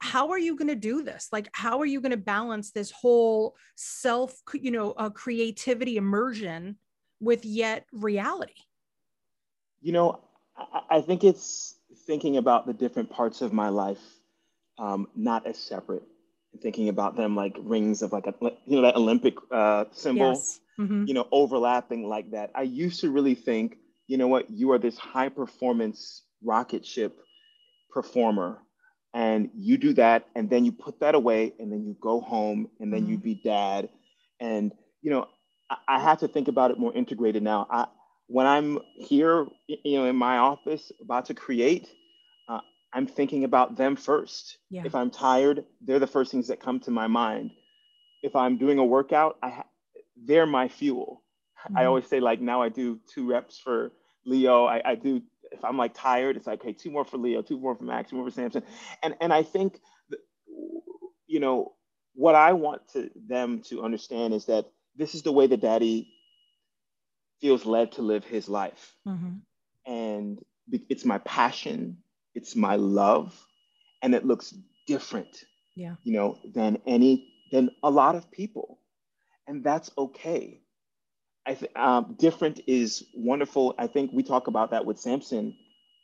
how 0.00 0.30
are 0.30 0.38
you 0.38 0.56
going 0.56 0.68
to 0.68 0.76
do 0.76 1.02
this 1.02 1.28
like 1.32 1.48
how 1.52 1.80
are 1.80 1.86
you 1.86 2.00
going 2.00 2.12
to 2.12 2.16
balance 2.16 2.70
this 2.70 2.90
whole 2.90 3.56
self 3.76 4.34
you 4.54 4.70
know 4.70 4.92
uh, 4.92 5.10
creativity 5.10 5.96
immersion 5.96 6.76
with 7.20 7.44
yet 7.44 7.84
reality 7.92 8.54
you 9.80 9.92
know 9.92 10.20
I, 10.56 10.96
I, 10.96 11.00
think 11.00 11.24
it's 11.24 11.76
thinking 12.06 12.36
about 12.36 12.66
the 12.66 12.72
different 12.72 13.10
parts 13.10 13.42
of 13.42 13.52
my 13.52 13.68
life 13.68 14.00
um, 14.78 15.08
not 15.16 15.46
as 15.46 15.58
separate 15.58 16.02
thinking 16.62 16.88
about 16.88 17.16
them 17.16 17.36
like 17.36 17.56
rings 17.60 18.02
of 18.02 18.12
like 18.12 18.26
a 18.26 18.34
you 18.66 18.76
know 18.76 18.82
that 18.82 18.96
olympic 18.96 19.34
uh, 19.52 19.84
symbol 19.92 20.30
yes. 20.30 20.60
mm-hmm. 20.78 21.04
you 21.06 21.14
know 21.14 21.26
overlapping 21.30 22.08
like 22.08 22.30
that 22.30 22.50
i 22.54 22.62
used 22.62 23.00
to 23.00 23.10
really 23.10 23.34
think 23.34 23.76
you 24.06 24.16
know 24.16 24.28
what 24.28 24.50
you 24.50 24.72
are 24.72 24.78
this 24.78 24.98
high 24.98 25.28
performance 25.28 26.22
rocket 26.42 26.84
ship 26.84 27.18
performer 27.90 28.58
and 29.14 29.50
you 29.54 29.76
do 29.78 29.92
that 29.94 30.26
and 30.34 30.50
then 30.50 30.64
you 30.64 30.72
put 30.72 31.00
that 31.00 31.14
away 31.14 31.52
and 31.58 31.72
then 31.72 31.84
you 31.84 31.96
go 32.00 32.20
home 32.20 32.68
and 32.80 32.92
then 32.92 33.02
mm-hmm. 33.02 33.12
you 33.12 33.18
be 33.18 33.40
dad 33.44 33.88
and 34.40 34.72
you 35.02 35.10
know 35.10 35.26
I, 35.70 35.76
I, 35.88 36.00
have 36.00 36.18
to 36.20 36.28
think 36.28 36.48
about 36.48 36.70
it 36.70 36.78
more 36.78 36.92
integrated 36.94 37.42
now 37.42 37.66
I, 37.70 37.86
when 38.28 38.46
i'm 38.46 38.78
here 38.96 39.46
you 39.66 39.98
know 39.98 40.06
in 40.06 40.16
my 40.16 40.38
office 40.38 40.92
about 41.00 41.26
to 41.26 41.34
create 41.34 41.88
uh, 42.48 42.60
i'm 42.92 43.06
thinking 43.06 43.44
about 43.44 43.76
them 43.76 43.96
first 43.96 44.58
yeah. 44.70 44.82
if 44.84 44.94
i'm 44.94 45.10
tired 45.10 45.64
they're 45.80 45.98
the 45.98 46.06
first 46.06 46.30
things 46.30 46.48
that 46.48 46.60
come 46.60 46.78
to 46.80 46.90
my 46.90 47.06
mind 47.06 47.50
if 48.22 48.36
i'm 48.36 48.56
doing 48.56 48.78
a 48.78 48.84
workout 48.84 49.36
I 49.42 49.50
ha- 49.50 49.66
they're 50.16 50.46
my 50.46 50.68
fuel 50.68 51.22
mm-hmm. 51.64 51.76
i 51.76 51.84
always 51.84 52.06
say 52.06 52.20
like 52.20 52.40
now 52.40 52.62
i 52.62 52.68
do 52.68 53.00
two 53.12 53.28
reps 53.28 53.58
for 53.58 53.92
leo 54.24 54.64
I, 54.64 54.82
I 54.84 54.94
do 54.94 55.22
if 55.52 55.64
I'm 55.64 55.76
like 55.76 55.94
tired, 55.94 56.36
it's 56.36 56.46
like, 56.46 56.60
okay, 56.60 56.72
two 56.72 56.90
more 56.90 57.04
for 57.04 57.16
Leo, 57.16 57.42
two 57.42 57.58
more 57.58 57.74
for 57.74 57.84
Max, 57.84 58.10
two 58.10 58.16
more 58.16 58.26
for 58.26 58.30
Samson. 58.30 58.62
And 59.02 59.14
and 59.20 59.32
I 59.32 59.42
think, 59.42 59.80
that, 60.10 60.18
you 61.26 61.40
know, 61.40 61.74
what 62.14 62.34
I 62.34 62.52
want 62.52 62.82
to 62.92 63.10
them 63.28 63.62
to 63.68 63.82
understand 63.82 64.34
is 64.34 64.46
that 64.46 64.66
this 64.96 65.14
is 65.14 65.22
the 65.22 65.32
way 65.32 65.46
that 65.46 65.60
Daddy 65.60 66.12
feels 67.40 67.64
led 67.66 67.92
to 67.92 68.02
live 68.02 68.24
his 68.24 68.48
life, 68.48 68.94
mm-hmm. 69.06 69.36
and 69.86 70.38
it's 70.88 71.04
my 71.04 71.18
passion, 71.18 71.98
it's 72.34 72.54
my 72.56 72.76
love, 72.76 73.34
and 74.02 74.14
it 74.14 74.24
looks 74.24 74.54
different 74.86 75.44
Yeah. 75.76 75.94
You 76.02 76.12
know, 76.14 76.38
than 76.54 76.78
any 76.86 77.32
than 77.52 77.70
a 77.82 77.90
lot 77.90 78.14
of 78.16 78.30
people, 78.30 78.78
and 79.46 79.62
that's 79.64 79.90
okay. 79.96 80.60
I 81.46 81.54
think 81.54 81.78
um, 81.78 82.16
different 82.18 82.60
is 82.66 83.04
wonderful. 83.14 83.74
I 83.78 83.86
think 83.86 84.10
we 84.12 84.22
talk 84.22 84.48
about 84.48 84.70
that 84.72 84.84
with 84.84 84.98
Samson 84.98 85.56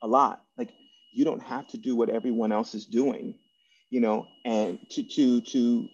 a 0.02 0.06
lot. 0.06 0.42
Like 0.56 0.70
you 1.12 1.24
don't 1.24 1.42
have 1.42 1.66
to 1.68 1.78
do 1.78 1.96
what 1.96 2.08
everyone 2.08 2.52
else 2.52 2.74
is 2.74 2.86
doing, 2.86 3.34
you 3.90 4.00
know, 4.00 4.26
and 4.44 4.78
to 4.90 5.02
to 5.02 5.40
to 5.40 5.88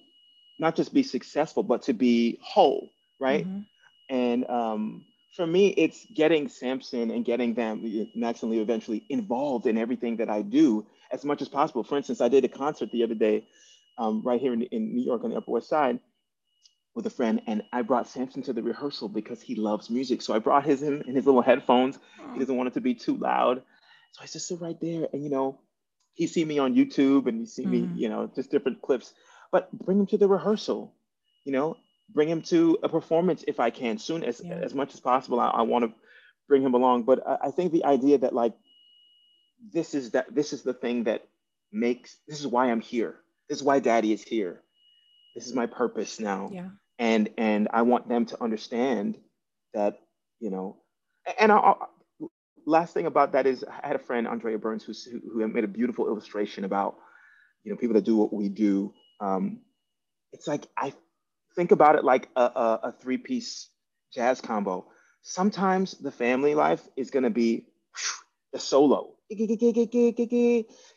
not 0.59 0.77
just 0.77 0.93
be 0.93 1.03
successful, 1.03 1.63
but 1.63 1.83
to 1.83 1.93
be 1.95 2.39
whole, 2.43 2.91
right? 3.19 3.47
Mhm. 3.47 3.67
And 4.11 4.49
um, 4.51 5.05
for 5.37 5.47
me, 5.47 5.69
it's 5.69 6.07
getting 6.15 6.49
Samson 6.49 7.11
and 7.11 7.25
getting 7.25 7.55
them, 7.55 8.09
Max 8.15 8.43
and 8.43 8.51
Leo, 8.51 8.63
eventually 8.63 9.05
involved 9.09 9.67
in 9.67 9.79
everything 9.79 10.17
that 10.17 10.29
I 10.31 10.43
do 10.43 10.87
as 11.13 11.25
much 11.25 11.43
as 11.43 11.49
possible. 11.49 11.85
For 11.85 11.97
instance, 11.97 12.21
I 12.21 12.29
did 12.29 12.45
a 12.45 12.49
concert 12.49 12.91
the 12.91 13.05
other 13.05 13.15
day 13.15 13.47
um, 13.99 14.23
right 14.25 14.41
here 14.41 14.53
in, 14.53 14.63
in 14.63 14.95
New 14.95 15.05
York 15.05 15.25
on 15.25 15.31
the 15.31 15.37
Upper 15.37 15.53
West 15.53 15.69
Side 15.69 16.01
with 16.95 17.07
a 17.07 17.11
friend, 17.11 17.41
and 17.47 17.63
I 17.73 17.83
brought 17.83 18.09
Samson 18.09 18.43
to 18.43 18.53
the 18.53 18.63
rehearsal 18.63 19.09
because 19.09 19.41
he 19.41 19.55
loves 19.55 19.91
music. 19.91 20.23
So 20.23 20.35
I 20.35 20.39
brought 20.41 20.65
his 20.65 20.83
him 20.83 21.03
in 21.07 21.15
his 21.15 21.27
little 21.27 21.43
headphones. 21.43 21.99
He 22.35 22.41
doesn't 22.41 22.57
want 22.57 22.69
it 22.69 22.75
to 22.75 22.81
be 22.81 22.95
too 22.95 23.17
loud. 23.17 23.63
So 24.13 24.23
I 24.23 24.27
just 24.27 24.49
sit 24.49 24.61
right 24.61 24.79
there, 24.81 25.07
and 25.13 25.23
you 25.23 25.31
know, 25.31 25.61
he 26.15 26.27
see 26.27 26.45
me 26.45 26.59
on 26.59 26.75
YouTube 26.75 27.27
and 27.29 27.41
he 27.41 27.47
see 27.47 27.65
me, 27.67 27.83
Mhm. 27.83 27.97
you 27.97 28.09
know, 28.09 28.27
just 28.35 28.51
different 28.51 28.83
clips. 28.83 29.15
But 29.53 29.71
bring 29.73 30.01
him 30.01 30.07
to 30.09 30.19
the 30.19 30.29
rehearsal, 30.29 30.93
you 31.45 31.53
know, 31.53 31.77
bring 32.13 32.29
him 32.29 32.43
to 32.43 32.79
a 32.83 32.89
performance 32.89 33.45
if 33.47 33.61
I 33.61 33.71
can 33.71 33.99
soon 33.99 34.25
as 34.25 34.41
Yeah. 34.41 34.55
as 34.63 34.75
much 34.75 34.95
as 34.95 35.01
possible. 35.01 35.41
I, 35.41 35.49
I 35.49 35.63
want 35.63 35.85
to 35.85 35.93
bring 36.49 36.63
him 36.63 36.75
along. 36.75 37.05
But 37.05 37.27
I, 37.27 37.49
I 37.49 37.51
think 37.51 37.73
the 37.73 37.85
idea 37.85 38.19
that 38.19 38.35
like 38.35 38.55
this 39.73 39.95
is 39.95 40.11
that 40.13 40.35
this 40.35 40.53
is 40.53 40.63
the 40.63 40.75
thing 40.75 41.05
that 41.05 41.27
makes 41.73 42.17
this 42.27 42.41
is 42.41 42.47
why 42.47 42.71
I'm 42.71 42.81
here. 42.81 43.17
This 43.49 43.59
is 43.59 43.65
why 43.65 43.79
Daddy 43.81 44.13
is 44.13 44.23
here. 44.23 44.63
This 45.35 45.47
is 45.47 45.55
my 45.55 45.67
purpose 45.67 46.19
now 46.21 46.51
Yeah. 46.53 46.71
and 46.99 47.29
and 47.39 47.69
I 47.73 47.83
want 47.83 48.09
them 48.09 48.27
to 48.27 48.43
understand 48.43 49.19
that 49.75 49.99
you 50.41 50.51
know. 50.51 50.79
And 51.39 51.53
I, 51.53 51.57
I, 51.59 51.75
last 52.67 52.95
thing 52.95 53.07
about 53.07 53.33
that 53.33 53.47
is 53.47 53.65
I 53.65 53.87
had 53.87 53.97
a 53.97 54.01
friend 54.01 54.27
Andrea 54.27 54.59
Burns 54.59 54.85
who's, 54.85 55.05
who 55.05 55.21
who 55.33 55.47
made 55.49 55.65
a 55.65 55.69
beautiful 55.69 56.07
illustration 56.09 56.65
about 56.65 56.97
you 57.63 57.71
know 57.71 57.79
people 57.79 57.95
that 57.95 58.05
do 58.05 58.17
what 58.17 58.33
we 58.33 58.49
do. 58.49 58.93
Um, 59.21 59.61
it's 60.33 60.49
like 60.49 60.67
I 60.77 60.93
think 61.55 61.73
about 61.73 61.97
it 61.97 62.05
like 62.05 62.29
a, 62.37 62.43
a, 62.43 62.81
a 62.85 62.93
three 63.01 63.19
piece 63.19 63.69
jazz 64.13 64.41
combo. 64.41 64.87
Sometimes 65.23 65.93
the 65.99 66.11
family 66.11 66.55
life 66.55 66.83
is 66.97 67.11
going 67.11 67.25
to 67.25 67.31
be 67.31 67.67
the 68.53 68.59
solo, 68.59 69.15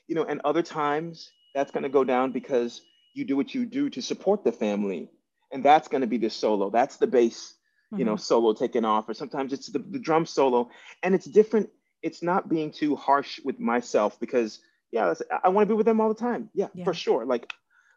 you 0.08 0.16
know, 0.16 0.24
and 0.24 0.42
other 0.44 0.62
times 0.64 1.32
that's 1.54 1.72
going 1.72 1.84
to 1.84 1.90
go 1.90 2.04
down 2.04 2.32
because 2.32 2.82
you 3.14 3.26
do 3.26 3.36
what 3.36 3.54
you 3.54 3.66
do 3.66 3.90
to 3.90 4.02
support 4.02 4.44
the 4.44 4.52
family. 4.52 5.10
And 5.52 5.64
that's 5.64 5.88
going 5.88 6.02
to 6.02 6.08
be 6.08 6.18
the 6.18 6.30
solo. 6.30 6.70
That's 6.70 6.98
the 6.98 7.08
bass 7.08 7.56
you 7.96 8.06
know 8.06 8.16
Mhm. 8.16 8.20
solo 8.22 8.54
taking 8.54 8.86
off. 8.86 9.08
Or 9.10 9.14
sometimes 9.14 9.54
it's 9.54 9.68
the, 9.72 9.80
the 9.80 10.00
drum 10.00 10.26
solo. 10.26 10.70
And 11.04 11.14
it's 11.14 11.26
different. 11.26 11.70
It's 12.02 12.24
not 12.24 12.50
being 12.50 12.72
too 12.72 12.96
harsh 12.96 13.40
with 13.44 13.60
myself 13.60 14.20
because 14.20 14.60
yeah 14.92 15.08
that's- 15.08 15.40
i 15.44 15.50
want 15.50 15.68
to 15.68 15.74
be 15.74 15.78
with 15.78 15.86
them 15.86 16.02
all 16.02 16.10
the 16.10 16.20
time. 16.30 16.50
Yeah, 16.54 16.70
Yeah. 16.74 16.86
for 16.86 16.94
sure. 16.94 17.26
Like 17.26 17.52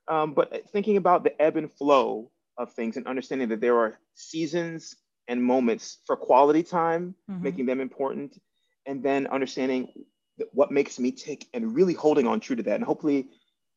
um, 0.08 0.34
but 0.34 0.68
thinking 0.70 0.96
about 0.96 1.24
the 1.24 1.40
ebb 1.40 1.56
and 1.56 1.72
flow 1.72 2.30
of 2.58 2.72
things 2.72 2.96
and 2.96 3.06
understanding 3.06 3.48
that 3.48 3.60
there 3.60 3.78
are 3.78 3.98
seasons 4.14 4.96
and 5.28 5.42
moments 5.42 5.98
for 6.06 6.16
quality 6.16 6.62
time 6.62 7.14
Mhm. 7.28 7.42
making 7.42 7.66
them 7.66 7.80
important 7.80 8.38
and 8.86 9.02
then 9.02 9.26
understanding 9.26 10.06
what 10.52 10.70
makes 10.70 10.98
me 10.98 11.10
tick 11.10 11.46
and 11.54 11.74
really 11.74 11.94
holding 11.94 12.26
on 12.26 12.40
true 12.40 12.56
to 12.56 12.62
that 12.62 12.76
and 12.76 12.84
hopefully 12.84 13.30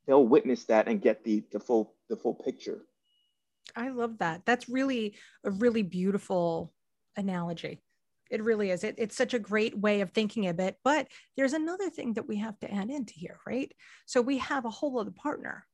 they'll 0.05 0.27
witness 0.27 0.65
that 0.65 0.87
and 0.87 1.01
get 1.01 1.23
the 1.23 1.43
the 1.51 1.59
full 1.59 1.95
the 2.09 2.15
full 2.15 2.35
picture 2.35 2.85
I 3.75 3.89
love 3.89 4.17
that. 4.17 4.45
That's 4.45 4.67
really 4.67 5.15
a 5.43 5.51
really 5.51 5.83
beautiful 5.83 6.73
analogy. 7.15 7.83
It 8.31 8.43
really 8.43 8.71
is. 8.71 8.83
It, 8.83 8.95
it's 8.97 9.15
such 9.15 9.33
a 9.33 9.39
great 9.39 9.77
way 9.77 10.01
of 10.01 10.11
thinking 10.11 10.47
of 10.47 10.59
it. 10.59 10.77
But 10.83 11.07
there's 11.37 11.53
another 11.53 11.89
thing 11.89 12.13
that 12.13 12.27
we 12.27 12.37
have 12.37 12.59
to 12.59 12.71
add 12.73 12.89
into 12.89 13.13
here, 13.13 13.39
right? 13.45 13.71
So 14.05 14.21
we 14.21 14.37
have 14.39 14.65
a 14.65 14.69
whole 14.69 14.99
other 14.99 15.11
partner 15.11 15.67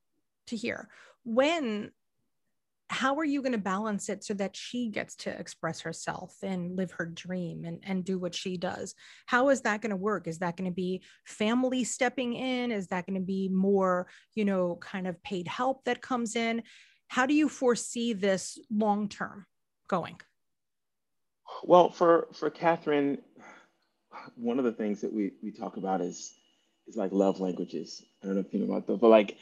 to 0.48 0.56
hear. 0.56 0.90
When, 1.24 1.92
how 2.90 3.16
are 3.16 3.26
you 3.26 3.42
going 3.42 3.52
to 3.52 3.58
balance 3.58 4.10
it 4.10 4.24
so 4.24 4.34
that 4.36 4.56
she 4.56 4.90
gets 4.90 5.16
to 5.16 5.30
express 5.32 5.82
herself 5.82 6.36
and 6.44 6.76
live 6.76 6.92
her 6.92 7.06
dream 7.06 7.66
and, 7.66 7.80
and 7.84 8.06
do 8.06 8.20
what 8.20 8.36
she 8.36 8.58
does? 8.58 8.94
How 9.26 9.50
is 9.50 9.62
that 9.62 9.82
going 9.82 9.90
to 9.90 9.96
work? 9.96 10.28
Is 10.28 10.40
that 10.40 10.56
going 10.56 10.70
to 10.70 10.76
be 10.76 11.02
family 11.26 11.84
stepping 11.84 12.34
in? 12.34 12.72
Is 12.72 12.88
that 12.88 13.06
going 13.08 13.20
to 13.20 13.26
be 13.26 13.50
more, 13.50 14.08
you 14.36 14.46
know, 14.46 14.78
kind 14.82 15.08
of 15.08 15.22
paid 15.24 15.48
help 15.48 15.84
that 15.86 16.02
comes 16.02 16.36
in? 16.36 16.64
How 17.08 17.26
do 17.26 17.34
you 17.34 17.50
foresee 17.50 18.14
this 18.14 18.60
long 18.70 19.10
term 19.10 19.46
going? 19.88 20.20
well 21.64 21.90
for 21.90 22.28
for 22.34 22.50
catherine 22.50 23.18
one 24.36 24.60
of 24.60 24.66
the 24.66 24.72
things 24.72 25.02
that 25.02 25.14
we 25.14 25.32
we 25.44 25.52
talk 25.52 25.78
about 25.78 26.02
is 26.02 26.34
is 26.88 26.96
like 26.96 27.12
love 27.12 27.40
languages 27.40 28.04
i 28.24 28.26
don't 28.26 28.36
know 28.36 28.42
if 28.42 28.54
you 28.54 28.60
know 28.60 28.66
about 28.66 28.88
that 28.88 29.00
but 29.00 29.10
like 29.10 29.38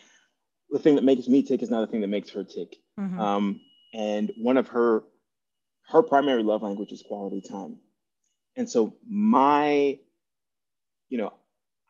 the 0.74 0.80
thing 0.80 0.96
that 0.96 1.04
makes 1.04 1.28
me 1.28 1.44
tick 1.44 1.62
is 1.64 1.70
not 1.70 1.82
the 1.82 1.88
thing 1.88 2.02
that 2.02 2.08
makes 2.08 2.32
her 2.32 2.44
tick. 2.44 2.76
Mhm. 3.00 3.20
um, 3.20 3.62
and 3.94 4.32
one 4.38 4.58
of 4.58 4.68
her 4.70 5.04
her 5.88 6.02
primary 6.02 6.44
love 6.44 6.64
language 6.64 6.92
is 6.92 7.02
quality 7.04 7.42
time. 7.42 7.80
And 8.56 8.70
so 8.70 8.96
my 9.08 10.00
you 11.10 11.18
know 11.20 11.34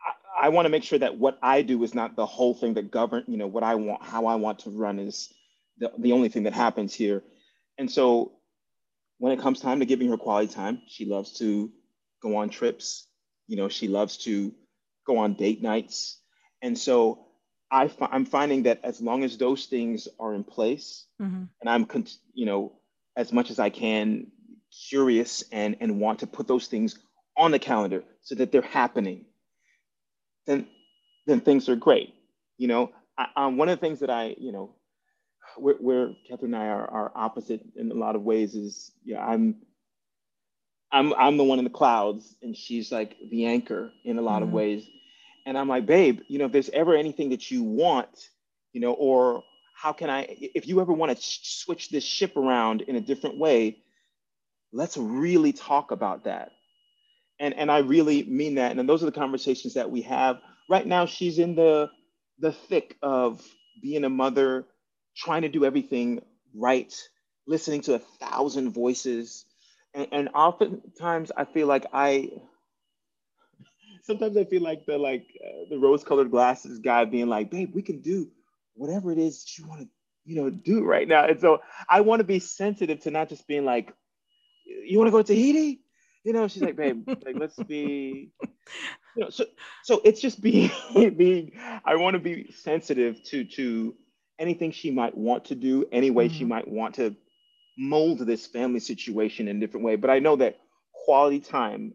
i, 0.06 0.48
I 0.48 0.50
want 0.50 0.66
to 0.66 0.70
make 0.70 0.84
sure 0.84 1.00
that 1.00 1.18
what 1.18 1.38
i 1.42 1.62
do 1.62 1.82
is 1.84 1.94
not 1.94 2.16
the 2.16 2.26
whole 2.26 2.54
thing 2.54 2.74
that 2.76 2.92
govern 2.92 3.24
you 3.28 3.38
know 3.38 3.48
what 3.48 3.64
i 3.64 3.76
want 3.76 4.04
how 4.04 4.26
i 4.26 4.36
want 4.36 4.60
to 4.60 4.70
run 4.70 5.00
is 5.00 5.34
the, 5.78 5.92
the 5.98 6.12
only 6.12 6.30
thing 6.30 6.44
that 6.44 6.54
happens 6.54 6.94
here. 6.94 7.24
And 7.80 7.90
so 7.90 8.34
when 9.18 9.32
it 9.32 9.40
comes 9.40 9.60
time 9.60 9.80
to 9.80 9.86
giving 9.86 10.10
her 10.10 10.18
quality 10.18 10.54
time 10.54 10.82
she 10.88 11.06
loves 11.06 11.34
to 11.40 11.72
go 12.22 12.36
on 12.38 12.50
trips. 12.50 13.08
You 13.48 13.58
know 13.58 13.70
she 13.70 13.88
loves 13.88 14.18
to 14.26 14.54
go 15.08 15.18
on 15.18 15.34
date 15.36 15.62
nights. 15.62 16.20
And 16.62 16.78
so 16.78 17.28
I 17.74 17.90
fi- 17.90 18.10
i'm 18.12 18.26
finding 18.26 18.64
that 18.66 18.82
as 18.86 19.02
long 19.02 19.24
as 19.26 19.38
those 19.40 19.68
things 19.68 20.08
are 20.20 20.36
in 20.36 20.46
place 20.46 21.06
Mhm. 21.22 21.50
and 21.62 21.70
I'm, 21.70 21.86
con- 21.86 22.08
you 22.34 22.46
know, 22.46 22.74
as 23.16 23.34
much 23.34 23.50
as 23.52 23.60
I 23.60 23.70
can, 23.70 24.28
curious 24.90 25.44
and 25.52 25.76
and 25.80 26.00
want 26.00 26.20
to 26.20 26.28
put 26.28 26.48
those 26.48 26.68
things 26.68 27.00
on 27.38 27.52
the 27.52 27.60
calendar 27.60 28.04
so 28.22 28.36
that 28.36 28.52
they're 28.52 28.62
happening. 28.62 29.26
Then, 30.48 30.68
then 31.28 31.42
things 31.42 31.70
are 31.70 31.76
great. 31.78 32.14
You 32.58 32.68
know, 32.70 32.92
I, 33.18 33.28
um, 33.38 33.58
one 33.58 33.70
of 33.70 33.80
the 33.80 33.86
things 33.86 34.02
that 34.02 34.10
I, 34.12 34.36
you 34.40 34.52
know, 34.54 34.76
where, 35.58 35.76
where 35.76 36.16
Catherine 36.30 36.54
and 36.54 36.64
I 36.64 36.68
are, 36.68 36.90
are 36.90 37.12
opposite 37.16 37.62
in 37.76 37.92
a 37.92 37.96
lot 37.96 38.16
of 38.16 38.24
ways 38.24 38.56
is, 38.56 38.92
yeah, 39.06 39.26
I'm, 39.26 39.58
I'm, 40.92 41.14
I'm 41.16 41.38
the 41.38 41.44
one 41.46 41.60
in 41.60 41.66
the 41.66 41.72
clouds, 41.72 42.36
and 42.44 42.56
she's 42.58 42.92
like 42.92 43.18
the 43.32 43.46
anchor 43.48 43.92
in 44.06 44.18
a 44.20 44.22
lot 44.24 44.44
of 44.44 44.50
Mhm. 44.50 44.54
ways. 44.54 44.90
And 45.46 45.58
I'm 45.58 45.68
like, 45.68 45.86
babe, 45.86 46.22
you 46.28 46.40
know, 46.40 46.46
if 46.46 46.52
there's 46.52 46.70
ever 46.70 46.96
anything 46.96 47.30
that 47.30 47.52
you 47.52 47.64
want, 47.64 48.30
you 48.72 48.82
know, 48.82 48.94
or 48.94 49.44
how 49.76 49.92
can 49.94 50.10
I, 50.10 50.26
if 50.30 50.68
you 50.68 50.80
ever 50.82 50.94
want 50.94 51.16
to 51.16 51.18
switch 51.22 51.90
this 51.90 52.04
ship 52.04 52.38
around 52.38 52.82
in 52.82 52.96
a 52.96 53.02
different 53.02 53.38
way, 53.38 53.78
let's 54.72 54.98
really 54.98 55.54
talk 55.54 55.92
about 55.92 56.26
that. 56.26 56.52
And 57.40 57.54
and 57.56 57.72
I 57.72 57.80
really 57.80 58.24
mean 58.24 58.56
that. 58.56 58.78
And 58.78 58.88
those 58.88 59.04
are 59.04 59.08
the 59.08 59.12
conversations 59.12 59.74
that 59.74 59.90
we 59.90 60.02
have. 60.04 60.40
Right 60.70 60.86
now, 60.86 61.06
she's 61.06 61.40
in 61.40 61.56
the 61.56 61.90
the 62.40 62.52
thick 62.52 62.98
of 63.02 63.42
being 63.82 64.04
a 64.04 64.10
mother, 64.10 64.66
trying 65.16 65.42
to 65.44 65.50
do 65.50 65.66
everything 65.66 66.22
right, 66.56 66.94
listening 67.48 67.82
to 67.82 67.96
a 67.96 68.00
thousand 68.00 68.72
voices. 68.72 69.46
And, 69.94 70.08
and 70.12 70.30
oftentimes 70.34 71.32
I 71.36 71.46
feel 71.46 71.68
like 71.68 71.86
I 71.94 72.30
sometimes 74.04 74.38
I 74.38 74.46
feel 74.46 74.64
like 74.64 74.86
the 74.86 74.98
like 75.00 75.26
uh, 75.44 75.66
the 75.70 75.80
rose-colored 75.80 76.32
glasses 76.32 76.80
guy 76.80 77.06
being 77.06 77.28
like, 77.30 77.52
"Babe, 77.52 77.72
we 77.76 77.84
can 77.84 78.02
do 78.02 78.30
whatever 78.76 79.12
it 79.12 79.20
is 79.20 79.44
that 79.44 79.58
you 79.60 79.68
want 79.68 79.82
to, 79.84 79.90
you 80.26 80.36
know, 80.42 80.50
do 80.52 80.84
right 80.86 81.08
now." 81.08 81.26
And 81.28 81.40
so 81.42 81.62
I 81.90 82.02
want 82.02 82.22
to 82.22 82.26
be 82.26 82.40
sensitive 82.40 83.02
to 83.02 83.12
not 83.12 83.30
just 83.30 83.48
being 83.48 83.66
like, 83.66 83.94
"You 84.66 85.00
want 85.00 85.08
to 85.08 85.12
go 85.12 85.22
to 85.22 85.28
Tahiti?" 85.34 85.82
You 86.24 86.34
know, 86.34 86.48
she's 86.48 86.64
like, 86.64 86.78
"Babe, 86.78 87.06
like 87.26 87.38
let's 87.38 87.62
be." 87.62 88.32
You 89.16 89.24
know, 89.24 89.30
so 89.30 89.46
so 89.84 90.02
it's 90.06 90.22
just 90.22 90.42
being 90.42 90.72
being. 91.16 91.54
I 91.86 91.96
want 91.96 92.16
to 92.16 92.20
be 92.20 92.52
sensitive 92.52 93.24
to 93.26 93.44
to 93.46 93.96
anything 94.40 94.72
she 94.72 94.92
might 94.92 95.16
want 95.18 95.46
to 95.46 95.56
do, 95.56 95.86
any 95.92 96.12
way 96.12 96.28
she 96.30 96.44
Mhm. 96.44 96.46
might 96.46 96.68
want 96.68 96.96
to 96.96 97.16
mold 97.78 98.20
this 98.20 98.46
family 98.48 98.80
situation 98.80 99.48
in 99.48 99.58
a 99.58 99.60
different 99.60 99.86
way. 99.86 99.96
But 99.96 100.10
I 100.10 100.20
know 100.20 100.36
that 100.38 100.60
quality 100.94 101.40
time 101.40 101.94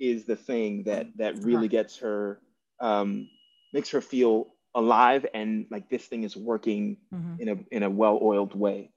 is 0.00 0.24
the 0.26 0.36
thing 0.36 0.84
that 0.84 1.16
that 1.16 1.36
really 1.44 1.68
gets 1.68 1.98
her 1.98 2.42
um, 2.80 3.30
makes 3.72 3.90
her 3.90 4.00
feel 4.00 4.54
alive 4.74 5.26
and 5.34 5.66
like 5.70 5.88
this 5.90 6.06
thing 6.06 6.22
is 6.24 6.36
working 6.36 6.98
Mhm. 7.10 7.38
in 7.38 7.48
a 7.48 7.56
in 7.70 7.82
a 7.82 7.90
well-oiled 7.90 8.54
way. 8.54 8.92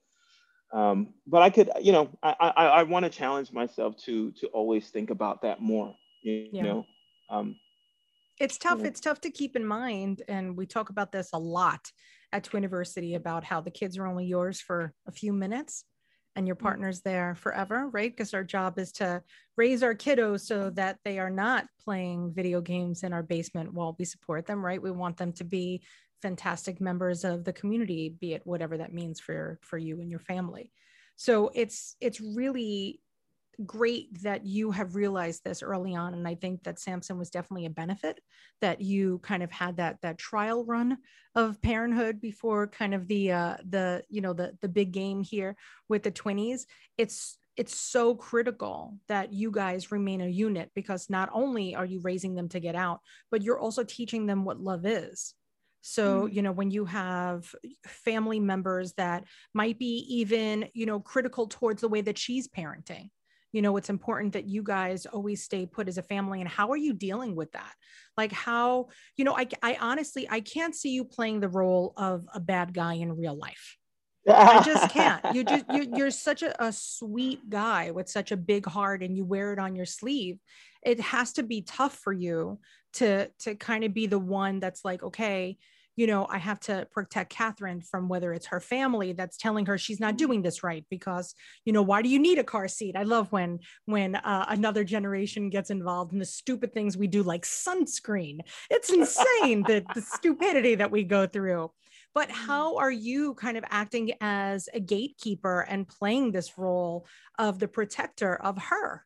Um, 0.72 1.14
but 1.26 1.42
I 1.42 1.50
could, 1.50 1.70
you 1.82 1.92
know, 1.92 2.10
I 2.22 2.34
I, 2.40 2.66
I 2.66 2.82
want 2.84 3.04
to 3.04 3.10
challenge 3.10 3.52
myself 3.52 3.96
to 4.04 4.32
to 4.32 4.48
always 4.48 4.90
think 4.90 5.10
about 5.10 5.42
that 5.42 5.60
more. 5.60 5.96
You, 6.22 6.50
Yeah. 6.50 6.66
know, 6.68 6.86
um, 7.28 7.60
It's 8.40 8.58
tough. 8.58 8.80
It's 8.84 9.00
tough 9.00 9.20
to 9.22 9.30
keep 9.30 9.54
in 9.56 9.64
mind. 9.64 10.22
And 10.26 10.56
we 10.56 10.66
talk 10.66 10.90
about 10.90 11.12
this 11.12 11.30
a 11.32 11.38
lot 11.38 11.92
at 12.32 12.44
Twiniversity 12.44 13.14
about 13.14 13.44
how 13.44 13.60
the 13.60 13.70
kids 13.70 13.98
are 13.98 14.06
only 14.06 14.26
yours 14.26 14.60
for 14.60 14.94
a 15.06 15.12
few 15.12 15.32
minutes 15.32 15.84
and 16.36 16.46
your 16.46 16.56
mm. 16.56 16.60
partner's 16.62 17.00
there 17.00 17.34
forever, 17.34 17.88
right? 17.88 18.10
Because 18.10 18.34
our 18.34 18.44
job 18.44 18.78
is 18.78 18.92
to 18.92 19.22
raise 19.56 19.82
our 19.82 19.94
kiddos 19.94 20.40
so 20.40 20.70
that 20.70 20.98
they 21.04 21.18
are 21.18 21.30
not 21.30 21.66
playing 21.84 22.32
video 22.34 22.60
games 22.60 23.02
in 23.02 23.12
our 23.12 23.22
basement 23.22 23.72
while 23.72 23.96
we 23.98 24.04
support 24.04 24.46
them, 24.46 24.64
right? 24.64 24.82
We 24.82 24.90
want 24.90 25.16
them 25.16 25.32
to 25.34 25.44
be 25.44 25.82
fantastic 26.22 26.80
members 26.80 27.24
of 27.24 27.44
the 27.44 27.52
community, 27.52 28.16
be 28.20 28.32
it 28.32 28.42
whatever 28.44 28.78
that 28.78 28.94
means 28.94 29.20
for 29.20 29.58
for 29.62 29.76
you 29.76 30.00
and 30.00 30.10
your 30.10 30.20
family. 30.20 30.70
So 31.16 31.50
it's 31.54 31.96
it's 32.00 32.20
really 32.20 33.00
great 33.66 34.22
that 34.22 34.46
you 34.46 34.70
have 34.70 34.94
realized 34.94 35.44
this 35.44 35.62
early 35.62 35.94
on 35.94 36.14
and 36.14 36.26
i 36.26 36.34
think 36.34 36.62
that 36.62 36.78
samson 36.78 37.18
was 37.18 37.30
definitely 37.30 37.66
a 37.66 37.70
benefit 37.70 38.20
that 38.60 38.80
you 38.80 39.18
kind 39.18 39.42
of 39.42 39.50
had 39.50 39.76
that 39.76 39.98
that 40.02 40.18
trial 40.18 40.64
run 40.64 40.96
of 41.34 41.60
parenthood 41.62 42.20
before 42.20 42.66
kind 42.66 42.94
of 42.94 43.06
the 43.08 43.30
uh 43.32 43.56
the 43.68 44.02
you 44.08 44.20
know 44.20 44.32
the 44.32 44.56
the 44.60 44.68
big 44.68 44.92
game 44.92 45.22
here 45.22 45.54
with 45.88 46.02
the 46.02 46.10
twinnies 46.10 46.62
it's 46.96 47.38
it's 47.58 47.76
so 47.76 48.14
critical 48.14 48.96
that 49.08 49.32
you 49.34 49.50
guys 49.50 49.92
remain 49.92 50.22
a 50.22 50.26
unit 50.26 50.70
because 50.74 51.10
not 51.10 51.28
only 51.34 51.74
are 51.74 51.84
you 51.84 52.00
raising 52.00 52.34
them 52.34 52.48
to 52.48 52.60
get 52.60 52.74
out 52.74 53.00
but 53.30 53.42
you're 53.42 53.60
also 53.60 53.84
teaching 53.84 54.26
them 54.26 54.44
what 54.44 54.60
love 54.60 54.86
is 54.86 55.34
so, 55.82 56.22
mm. 56.22 56.32
you 56.32 56.42
know, 56.42 56.52
when 56.52 56.70
you 56.70 56.84
have 56.86 57.52
family 57.84 58.40
members 58.40 58.92
that 58.94 59.24
might 59.52 59.78
be 59.78 60.06
even, 60.08 60.68
you 60.74 60.86
know, 60.86 61.00
critical 61.00 61.48
towards 61.48 61.82
the 61.82 61.88
way 61.88 62.00
that 62.00 62.16
she's 62.16 62.48
parenting, 62.48 63.10
you 63.52 63.62
know 63.62 63.76
it's 63.76 63.90
important 63.90 64.32
that 64.32 64.48
you 64.48 64.62
guys 64.62 65.06
always 65.06 65.42
stay 65.42 65.66
put 65.66 65.88
as 65.88 65.98
a 65.98 66.02
family 66.02 66.40
and 66.40 66.48
how 66.48 66.70
are 66.70 66.76
you 66.76 66.92
dealing 66.92 67.36
with 67.36 67.52
that 67.52 67.72
like 68.16 68.32
how 68.32 68.88
you 69.16 69.24
know 69.24 69.36
i, 69.36 69.46
I 69.62 69.76
honestly 69.80 70.26
i 70.30 70.40
can't 70.40 70.74
see 70.74 70.90
you 70.90 71.04
playing 71.04 71.40
the 71.40 71.48
role 71.48 71.92
of 71.96 72.26
a 72.34 72.40
bad 72.40 72.74
guy 72.74 72.94
in 72.94 73.16
real 73.16 73.36
life 73.36 73.76
I 74.28 74.62
just 74.62 74.92
can't. 74.92 75.24
You 75.34 75.44
just 75.44 75.64
you're, 75.72 75.96
you're 75.96 76.10
such 76.10 76.42
a, 76.42 76.64
a 76.64 76.72
sweet 76.72 77.48
guy 77.48 77.90
with 77.90 78.08
such 78.08 78.30
a 78.32 78.36
big 78.36 78.66
heart, 78.66 79.02
and 79.02 79.16
you 79.16 79.24
wear 79.24 79.52
it 79.52 79.58
on 79.58 79.74
your 79.74 79.86
sleeve. 79.86 80.38
It 80.84 81.00
has 81.00 81.32
to 81.34 81.42
be 81.42 81.62
tough 81.62 81.96
for 81.96 82.12
you 82.12 82.60
to 82.94 83.28
to 83.40 83.54
kind 83.54 83.82
of 83.84 83.94
be 83.94 84.06
the 84.06 84.18
one 84.18 84.60
that's 84.60 84.84
like, 84.84 85.02
okay, 85.02 85.58
you 85.96 86.06
know, 86.06 86.26
I 86.28 86.38
have 86.38 86.58
to 86.60 86.86
protect 86.90 87.30
Catherine 87.30 87.82
from 87.82 88.08
whether 88.08 88.32
it's 88.32 88.46
her 88.46 88.60
family 88.60 89.12
that's 89.12 89.36
telling 89.36 89.66
her 89.66 89.76
she's 89.76 90.00
not 90.00 90.16
doing 90.16 90.42
this 90.42 90.62
right 90.62 90.84
because, 90.88 91.34
you 91.64 91.72
know, 91.72 91.82
why 91.82 92.02
do 92.02 92.08
you 92.08 92.18
need 92.18 92.38
a 92.38 92.44
car 92.44 92.68
seat? 92.68 92.96
I 92.96 93.02
love 93.02 93.30
when 93.30 93.60
when 93.84 94.16
uh, 94.16 94.46
another 94.48 94.84
generation 94.84 95.50
gets 95.50 95.70
involved 95.70 96.12
in 96.12 96.18
the 96.18 96.24
stupid 96.24 96.72
things 96.72 96.96
we 96.96 97.06
do, 97.06 97.22
like 97.22 97.44
sunscreen. 97.44 98.40
It's 98.70 98.90
insane 98.90 99.62
the 99.64 99.84
the 99.94 100.00
stupidity 100.14 100.76
that 100.76 100.90
we 100.90 101.04
go 101.04 101.26
through. 101.26 101.70
But 102.14 102.28
mm-hmm. 102.28 102.46
how 102.46 102.76
are 102.76 102.90
you 102.90 103.34
kind 103.34 103.56
of 103.56 103.64
acting 103.70 104.12
as 104.20 104.68
a 104.72 104.80
gatekeeper 104.80 105.60
and 105.60 105.88
playing 105.88 106.32
this 106.32 106.56
role 106.58 107.06
of 107.38 107.58
the 107.58 107.68
protector 107.68 108.34
of 108.34 108.58
her? 108.58 109.04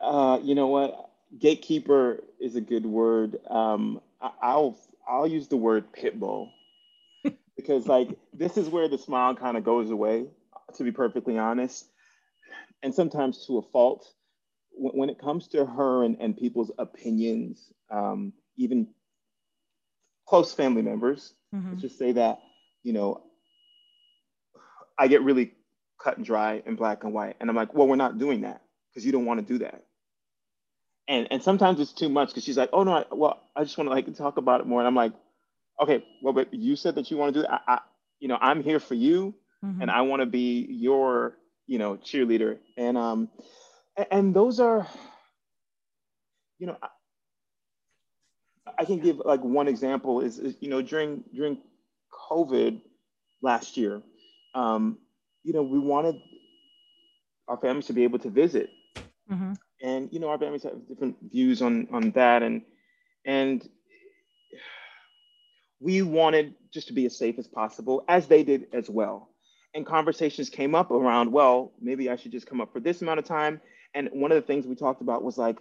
Uh, 0.00 0.38
you 0.42 0.54
know 0.54 0.68
what? 0.68 1.10
Gatekeeper 1.38 2.24
is 2.40 2.56
a 2.56 2.60
good 2.60 2.86
word. 2.86 3.38
Um, 3.50 4.00
I'll 4.20 4.78
I'll 5.08 5.26
use 5.26 5.48
the 5.48 5.56
word 5.56 5.92
pit 5.92 6.18
bull 6.18 6.50
because 7.56 7.86
like 7.86 8.08
this 8.32 8.56
is 8.56 8.68
where 8.68 8.88
the 8.88 8.98
smile 8.98 9.34
kind 9.34 9.56
of 9.56 9.64
goes 9.64 9.90
away, 9.90 10.26
to 10.74 10.84
be 10.84 10.92
perfectly 10.92 11.38
honest, 11.38 11.86
and 12.82 12.94
sometimes 12.94 13.46
to 13.46 13.58
a 13.58 13.62
fault. 13.62 14.06
When 14.78 15.08
it 15.08 15.18
comes 15.18 15.48
to 15.48 15.64
her 15.64 16.04
and, 16.04 16.18
and 16.20 16.36
people's 16.36 16.70
opinions, 16.78 17.72
um, 17.90 18.34
even 18.58 18.88
close 20.26 20.52
family 20.52 20.82
members, 20.82 21.32
mm-hmm. 21.54 21.70
let's 21.70 21.80
just 21.80 21.98
say 21.98 22.12
that, 22.12 22.40
you 22.82 22.92
know, 22.92 23.22
I 24.98 25.08
get 25.08 25.22
really 25.22 25.54
cut 25.98 26.18
and 26.18 26.26
dry 26.26 26.62
and 26.66 26.76
black 26.76 27.04
and 27.04 27.14
white. 27.14 27.36
And 27.40 27.48
I'm 27.48 27.56
like, 27.56 27.72
well, 27.72 27.88
we're 27.88 27.96
not 27.96 28.18
doing 28.18 28.42
that 28.42 28.60
because 28.90 29.06
you 29.06 29.12
don't 29.12 29.24
want 29.24 29.40
to 29.40 29.46
do 29.50 29.60
that 29.60 29.86
and 31.08 31.28
and 31.30 31.42
sometimes 31.42 31.80
it's 31.80 31.92
too 31.92 32.08
much 32.08 32.28
because 32.28 32.44
she's 32.44 32.56
like, 32.56 32.70
oh 32.72 32.82
no, 32.82 32.92
I, 32.92 33.04
well, 33.12 33.42
I 33.54 33.62
just 33.64 33.78
want 33.78 33.88
to 33.88 33.94
like 33.94 34.12
talk 34.16 34.36
about 34.36 34.60
it 34.60 34.66
more, 34.66 34.80
and 34.80 34.88
I'm 34.88 34.94
like, 34.94 35.12
okay, 35.80 36.04
well, 36.22 36.32
but 36.32 36.52
you 36.52 36.76
said 36.76 36.94
that 36.96 37.10
you 37.10 37.16
want 37.16 37.34
to 37.34 37.40
do 37.40 37.42
that. 37.42 37.62
I, 37.66 37.74
I 37.74 37.80
you 38.18 38.28
know, 38.28 38.38
I'm 38.40 38.62
here 38.62 38.80
for 38.80 38.94
you, 38.94 39.34
mm-hmm. 39.64 39.82
and 39.82 39.90
I 39.90 40.02
want 40.02 40.20
to 40.20 40.26
be 40.26 40.66
your, 40.68 41.36
you 41.66 41.78
know, 41.78 41.96
cheerleader, 41.96 42.58
and 42.76 42.98
um, 42.98 43.28
and, 43.96 44.06
and 44.10 44.34
those 44.34 44.58
are, 44.58 44.88
you 46.58 46.66
know, 46.66 46.76
I, 46.82 46.88
I 48.78 48.84
can 48.84 48.98
give 48.98 49.18
like 49.24 49.42
one 49.44 49.68
example 49.68 50.22
is, 50.22 50.38
is 50.38 50.56
you 50.60 50.70
know 50.70 50.82
during 50.82 51.22
during 51.34 51.58
COVID 52.30 52.80
last 53.42 53.76
year, 53.76 54.02
um, 54.54 54.98
you 55.44 55.52
know, 55.52 55.62
we 55.62 55.78
wanted 55.78 56.16
our 57.46 57.56
families 57.58 57.86
to 57.86 57.92
be 57.92 58.02
able 58.02 58.18
to 58.18 58.30
visit. 58.30 58.70
Mm-hmm 59.30 59.52
and 59.86 60.12
you 60.12 60.18
know 60.18 60.28
our 60.28 60.38
families 60.38 60.64
have 60.64 60.88
different 60.88 61.16
views 61.30 61.62
on 61.62 61.86
on 61.92 62.10
that. 62.10 62.42
And 62.42 62.62
and 63.24 63.66
we 65.80 66.02
wanted 66.02 66.54
just 66.72 66.88
to 66.88 66.92
be 66.92 67.06
as 67.06 67.16
safe 67.16 67.38
as 67.38 67.46
possible 67.46 68.04
as 68.08 68.26
they 68.26 68.42
did 68.42 68.66
as 68.72 68.90
well. 68.90 69.30
And 69.74 69.86
conversations 69.86 70.50
came 70.50 70.74
up 70.74 70.90
around 70.90 71.30
well 71.30 71.72
maybe 71.80 72.10
i 72.10 72.16
should 72.16 72.32
just 72.32 72.46
come 72.46 72.60
up 72.60 72.72
for 72.72 72.80
this 72.80 73.00
amount 73.00 73.20
of 73.20 73.24
time. 73.24 73.60
And 73.94 74.10
one 74.12 74.32
of 74.32 74.36
the 74.36 74.46
things 74.46 74.66
we 74.66 74.74
talked 74.74 75.00
about 75.02 75.22
was 75.22 75.38
like 75.38 75.58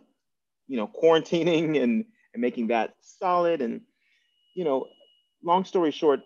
you 0.68 0.78
know 0.78 0.88
quarantining 0.88 1.82
and 1.84 2.06
and 2.34 2.42
making 2.42 2.68
that 2.68 2.96
solid. 3.02 3.62
And 3.62 3.82
you 4.56 4.66
know 4.66 4.88
long 5.44 5.66
story 5.66 5.92
short 5.92 6.22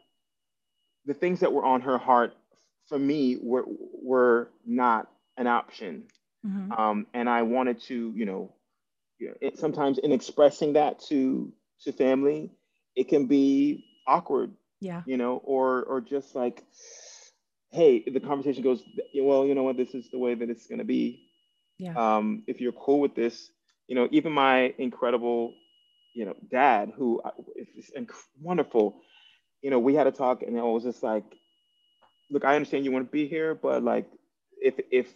the 1.05 1.13
things 1.13 1.41
that 1.41 1.51
were 1.51 1.65
on 1.65 1.81
her 1.81 1.97
heart 1.97 2.33
for 2.87 2.97
me 2.97 3.37
were 3.41 3.65
were 3.67 4.49
not 4.65 5.09
an 5.37 5.47
option 5.47 6.05
Mm-hmm. 6.45 6.71
Um, 6.71 7.07
and 7.13 7.29
I 7.29 7.41
wanted 7.43 7.81
to, 7.83 8.13
you 8.15 8.25
know, 8.25 8.51
it, 9.19 9.57
sometimes 9.57 9.97
in 9.97 10.11
expressing 10.11 10.73
that 10.73 10.99
to 11.09 11.51
to 11.83 11.91
family, 11.91 12.51
it 12.95 13.09
can 13.09 13.25
be 13.25 13.85
awkward. 14.07 14.51
Yeah. 14.81 15.01
You 15.05 15.17
know, 15.17 15.41
or 15.43 15.83
or 15.83 16.01
just 16.01 16.35
like, 16.35 16.63
hey, 17.71 18.03
the 18.07 18.19
conversation 18.19 18.63
goes, 18.63 18.83
well, 19.15 19.45
you 19.45 19.55
know 19.55 19.63
what, 19.63 19.77
this 19.77 19.93
is 19.93 20.09
the 20.09 20.17
way 20.17 20.35
that 20.35 20.49
it's 20.49 20.67
going 20.67 20.79
to 20.79 20.85
be. 20.85 21.25
Yeah. 21.77 21.93
Um, 21.95 22.43
if 22.47 22.61
you're 22.61 22.71
cool 22.71 22.99
with 22.99 23.15
this, 23.15 23.51
you 23.87 23.95
know, 23.95 24.07
even 24.11 24.31
my 24.31 24.73
incredible, 24.77 25.53
you 26.13 26.25
know, 26.25 26.35
dad 26.49 26.93
who 26.95 27.21
uh, 27.21 27.31
inc- 27.97 28.11
wonderful. 28.41 29.01
You 29.61 29.71
know, 29.71 29.79
we 29.79 29.95
had 29.95 30.07
a 30.07 30.11
talk, 30.11 30.41
and 30.41 30.57
it 30.57 30.61
was 30.61 30.83
just 30.83 31.03
like, 31.03 31.25
look, 32.31 32.45
I 32.45 32.55
understand 32.55 32.85
you 32.85 32.91
want 32.91 33.05
to 33.05 33.11
be 33.11 33.27
here, 33.27 33.53
but 33.53 33.83
like, 33.83 34.07
if 34.61 34.75
if 34.91 35.13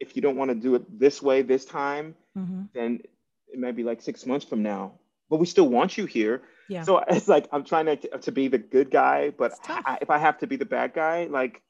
if 0.00 0.16
you 0.16 0.22
don't 0.22 0.36
want 0.36 0.50
to 0.50 0.54
do 0.54 0.74
it 0.74 0.98
this 0.98 1.22
way 1.22 1.42
this 1.42 1.64
time, 1.64 2.14
mm-hmm. 2.36 2.62
then 2.74 3.00
it 3.48 3.58
might 3.58 3.76
be 3.76 3.82
like 3.82 4.02
six 4.02 4.26
months 4.26 4.44
from 4.44 4.62
now. 4.62 4.94
But 5.28 5.38
we 5.38 5.46
still 5.46 5.68
want 5.68 5.96
you 5.96 6.06
here. 6.06 6.42
Yeah. 6.68 6.82
So 6.82 6.98
it's 7.08 7.28
like 7.28 7.48
I'm 7.52 7.64
trying 7.64 7.86
to, 7.86 8.18
to 8.18 8.32
be 8.32 8.48
the 8.48 8.58
good 8.58 8.90
guy, 8.90 9.30
but 9.30 9.52
I, 9.68 9.98
if 10.00 10.10
I 10.10 10.18
have 10.18 10.38
to 10.38 10.46
be 10.46 10.56
the 10.56 10.64
bad 10.64 10.94
guy, 10.94 11.26
like, 11.30 11.62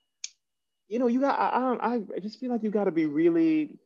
you 0.88 0.98
know, 0.98 1.06
you 1.06 1.20
got 1.20 1.38
I, 1.38 1.56
I 1.56 1.60
don't 1.60 1.80
I 2.16 2.18
just 2.20 2.38
feel 2.38 2.50
like 2.50 2.62
you 2.62 2.70
got 2.70 2.84
to 2.84 2.92
be 2.92 3.06
really. 3.06 3.78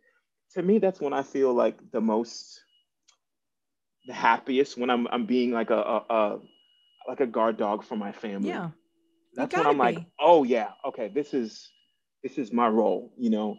To 0.54 0.62
me, 0.62 0.78
that's 0.78 1.00
when 1.00 1.12
I 1.12 1.22
feel 1.22 1.54
like 1.54 1.78
the 1.92 2.00
most 2.00 2.60
the 4.06 4.14
happiest 4.14 4.76
when 4.76 4.90
I'm 4.90 5.06
I'm 5.06 5.24
being 5.24 5.52
like 5.52 5.70
a, 5.70 5.76
a, 5.76 6.04
a 6.10 6.38
like 7.06 7.20
a 7.20 7.26
guard 7.26 7.56
dog 7.56 7.84
for 7.84 7.94
my 7.94 8.10
family. 8.10 8.48
Yeah. 8.48 8.70
That's 9.34 9.54
when 9.54 9.64
I'm 9.64 9.74
be. 9.74 9.78
like, 9.78 9.98
oh 10.18 10.42
yeah, 10.42 10.70
okay, 10.84 11.06
this 11.06 11.34
is 11.34 11.70
this 12.24 12.36
is 12.36 12.52
my 12.52 12.66
role, 12.66 13.12
you 13.16 13.30
know 13.30 13.58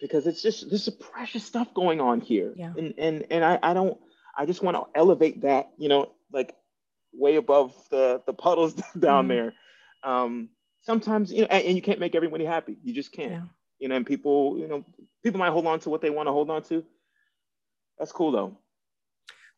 because 0.00 0.26
it's 0.26 0.42
just 0.42 0.68
there's 0.68 0.84
some 0.84 0.96
precious 0.98 1.44
stuff 1.44 1.72
going 1.74 2.00
on 2.00 2.20
here. 2.20 2.52
Yeah. 2.56 2.72
And 2.76 2.94
and 2.98 3.26
and 3.30 3.44
I, 3.44 3.58
I 3.62 3.74
don't 3.74 3.98
I 4.36 4.46
just 4.46 4.62
want 4.62 4.76
to 4.76 4.84
elevate 4.98 5.42
that, 5.42 5.70
you 5.76 5.88
know, 5.88 6.12
like 6.32 6.54
way 7.12 7.36
above 7.36 7.74
the 7.90 8.22
the 8.26 8.32
puddles 8.32 8.74
down 8.98 9.26
mm 9.26 9.28
there. 9.28 9.54
Um 10.04 10.50
sometimes 10.82 11.32
you 11.32 11.42
know 11.42 11.48
and, 11.50 11.64
and, 11.64 11.76
you 11.76 11.82
can't 11.82 12.00
make 12.00 12.14
everybody 12.14 12.44
happy. 12.44 12.76
You 12.82 12.94
just 12.94 13.12
can't. 13.12 13.32
Yeah. 13.32 13.42
You 13.80 13.88
know, 13.88 13.96
and 13.96 14.06
people, 14.06 14.58
you 14.58 14.66
know, 14.66 14.84
people 15.22 15.38
might 15.38 15.50
hold 15.50 15.66
on 15.66 15.80
to 15.80 15.90
what 15.90 16.00
they 16.00 16.10
want 16.10 16.26
to 16.26 16.32
hold 16.32 16.50
on 16.50 16.62
to. 16.64 16.84
That's 17.98 18.12
cool 18.12 18.32
though. 18.32 18.58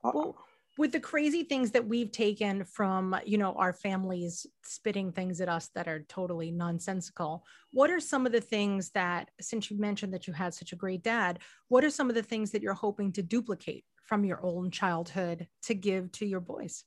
Well, 0.03 0.37
with 0.81 0.93
the 0.93 0.99
crazy 0.99 1.43
things 1.43 1.73
that 1.73 1.87
we've 1.87 2.11
taken 2.11 2.65
from 2.65 3.15
you 3.27 3.37
know 3.37 3.53
our 3.57 3.75
families 3.75 4.47
spitting 4.65 5.13
things 5.13 5.43
at 5.43 5.49
us 5.49 5.69
that 5.75 5.87
are 5.87 6.07
totally 6.09 6.51
nonsensical 6.51 7.45
what 7.75 7.91
are 7.91 8.01
some 8.01 8.25
of 8.25 8.33
the 8.33 8.41
things 8.41 8.89
that 8.93 9.29
since 9.43 9.71
you 9.71 9.79
mentioned 9.79 10.15
that 10.15 10.27
you 10.27 10.33
had 10.33 10.55
such 10.55 10.73
a 10.73 10.77
great 10.77 11.03
dad 11.03 11.39
what 11.69 11.85
are 11.85 11.91
some 11.91 12.09
of 12.09 12.15
the 12.15 12.23
things 12.23 12.51
that 12.51 12.63
you're 12.63 12.73
hoping 12.73 13.13
to 13.13 13.23
duplicate 13.23 13.85
from 14.07 14.25
your 14.25 14.41
own 14.43 14.71
childhood 14.71 15.47
to 15.63 15.75
give 15.75 16.11
to 16.13 16.25
your 16.25 16.41
boys? 16.41 16.85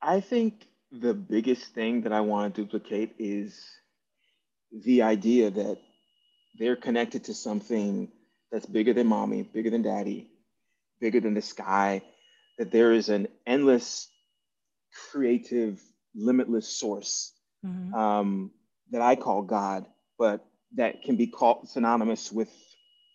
I 0.00 0.20
think 0.20 0.68
the 0.92 1.14
biggest 1.14 1.74
thing 1.74 2.02
that 2.02 2.12
i 2.12 2.20
want 2.20 2.54
to 2.54 2.62
duplicate 2.62 3.16
is 3.18 3.68
the 4.84 5.02
idea 5.02 5.50
that 5.50 5.78
they're 6.56 6.76
connected 6.76 7.24
to 7.24 7.34
something 7.34 8.12
that's 8.52 8.64
bigger 8.64 8.92
than 8.92 9.08
mommy 9.08 9.42
bigger 9.42 9.70
than 9.70 9.82
daddy 9.82 10.30
bigger 11.00 11.20
than 11.20 11.34
the 11.34 11.42
sky 11.42 12.00
that 12.58 12.70
there 12.70 12.92
is 12.92 13.08
an 13.08 13.28
endless 13.46 14.08
creative, 15.10 15.80
limitless 16.14 16.68
source 16.68 17.32
mm-hmm. 17.64 17.94
um, 17.94 18.50
that 18.90 19.00
I 19.00 19.16
call 19.16 19.42
God, 19.42 19.86
but 20.18 20.44
that 20.74 21.02
can 21.02 21.16
be 21.16 21.26
called 21.26 21.68
synonymous 21.68 22.30
with 22.30 22.50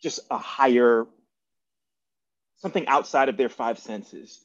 just 0.01 0.21
a 0.31 0.37
higher 0.37 1.05
something 2.57 2.87
outside 2.87 3.29
of 3.29 3.37
their 3.37 3.49
five 3.49 3.77
senses. 3.77 4.39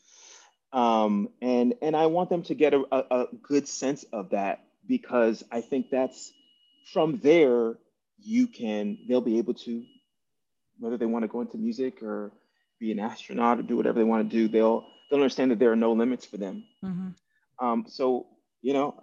Um, 0.73 1.31
and 1.41 1.75
and 1.81 1.97
I 1.97 2.07
want 2.07 2.29
them 2.29 2.43
to 2.43 2.55
get 2.55 2.75
a, 2.75 2.85
a, 2.93 3.23
a 3.23 3.27
good 3.43 3.67
sense 3.67 4.05
of 4.13 4.31
that 4.31 4.65
because 4.87 5.43
I 5.51 5.63
think 5.63 5.91
that's 5.91 6.33
from 6.93 7.21
there 7.23 7.79
you 8.21 8.47
can 8.49 8.99
they'll 9.09 9.21
be 9.21 9.39
able 9.39 9.55
to 9.55 9.85
whether 10.79 10.99
they 10.99 11.07
want 11.07 11.23
to 11.23 11.29
go 11.29 11.41
into 11.41 11.57
music 11.57 12.03
or 12.03 12.33
be 12.79 12.93
an 12.93 13.01
astronaut 13.01 13.59
or 13.59 13.63
do 13.63 13.77
whatever 13.77 13.99
they 13.99 14.05
want 14.05 14.29
to 14.29 14.37
do 14.37 14.49
they'll 14.49 14.87
they'll 15.11 15.21
understand 15.21 15.51
that 15.51 15.59
there 15.59 15.73
are 15.73 15.77
no 15.77 15.93
limits 15.93 16.25
for 16.25 16.37
them 16.37 16.65
mm-hmm. 16.85 17.67
um, 17.67 17.85
so 17.89 18.27
you 18.63 18.73
know 18.73 18.99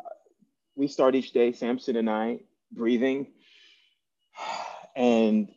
we 0.75 0.87
start 0.87 1.15
each 1.15 1.31
day 1.31 1.51
samson 1.51 1.95
and 1.95 2.09
i 2.09 2.39
breathing 2.71 3.27
and 4.95 5.49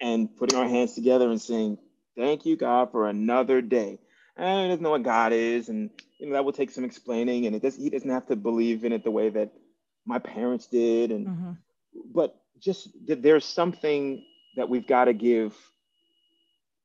and 0.00 0.36
putting 0.36 0.58
our 0.58 0.68
hands 0.68 0.94
together 0.94 1.30
and 1.30 1.40
saying 1.40 1.78
thank 2.16 2.46
you 2.46 2.56
god 2.56 2.90
for 2.90 3.08
another 3.08 3.60
day 3.60 3.98
and 4.36 4.62
he 4.62 4.68
doesn't 4.68 4.82
know 4.82 4.90
what 4.90 5.02
god 5.02 5.32
is 5.32 5.68
and 5.68 5.90
you 6.18 6.26
know 6.26 6.32
that 6.32 6.44
will 6.44 6.52
take 6.52 6.70
some 6.70 6.84
explaining 6.84 7.46
and 7.46 7.54
it 7.54 7.62
does 7.62 7.76
he 7.76 7.90
doesn't 7.90 8.10
have 8.10 8.26
to 8.26 8.36
believe 8.36 8.84
in 8.84 8.92
it 8.92 9.04
the 9.04 9.10
way 9.10 9.28
that 9.28 9.52
my 10.06 10.18
parents 10.18 10.66
did 10.66 11.10
and 11.10 11.26
mm-hmm. 11.26 11.52
but 12.12 12.36
just 12.58 12.88
that 13.06 13.22
there's 13.22 13.44
something 13.44 14.24
that 14.56 14.68
we've 14.68 14.86
got 14.86 15.06
to 15.06 15.12
give 15.12 15.56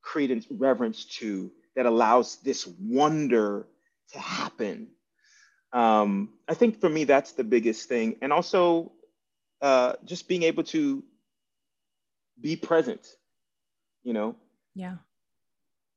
credence 0.02 0.46
reverence 0.50 1.04
to 1.04 1.50
that 1.76 1.86
allows 1.86 2.36
this 2.36 2.66
wonder 2.66 3.66
to 4.12 4.18
happen. 4.18 4.88
Um, 5.72 6.30
i 6.48 6.54
think 6.54 6.80
for 6.80 6.88
me 6.88 7.04
that's 7.04 7.32
the 7.32 7.44
biggest 7.44 7.88
thing. 7.88 8.16
And 8.22 8.32
also 8.32 8.92
uh, 9.62 9.92
just 10.04 10.26
being 10.26 10.42
able 10.42 10.64
to 10.64 11.02
be 12.40 12.56
present 12.56 13.06
you 14.02 14.14
know? 14.14 14.34
Yeah. 14.74 14.96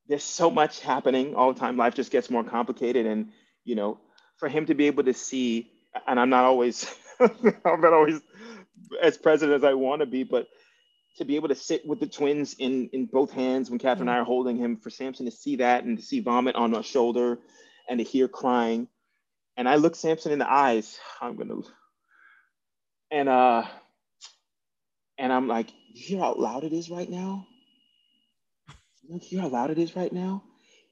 There's 0.09 0.25
so 0.25 0.51
much 0.51 0.81
happening 0.81 1.35
all 1.35 1.53
the 1.53 1.59
time. 1.59 1.77
Life 1.77 1.95
just 1.95 2.11
gets 2.11 2.29
more 2.29 2.43
complicated. 2.43 3.05
And 3.05 3.29
you 3.63 3.75
know 3.75 3.99
for 4.37 4.49
him 4.49 4.65
to 4.65 4.73
be 4.73 4.87
able 4.87 5.03
to 5.03 5.13
see 5.13 5.71
and 6.07 6.19
i'm 6.19 6.29
not 6.29 6.43
always 6.43 6.93
i'm 7.19 7.81
not 7.81 7.93
always 7.93 8.19
as 9.01 9.17
present 9.17 9.51
as 9.51 9.63
i 9.63 9.73
want 9.73 10.01
to 10.01 10.05
be 10.05 10.23
but 10.23 10.47
to 11.17 11.25
be 11.25 11.35
able 11.35 11.49
to 11.49 11.55
sit 11.55 11.85
with 11.85 11.99
the 11.99 12.07
twins 12.07 12.55
in 12.59 12.89
in 12.93 13.05
both 13.05 13.31
hands 13.31 13.69
when 13.69 13.79
catherine 13.79 14.09
and 14.09 14.17
i 14.17 14.19
are 14.19 14.25
holding 14.25 14.57
him 14.57 14.77
for 14.77 14.89
samson 14.89 15.25
to 15.25 15.31
see 15.31 15.57
that 15.57 15.83
and 15.83 15.97
to 15.97 16.03
see 16.03 16.19
vomit 16.19 16.55
on 16.55 16.71
my 16.71 16.81
shoulder 16.81 17.39
and 17.89 17.99
to 17.99 18.03
hear 18.03 18.27
crying. 18.27 18.87
And 19.57 19.69
i 19.69 19.75
look 19.75 19.95
samson 19.95 20.31
in 20.31 20.39
the 20.39 20.51
eyes. 20.51 20.99
I'm 21.21 21.35
gonna 21.35 21.61
and 23.11 23.29
uh 23.29 23.63
and 25.17 25.31
i'm 25.31 25.47
like 25.47 25.69
you 25.93 26.03
hear 26.03 26.19
how 26.19 26.35
loud 26.35 26.63
it 26.63 26.73
is 26.73 26.89
right 26.89 27.09
now? 27.09 27.45
You 29.07 29.19
hear 29.19 29.41
how 29.41 29.49
loud 29.49 29.69
it 29.69 29.77
is 29.77 29.95
right 29.95 30.11
now? 30.11 30.43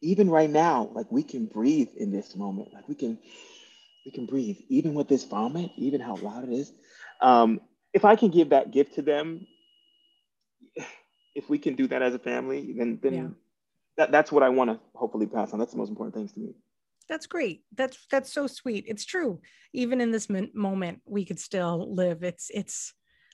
Even 0.02 0.30
right 0.30 0.50
now 0.50 0.92
like 0.94 1.12
we 1.12 1.24
can 1.24 1.48
breathe 1.48 1.90
in 1.98 2.12
this 2.12 2.36
moment. 2.36 2.74
Like 2.74 2.88
we 2.88 2.96
can 2.96 3.18
we 4.06 4.12
can 4.12 4.26
breathe. 4.26 4.58
Even 4.70 4.94
with 4.94 5.08
this 5.08 5.24
vomit 5.24 5.72
even 5.78 6.02
how 6.02 6.16
loud 6.18 6.44
it 6.44 6.54
is. 6.54 6.72
Um 7.22 7.62
if 7.94 8.06
i 8.06 8.16
can 8.16 8.30
give 8.30 8.50
that 8.50 8.72
gift 8.72 8.96
to 8.96 9.02
them 9.02 9.48
if 11.36 11.50
we 11.50 11.58
can 11.58 11.76
do 11.76 11.88
that 11.88 12.02
as 12.02 12.14
a 12.14 12.20
family 12.20 12.74
then 12.78 13.00
then 13.02 13.14
yeah. 13.14 13.28
that, 13.98 14.12
that's 14.12 14.32
what 14.32 14.44
i 14.44 14.50
want 14.50 14.70
to 14.70 14.80
hopefully 15.02 15.26
pass 15.26 15.52
on. 15.52 15.60
That's 15.60 15.72
the 15.72 15.80
most 15.80 15.90
important 15.90 16.14
things 16.14 16.32
to 16.34 16.40
me. 16.40 16.54
That's 17.10 17.26
great. 17.26 17.64
That's 17.76 18.06
that's 18.10 18.32
so 18.32 18.48
sweet. 18.48 18.86
It's 18.88 19.04
true. 19.04 19.42
Even 19.74 20.00
in 20.00 20.12
this 20.12 20.30
moment 20.54 21.02
we 21.06 21.26
could 21.26 21.40
still 21.40 21.94
live. 21.94 22.24
It's 22.24 22.50
it's 22.54 22.94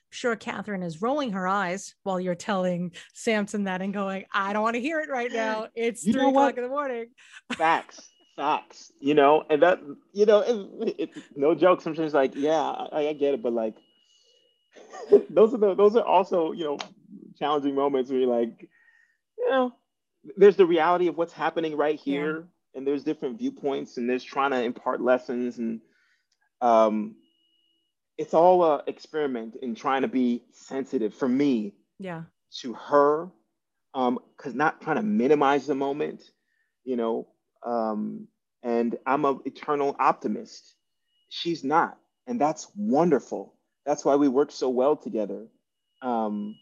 sure 0.09 0.37
catherine 0.37 0.83
is 0.83 1.01
rolling 1.01 1.33
her 1.33 1.45
eyes 1.45 1.93
while 2.03 2.17
you're 2.17 2.33
telling 2.33 2.93
samson 3.13 3.65
that 3.65 3.81
and 3.81 3.93
going 3.93 4.23
i 4.33 4.53
don't 4.53 4.63
want 4.63 4.73
to 4.73 4.81
hear 4.81 5.01
it 5.01 5.09
right 5.09 5.33
now. 5.45 5.67
It's 5.75 6.05
you 6.05 6.13
three 6.13 6.29
o'clock 6.29 6.57
in 6.57 6.63
the 6.63 6.69
morning. 6.69 7.07
Facts. 7.53 8.09
Facts. 8.37 8.93
You 9.01 9.15
know 9.15 9.43
and 9.49 9.61
that 9.61 9.81
you 10.13 10.25
know 10.25 10.39
it, 10.39 10.95
it, 10.97 11.09
no 11.35 11.53
joke 11.53 11.81
sometimes 11.81 12.13
like 12.13 12.33
yeah 12.35 12.61
I, 12.61 13.09
I 13.09 13.13
get 13.13 13.33
it 13.33 13.43
but 13.43 13.51
like 13.51 13.75
those 15.29 15.53
are 15.53 15.57
the 15.57 15.75
those 15.75 15.97
are 15.97 16.05
also 16.05 16.53
you 16.53 16.63
know 16.63 16.77
challenging 17.37 17.75
moments 17.75 18.09
where 18.09 18.19
you're 18.19 18.29
like 18.29 18.69
you 19.37 19.49
know 19.49 19.73
there's 20.35 20.55
the 20.55 20.65
reality 20.65 21.07
of 21.07 21.17
what's 21.17 21.33
happening 21.33 21.77
right 21.77 21.99
here 21.99 22.37
yeah 22.37 22.43
and 22.77 22.85
there's 22.85 23.03
different 23.03 23.39
viewpoints 23.39 23.97
and 23.97 24.07
there's 24.07 24.23
trying 24.23 24.51
to 24.51 24.61
impart 24.61 25.01
lessons 25.01 25.57
and 25.57 25.81
um, 26.61 27.15
it's 28.17 28.33
all 28.33 28.63
a 28.63 28.83
experiment 28.87 29.55
in 29.61 29.75
trying 29.75 30.03
to 30.03 30.07
be 30.07 30.43
sensitive 30.51 31.13
for 31.13 31.27
me 31.27 31.73
yeah. 31.99 32.23
to 32.61 32.73
her 32.73 33.29
um 33.93 34.19
because 34.37 34.53
not 34.53 34.79
trying 34.79 34.95
to 34.95 35.01
minimize 35.01 35.65
the 35.65 35.75
moment 35.75 36.21
you 36.83 36.95
know 36.95 37.27
um 37.65 38.27
and 38.63 38.97
i'm 39.05 39.25
an 39.25 39.39
eternal 39.45 39.95
optimist. 39.99 40.75
She's 41.29 41.63
not 41.63 41.97
and 42.27 42.39
that's 42.39 42.67
wonderful. 42.75 43.55
That's 43.85 44.05
why 44.05 44.15
we 44.15 44.27
work 44.27 44.51
so 44.51 44.69
well 44.69 44.95
together. 44.95 45.47
Um 46.01 46.55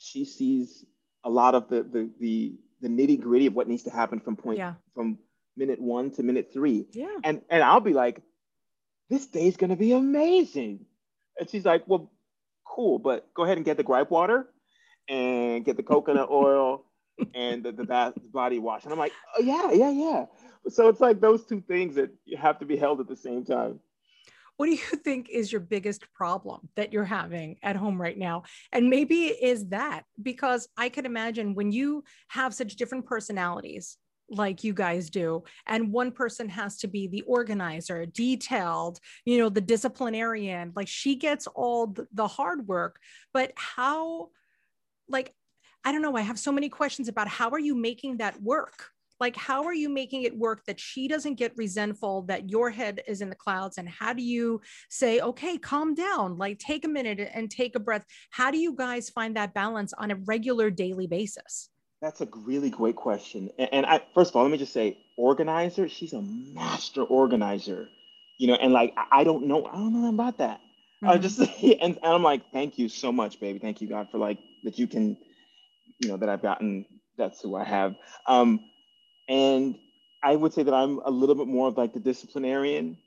she 0.00 0.24
sees 0.24 0.84
a 1.24 1.30
lot 1.30 1.54
of 1.54 1.68
the 1.68 1.82
the 1.82 2.10
the, 2.18 2.54
the 2.80 2.88
nitty 2.88 3.20
gritty 3.20 3.46
of 3.46 3.54
what 3.54 3.68
needs 3.68 3.84
to 3.84 3.90
happen 3.90 4.18
from 4.18 4.34
point 4.34 4.58
yeah. 4.58 4.74
from 4.94 5.18
minute 5.56 5.80
one 5.80 6.10
to 6.12 6.22
minute 6.22 6.50
three. 6.52 6.86
Yeah. 6.92 7.18
And 7.22 7.42
and 7.50 7.62
I'll 7.62 7.80
be 7.80 7.92
like, 7.92 8.22
this 9.10 9.26
day's 9.26 9.56
gonna 9.56 9.76
be 9.76 9.92
amazing. 9.92 10.86
And 11.38 11.48
she's 11.48 11.64
like, 11.64 11.84
well, 11.86 12.10
cool, 12.64 12.98
but 12.98 13.32
go 13.34 13.44
ahead 13.44 13.58
and 13.58 13.64
get 13.64 13.76
the 13.76 13.82
gripe 13.82 14.10
water 14.10 14.48
and 15.08 15.64
get 15.64 15.76
the 15.76 15.82
coconut 15.82 16.28
oil 16.30 16.84
and 17.34 17.62
the, 17.62 17.72
the 17.72 17.84
bath 17.84 18.14
body 18.32 18.58
wash. 18.58 18.84
And 18.84 18.92
I'm 18.92 18.98
like, 18.98 19.12
oh 19.36 19.42
yeah, 19.42 19.70
yeah, 19.72 19.90
yeah. 19.90 20.24
So 20.68 20.88
it's 20.88 21.00
like 21.00 21.20
those 21.20 21.44
two 21.44 21.60
things 21.60 21.96
that 21.96 22.10
you 22.24 22.38
have 22.38 22.58
to 22.60 22.64
be 22.64 22.76
held 22.76 23.00
at 23.00 23.08
the 23.08 23.16
same 23.16 23.44
time. 23.44 23.80
What 24.60 24.66
do 24.66 24.72
you 24.72 24.76
think 25.04 25.30
is 25.30 25.50
your 25.50 25.62
biggest 25.62 26.04
problem 26.12 26.68
that 26.76 26.92
you're 26.92 27.02
having 27.02 27.56
at 27.62 27.76
home 27.76 27.98
right 27.98 28.18
now? 28.18 28.42
And 28.72 28.90
maybe 28.90 29.28
is 29.28 29.68
that 29.68 30.02
because 30.20 30.68
I 30.76 30.90
can 30.90 31.06
imagine 31.06 31.54
when 31.54 31.72
you 31.72 32.04
have 32.28 32.52
such 32.52 32.76
different 32.76 33.06
personalities 33.06 33.96
like 34.28 34.62
you 34.62 34.74
guys 34.74 35.08
do 35.08 35.42
and 35.66 35.90
one 35.90 36.12
person 36.12 36.46
has 36.50 36.76
to 36.76 36.88
be 36.88 37.08
the 37.08 37.22
organizer 37.22 38.06
detailed 38.06 39.00
you 39.24 39.38
know 39.38 39.48
the 39.48 39.60
disciplinarian 39.60 40.72
like 40.76 40.86
she 40.86 41.16
gets 41.16 41.48
all 41.48 41.92
the 42.12 42.28
hard 42.28 42.68
work 42.68 43.00
but 43.34 43.52
how 43.56 44.28
like 45.08 45.34
i 45.84 45.90
don't 45.90 46.00
know 46.00 46.16
i 46.16 46.20
have 46.20 46.38
so 46.38 46.52
many 46.52 46.68
questions 46.68 47.08
about 47.08 47.26
how 47.26 47.50
are 47.50 47.58
you 47.58 47.74
making 47.74 48.18
that 48.18 48.40
work 48.40 48.92
like 49.20 49.36
how 49.36 49.64
are 49.64 49.74
you 49.74 49.88
making 49.88 50.22
it 50.22 50.36
work 50.36 50.64
that 50.66 50.80
she 50.80 51.06
doesn't 51.06 51.34
get 51.34 51.56
resentful 51.56 52.22
that 52.22 52.50
your 52.50 52.70
head 52.70 53.02
is 53.06 53.20
in 53.20 53.28
the 53.28 53.36
clouds 53.36 53.78
and 53.78 53.88
how 53.88 54.12
do 54.12 54.22
you 54.22 54.60
say 54.88 55.20
okay 55.20 55.58
calm 55.58 55.94
down 55.94 56.36
like 56.38 56.58
take 56.58 56.84
a 56.84 56.88
minute 56.88 57.30
and 57.34 57.50
take 57.50 57.76
a 57.76 57.80
breath 57.80 58.04
how 58.30 58.50
do 58.50 58.58
you 58.58 58.74
guys 58.74 59.10
find 59.10 59.36
that 59.36 59.54
balance 59.54 59.92
on 59.98 60.10
a 60.10 60.16
regular 60.16 60.70
daily 60.70 61.06
basis 61.06 61.70
that's 62.00 62.22
a 62.22 62.28
really 62.34 62.70
great 62.70 62.96
question. 62.96 63.50
And, 63.58 63.68
and 63.72 63.86
I 63.86 64.00
first 64.14 64.30
of 64.30 64.36
all, 64.36 64.42
let 64.42 64.50
me 64.50 64.58
just 64.58 64.72
say, 64.72 64.98
organizer, 65.16 65.88
she's 65.88 66.14
a 66.14 66.22
master 66.22 67.02
organizer. 67.02 67.88
You 68.38 68.48
know, 68.48 68.54
and 68.54 68.72
like 68.72 68.94
I 69.12 69.22
don't 69.22 69.46
know, 69.46 69.66
I 69.66 69.72
don't 69.72 70.00
know 70.00 70.08
about 70.08 70.38
that. 70.38 70.60
Mm-hmm. 71.02 71.08
I 71.08 71.18
just 71.18 71.38
and, 71.62 71.80
and 71.82 71.98
I'm 72.02 72.22
like, 72.22 72.50
thank 72.52 72.78
you 72.78 72.88
so 72.88 73.12
much, 73.12 73.38
baby. 73.38 73.58
Thank 73.58 73.82
you, 73.82 73.88
God, 73.88 74.08
for 74.10 74.18
like 74.18 74.38
that 74.64 74.78
you 74.78 74.86
can, 74.86 75.18
you 75.98 76.08
know, 76.08 76.16
that 76.16 76.28
I've 76.28 76.42
gotten 76.42 76.86
that's 77.18 77.42
who 77.42 77.54
I 77.54 77.64
have. 77.64 77.96
Um, 78.26 78.60
and 79.30 79.78
I 80.22 80.36
would 80.36 80.52
say 80.52 80.64
that 80.64 80.74
I'm 80.74 80.98
a 80.98 81.10
little 81.10 81.36
bit 81.36 81.46
more 81.46 81.68
of 81.68 81.78
like 81.78 81.94
the 81.94 82.00
disciplinarian, 82.00 82.98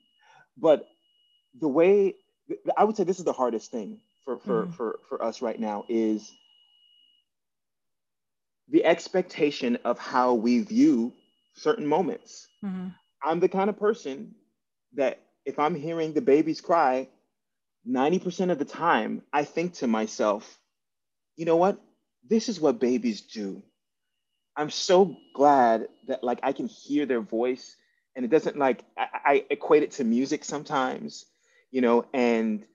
but 0.57 0.87
the 1.59 1.67
way 1.67 2.15
I 2.75 2.85
would 2.85 2.95
say 2.97 3.03
this 3.03 3.19
is 3.19 3.25
the 3.25 3.33
hardest 3.33 3.69
thing 3.69 3.99
for 4.23 4.39
for 4.39 4.63
mm-hmm. 4.63 4.71
for, 4.71 4.99
for 5.09 5.23
us 5.23 5.41
right 5.41 5.59
now 5.59 5.83
is 5.89 6.31
the 8.69 8.85
expectation 8.85 9.77
of 9.83 9.99
how 9.99 10.33
we 10.33 10.61
view 10.61 11.13
certain 11.55 11.85
moments. 11.85 12.47
Mm-hmm. 12.63 12.87
I'm 13.21 13.39
the 13.39 13.49
kind 13.49 13.69
of 13.69 13.77
person 13.77 14.33
that 14.93 15.19
if 15.45 15.59
I'm 15.59 15.75
hearing 15.75 16.13
the 16.13 16.21
babies 16.21 16.61
cry, 16.61 17.09
90% 17.87 18.49
of 18.49 18.59
the 18.59 18.65
time, 18.65 19.21
I 19.33 19.43
think 19.43 19.73
to 19.75 19.87
myself, 19.87 20.57
you 21.35 21.45
know 21.45 21.57
what? 21.57 21.79
This 22.27 22.47
is 22.47 22.61
what 22.61 22.79
babies 22.79 23.21
do. 23.21 23.61
I'm 24.55 24.69
so 24.69 25.15
glad 25.33 25.87
that 26.07 26.23
like 26.23 26.39
I 26.43 26.51
can 26.51 26.67
hear 26.67 27.05
their 27.05 27.21
voice 27.21 27.75
and 28.15 28.23
it 28.25 28.29
doesn't 28.29 28.57
like 28.57 28.83
I, 28.97 29.07
I 29.25 29.45
equate 29.49 29.83
it 29.83 29.91
to 29.93 30.03
music 30.03 30.43
sometimes, 30.43 31.25
you 31.71 31.81
know, 31.81 32.05
and 32.13 32.65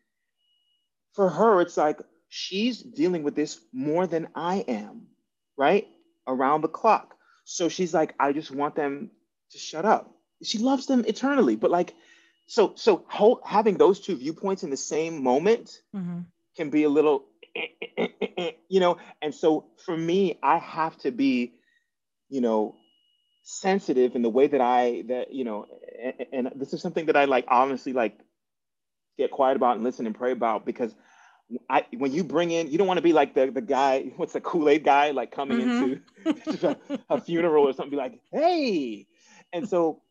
for 1.14 1.28
her, 1.28 1.60
it's 1.60 1.76
like 1.76 2.00
she's 2.28 2.80
dealing 2.82 3.22
with 3.22 3.34
this 3.34 3.60
more 3.72 4.06
than 4.06 4.28
I 4.34 4.64
am 4.68 5.08
right? 5.58 5.88
Around 6.26 6.62
the 6.62 6.68
clock. 6.68 7.14
So 7.44 7.68
she's 7.68 7.92
like, 7.92 8.14
I 8.18 8.32
just 8.32 8.50
want 8.50 8.76
them 8.76 9.10
to 9.50 9.58
shut 9.58 9.84
up. 9.84 10.14
she 10.42 10.58
loves 10.58 10.86
them 10.86 11.04
eternally. 11.06 11.56
But 11.56 11.70
like, 11.70 11.94
so 12.46 12.72
so 12.76 13.04
whole, 13.08 13.40
having 13.44 13.76
those 13.76 14.00
two 14.00 14.16
viewpoints 14.16 14.62
in 14.62 14.70
the 14.70 14.76
same 14.76 15.22
moment 15.22 15.82
mm-hmm. 15.94 16.20
can 16.56 16.70
be 16.70 16.84
a 16.84 16.88
little, 16.88 17.24
eh, 17.54 17.66
eh, 17.98 18.08
eh, 18.38 18.50
you 18.68 18.80
know. 18.80 18.96
And 19.20 19.34
so 19.34 19.66
for 19.84 19.96
me, 19.96 20.38
I 20.42 20.58
have 20.58 20.96
to 20.98 21.10
be, 21.10 21.54
you 22.28 22.40
know, 22.40 22.76
sensitive 23.42 24.14
in 24.14 24.22
the 24.22 24.28
way 24.28 24.46
that 24.46 24.60
I 24.60 25.04
that 25.08 25.32
you 25.32 25.44
know, 25.44 25.66
and, 26.02 26.48
and 26.48 26.60
this 26.60 26.72
is 26.72 26.82
something 26.82 27.06
that 27.06 27.16
I 27.16 27.24
like 27.24 27.46
honestly 27.48 27.92
like 27.92 28.18
get 29.16 29.30
quiet 29.30 29.56
about 29.56 29.76
and 29.76 29.84
listen 29.84 30.06
and 30.06 30.14
pray 30.14 30.32
about 30.32 30.64
because 30.64 30.94
I, 31.70 31.86
when 31.96 32.12
you 32.12 32.24
bring 32.24 32.50
in, 32.50 32.70
you 32.70 32.78
don't 32.78 32.86
want 32.86 32.98
to 32.98 33.02
be 33.02 33.12
like 33.12 33.34
the, 33.34 33.50
the 33.50 33.60
guy, 33.60 34.12
what's 34.16 34.32
the 34.32 34.40
Kool-Aid 34.40 34.84
guy, 34.84 35.10
like 35.10 35.32
coming 35.32 35.58
mm-hmm. 35.58 36.30
into 36.30 36.76
a, 36.90 36.98
a, 37.16 37.20
funeral 37.20 37.64
or 37.64 37.72
something, 37.72 37.90
be 37.90 37.96
like, 37.96 38.20
hey. 38.32 39.06
And 39.52 39.68
so 39.68 40.02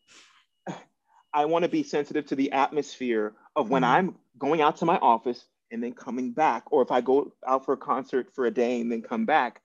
I 1.33 1.45
want 1.45 1.63
to 1.63 1.69
be 1.69 1.83
sensitive 1.83 2.25
to 2.27 2.35
the 2.35 2.51
atmosphere 2.53 3.33
of 3.55 3.69
when 3.69 3.83
mm-hmm. 3.83 3.91
I'm 3.91 4.15
going 4.37 4.61
out 4.61 4.77
to 4.77 4.85
my 4.85 4.97
office 4.97 5.43
and 5.71 5.83
then 5.83 5.93
coming 5.93 6.31
back, 6.31 6.63
or 6.71 6.81
if 6.81 6.91
I 6.91 7.01
go 7.01 7.33
out 7.47 7.65
for 7.65 7.73
a 7.73 7.77
concert 7.77 8.33
for 8.33 8.45
a 8.45 8.51
day 8.51 8.81
and 8.81 8.91
then 8.91 9.01
come 9.01 9.25
back, 9.25 9.61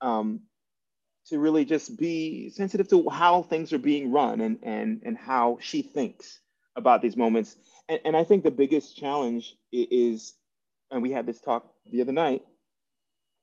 um, 0.00 0.40
to 1.28 1.38
really 1.38 1.64
just 1.64 1.96
be 1.98 2.50
sensitive 2.50 2.88
to 2.88 3.08
how 3.08 3.42
things 3.42 3.72
are 3.72 3.78
being 3.78 4.12
run 4.12 4.40
and, 4.40 4.58
and, 4.62 5.02
and 5.04 5.16
how 5.16 5.58
she 5.60 5.82
thinks 5.82 6.40
about 6.76 7.02
these 7.02 7.16
moments. 7.16 7.56
And, 7.88 8.00
and 8.04 8.16
I 8.16 8.24
think 8.24 8.44
the 8.44 8.50
biggest 8.50 8.96
challenge 8.96 9.56
is 9.72 10.34
and 10.94 11.02
we 11.02 11.10
had 11.10 11.26
this 11.26 11.40
talk 11.40 11.66
the 11.90 12.00
other 12.00 12.12
night, 12.12 12.42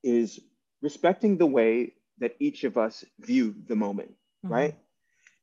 is 0.02 0.40
respecting 0.80 1.36
the 1.36 1.46
way 1.46 1.92
that 2.18 2.34
each 2.40 2.64
of 2.64 2.76
us 2.78 3.04
view 3.20 3.54
the 3.68 3.76
moment, 3.76 4.10
mm-hmm. 4.44 4.52
right? 4.52 4.76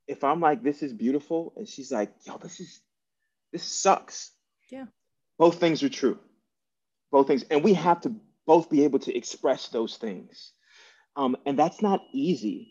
If 0.08 0.24
I'm 0.24 0.42
like, 0.42 0.64
this 0.64 0.82
is 0.82 0.92
beautiful, 0.92 1.54
and 1.56 1.68
she's 1.68 1.92
like, 1.92 2.12
yo, 2.26 2.38
this 2.38 2.60
is, 2.60 2.82
this 3.54 3.64
sucks. 3.64 4.32
Yeah. 4.72 4.86
Both 5.38 5.60
things 5.60 5.84
are 5.84 5.90
true. 5.90 6.18
Both 7.12 7.28
things. 7.28 7.46
And 7.52 7.64
we 7.64 7.76
have 7.76 8.02
to 8.02 8.16
both 8.46 8.70
be 8.70 8.84
able 8.86 9.00
to 9.00 9.16
express 9.16 9.68
those 9.70 9.98
things. 9.98 10.52
Um, 11.16 11.36
and 11.46 11.58
that's 11.58 11.82
not 11.82 12.02
easy, 12.14 12.70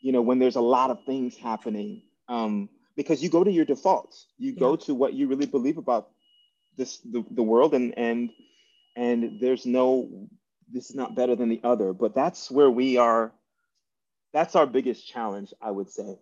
you 0.00 0.12
know, 0.12 0.22
when 0.22 0.38
there's 0.38 0.56
a 0.56 0.60
lot 0.60 0.90
of 0.90 1.04
things 1.04 1.36
happening. 1.36 2.02
Um, 2.28 2.68
because 2.96 3.22
you 3.22 3.28
go 3.28 3.44
to 3.44 3.50
your 3.50 3.64
defaults. 3.64 4.26
You 4.38 4.52
yeah. 4.52 4.60
go 4.60 4.76
to 4.76 4.94
what 4.94 5.12
you 5.12 5.28
really 5.28 5.46
believe 5.46 5.78
about 5.78 6.08
this 6.76 6.98
the, 6.98 7.24
the 7.30 7.42
world 7.42 7.74
and 7.74 7.96
and 7.96 8.30
and 8.96 9.40
there's 9.40 9.66
no 9.66 10.28
this 10.72 10.90
is 10.90 10.96
not 10.96 11.14
better 11.14 11.34
than 11.34 11.48
the 11.48 11.60
other 11.64 11.92
but 11.92 12.14
that's 12.14 12.50
where 12.50 12.70
we 12.70 12.96
are 12.96 13.32
that's 14.32 14.56
our 14.56 14.66
biggest 14.66 15.06
challenge 15.06 15.52
i 15.60 15.70
would 15.70 15.90
say 15.90 16.18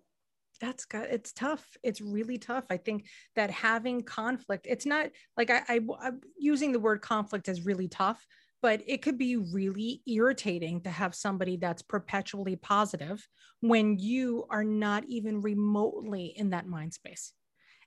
that's 0.60 0.84
got 0.84 1.04
it's 1.04 1.32
tough 1.32 1.76
it's 1.82 2.00
really 2.00 2.38
tough 2.38 2.64
i 2.70 2.76
think 2.76 3.06
that 3.34 3.50
having 3.50 4.02
conflict 4.02 4.66
it's 4.68 4.86
not 4.86 5.10
like 5.36 5.50
I, 5.50 5.62
I 5.68 5.80
i'm 6.00 6.20
using 6.38 6.72
the 6.72 6.78
word 6.78 7.00
conflict 7.00 7.48
is 7.48 7.64
really 7.64 7.88
tough 7.88 8.24
but 8.64 8.80
it 8.86 9.02
could 9.02 9.18
be 9.18 9.36
really 9.36 10.00
irritating 10.06 10.80
to 10.80 10.88
have 10.88 11.14
somebody 11.14 11.58
that's 11.58 11.82
perpetually 11.82 12.56
positive 12.56 13.28
when 13.60 13.98
you 13.98 14.46
are 14.48 14.64
not 14.64 15.04
even 15.04 15.42
remotely 15.42 16.32
in 16.34 16.48
that 16.48 16.66
mind 16.66 16.94
space 16.94 17.34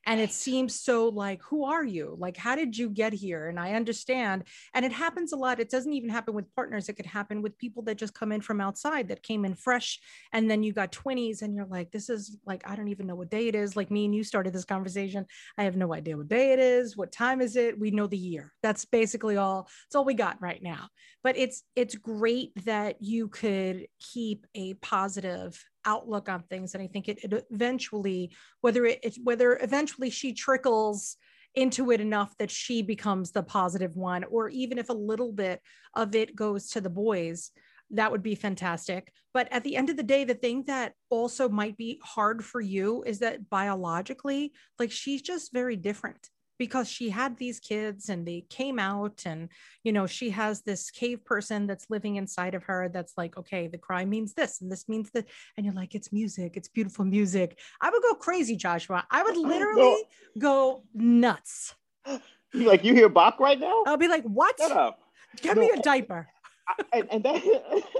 and 0.07 0.21
it 0.21 0.31
seems 0.31 0.79
so 0.79 1.09
like 1.09 1.41
who 1.43 1.65
are 1.65 1.83
you? 1.83 2.15
Like 2.17 2.37
how 2.37 2.55
did 2.55 2.77
you 2.77 2.89
get 2.89 3.13
here? 3.13 3.49
And 3.49 3.59
i 3.59 3.73
understand 3.73 4.45
and 4.73 4.85
it 4.85 4.93
happens 4.93 5.33
a 5.33 5.35
lot. 5.35 5.59
It 5.59 5.69
doesn't 5.69 5.93
even 5.93 6.09
happen 6.09 6.33
with 6.33 6.53
partners. 6.55 6.87
It 6.87 6.93
could 6.93 7.05
happen 7.05 7.41
with 7.41 7.57
people 7.57 7.83
that 7.83 7.97
just 7.97 8.13
come 8.13 8.31
in 8.31 8.39
from 8.41 8.61
outside 8.61 9.09
that 9.09 9.21
came 9.21 9.43
in 9.43 9.53
fresh 9.53 9.99
and 10.31 10.49
then 10.49 10.63
you 10.63 10.71
got 10.71 10.93
20s 10.93 11.41
and 11.41 11.53
you're 11.53 11.65
like 11.65 11.91
this 11.91 12.09
is 12.09 12.37
like 12.45 12.63
i 12.67 12.75
don't 12.75 12.87
even 12.87 13.05
know 13.05 13.15
what 13.15 13.29
day 13.29 13.47
it 13.47 13.55
is. 13.55 13.75
Like 13.75 13.91
me 13.91 14.05
and 14.05 14.15
you 14.15 14.23
started 14.23 14.53
this 14.53 14.65
conversation 14.65 15.25
i 15.57 15.63
have 15.63 15.75
no 15.75 15.93
idea 15.93 16.17
what 16.17 16.29
day 16.29 16.53
it 16.53 16.59
is. 16.59 16.95
What 16.95 17.11
time 17.11 17.41
is 17.41 17.57
it? 17.57 17.77
We 17.77 17.91
know 17.91 18.07
the 18.07 18.17
year. 18.17 18.53
That's 18.63 18.85
basically 18.85 19.35
all 19.35 19.67
it's 19.87 19.95
all 19.95 20.05
we 20.05 20.13
got 20.13 20.41
right 20.41 20.63
now. 20.63 20.87
But 21.21 21.37
it's 21.37 21.63
it's 21.75 21.95
great 21.95 22.53
that 22.63 23.01
you 23.01 23.27
could 23.27 23.87
keep 23.99 24.47
a 24.55 24.75
positive 24.75 25.61
outlook 25.87 26.29
on 26.29 26.43
things 26.43 26.75
and 26.75 26.83
i 26.83 26.87
think 26.87 27.09
it, 27.09 27.17
it 27.23 27.47
eventually 27.49 28.31
whether 28.61 28.85
it, 28.85 28.99
it 29.01 29.17
whether 29.23 29.57
eventually 29.61 30.09
she 30.09 30.33
trickles 30.33 31.17
into 31.55 31.89
it 31.91 31.99
enough 31.99 32.37
that 32.37 32.51
she 32.51 32.83
becomes 32.83 33.31
the 33.31 33.41
positive 33.41 33.95
one 33.95 34.23
or 34.25 34.49
even 34.49 34.77
if 34.77 34.89
a 34.89 34.93
little 34.93 35.31
bit 35.31 35.59
of 35.95 36.13
it 36.13 36.35
goes 36.35 36.69
to 36.69 36.81
the 36.81 36.89
boys 36.89 37.51
that 37.91 38.11
would 38.11 38.23
be 38.23 38.35
fantastic. 38.35 39.13
But 39.33 39.47
at 39.51 39.63
the 39.63 39.75
end 39.75 39.89
of 39.89 39.97
the 39.97 40.03
day 40.03 40.23
the 40.23 40.33
thing 40.33 40.63
that 40.67 40.93
also 41.09 41.47
might 41.47 41.77
be 41.77 41.99
hard 42.03 42.43
for 42.43 42.59
you 42.59 43.03
is 43.05 43.19
that 43.19 43.49
biologically 43.49 44.51
like 44.79 44.91
she's 44.91 45.21
just 45.21 45.53
very 45.53 45.75
different 45.75 46.29
because 46.57 46.89
she 46.89 47.09
had 47.09 47.37
these 47.37 47.59
kids 47.59 48.09
and 48.09 48.27
they 48.27 48.45
came 48.49 48.79
out 48.79 49.23
and 49.25 49.49
you 49.83 49.91
know 49.91 50.07
she 50.07 50.29
has 50.29 50.61
this 50.61 50.89
cave 50.91 51.23
person 51.25 51.67
that's 51.67 51.89
living 51.89 52.15
inside 52.15 52.55
of 52.55 52.63
her 52.63 52.89
that's 52.89 53.13
like 53.17 53.37
okay 53.37 53.67
the 53.67 53.77
cry 53.77 54.05
means 54.05 54.33
this 54.33 54.61
and 54.61 54.71
this 54.71 54.87
means 54.89 55.09
that 55.11 55.25
and 55.55 55.65
you're 55.65 55.75
like 55.75 55.95
it's 55.95 56.11
music. 56.11 56.57
It's 56.57 56.67
beautiful 56.67 57.05
music. 57.05 57.59
I 57.81 57.89
would 57.89 58.01
go 58.01 58.13
crazy 58.15 58.55
joshua. 58.55 59.05
I 59.11 59.23
would 59.23 59.37
literally 59.53 60.03
go 60.37 60.83
nuts. 60.93 61.75
Like 62.53 62.85
you 62.85 62.93
hear 62.93 63.09
bach 63.09 63.41
right 63.41 63.59
now? 63.59 63.83
I'll 63.85 63.97
be 63.97 64.07
like 64.07 64.23
what? 64.23 64.57
Shut 64.57 64.71
up. 64.71 65.01
get 65.41 65.57
no, 65.57 65.61
me 65.61 65.69
a 65.77 65.81
diaper. 65.81 66.29
I, 66.65 66.73
and, 66.93 67.07
and 67.11 67.23
that 67.25 67.43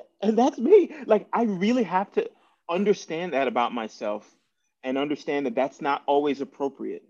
and 0.22 0.38
that's 0.38 0.58
me. 0.58 0.96
Like 1.06 1.28
i 1.34 1.44
really 1.44 1.84
have 1.84 2.10
to 2.14 2.30
understand 2.70 3.34
that 3.34 3.50
about 3.50 3.74
myself 3.74 4.26
and 4.84 4.98
understand 4.98 5.46
that 5.46 5.54
that's 5.54 5.82
not 5.82 6.02
always 6.06 6.40
appropriate 6.40 7.04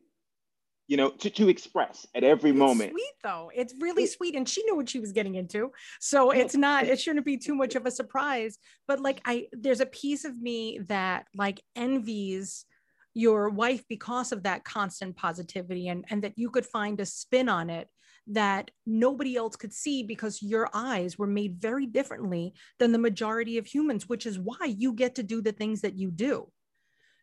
you 0.88 0.98
know, 0.98 1.10
to, 1.10 1.30
to 1.30 1.50
express 1.50 2.08
at 2.16 2.24
every 2.24 2.52
it's 2.52 2.60
moment. 2.60 2.92
Sweet 2.92 3.14
though. 3.24 3.52
It's 3.54 3.74
really 3.80 4.04
it, 4.04 4.12
sweet. 4.12 4.36
And 4.36 4.48
she 4.48 4.64
knew 4.64 4.76
what 4.76 4.90
she 4.90 5.00
was 5.00 5.12
getting 5.12 5.36
into. 5.36 5.72
So 6.00 6.32
it's 6.32 6.56
not, 6.56 6.86
it 6.86 7.00
shouldn't 7.00 7.26
be 7.26 7.38
too 7.38 7.56
much 7.56 7.76
of 7.76 7.86
a 7.86 7.92
surprise. 7.92 8.58
But 8.88 9.00
like 9.02 9.22
I 9.26 9.48
there's 9.52 9.82
a 9.82 9.86
piece 9.86 10.26
of 10.26 10.40
me 10.42 10.80
that 10.88 11.26
like 11.36 11.62
envies 11.76 12.66
your 13.14 13.50
wife 13.50 13.84
because 13.90 14.32
of 14.32 14.44
that 14.44 14.64
constant 14.64 15.16
positivity 15.16 15.88
and, 15.88 16.06
and 16.10 16.24
that 16.24 16.38
you 16.38 16.50
could 16.50 16.66
find 16.66 17.00
a 17.00 17.06
spin 17.06 17.50
on 17.50 17.70
it 17.70 17.90
that 18.28 18.70
nobody 18.86 19.36
else 19.36 19.56
could 19.56 19.74
see 19.74 20.04
because 20.04 20.44
your 20.44 20.70
eyes 20.74 21.18
were 21.18 21.28
made 21.28 21.56
very 21.60 21.86
differently 21.86 22.54
than 22.78 22.92
the 22.92 23.00
majority 23.00 23.58
of 23.58 23.66
humans, 23.66 24.08
which 24.10 24.26
is 24.26 24.38
why 24.38 24.66
you 24.66 24.94
get 24.94 25.16
to 25.16 25.24
do 25.24 25.42
the 25.42 25.52
things 25.52 25.82
that 25.82 25.98
you 25.98 26.12
do. 26.12 26.52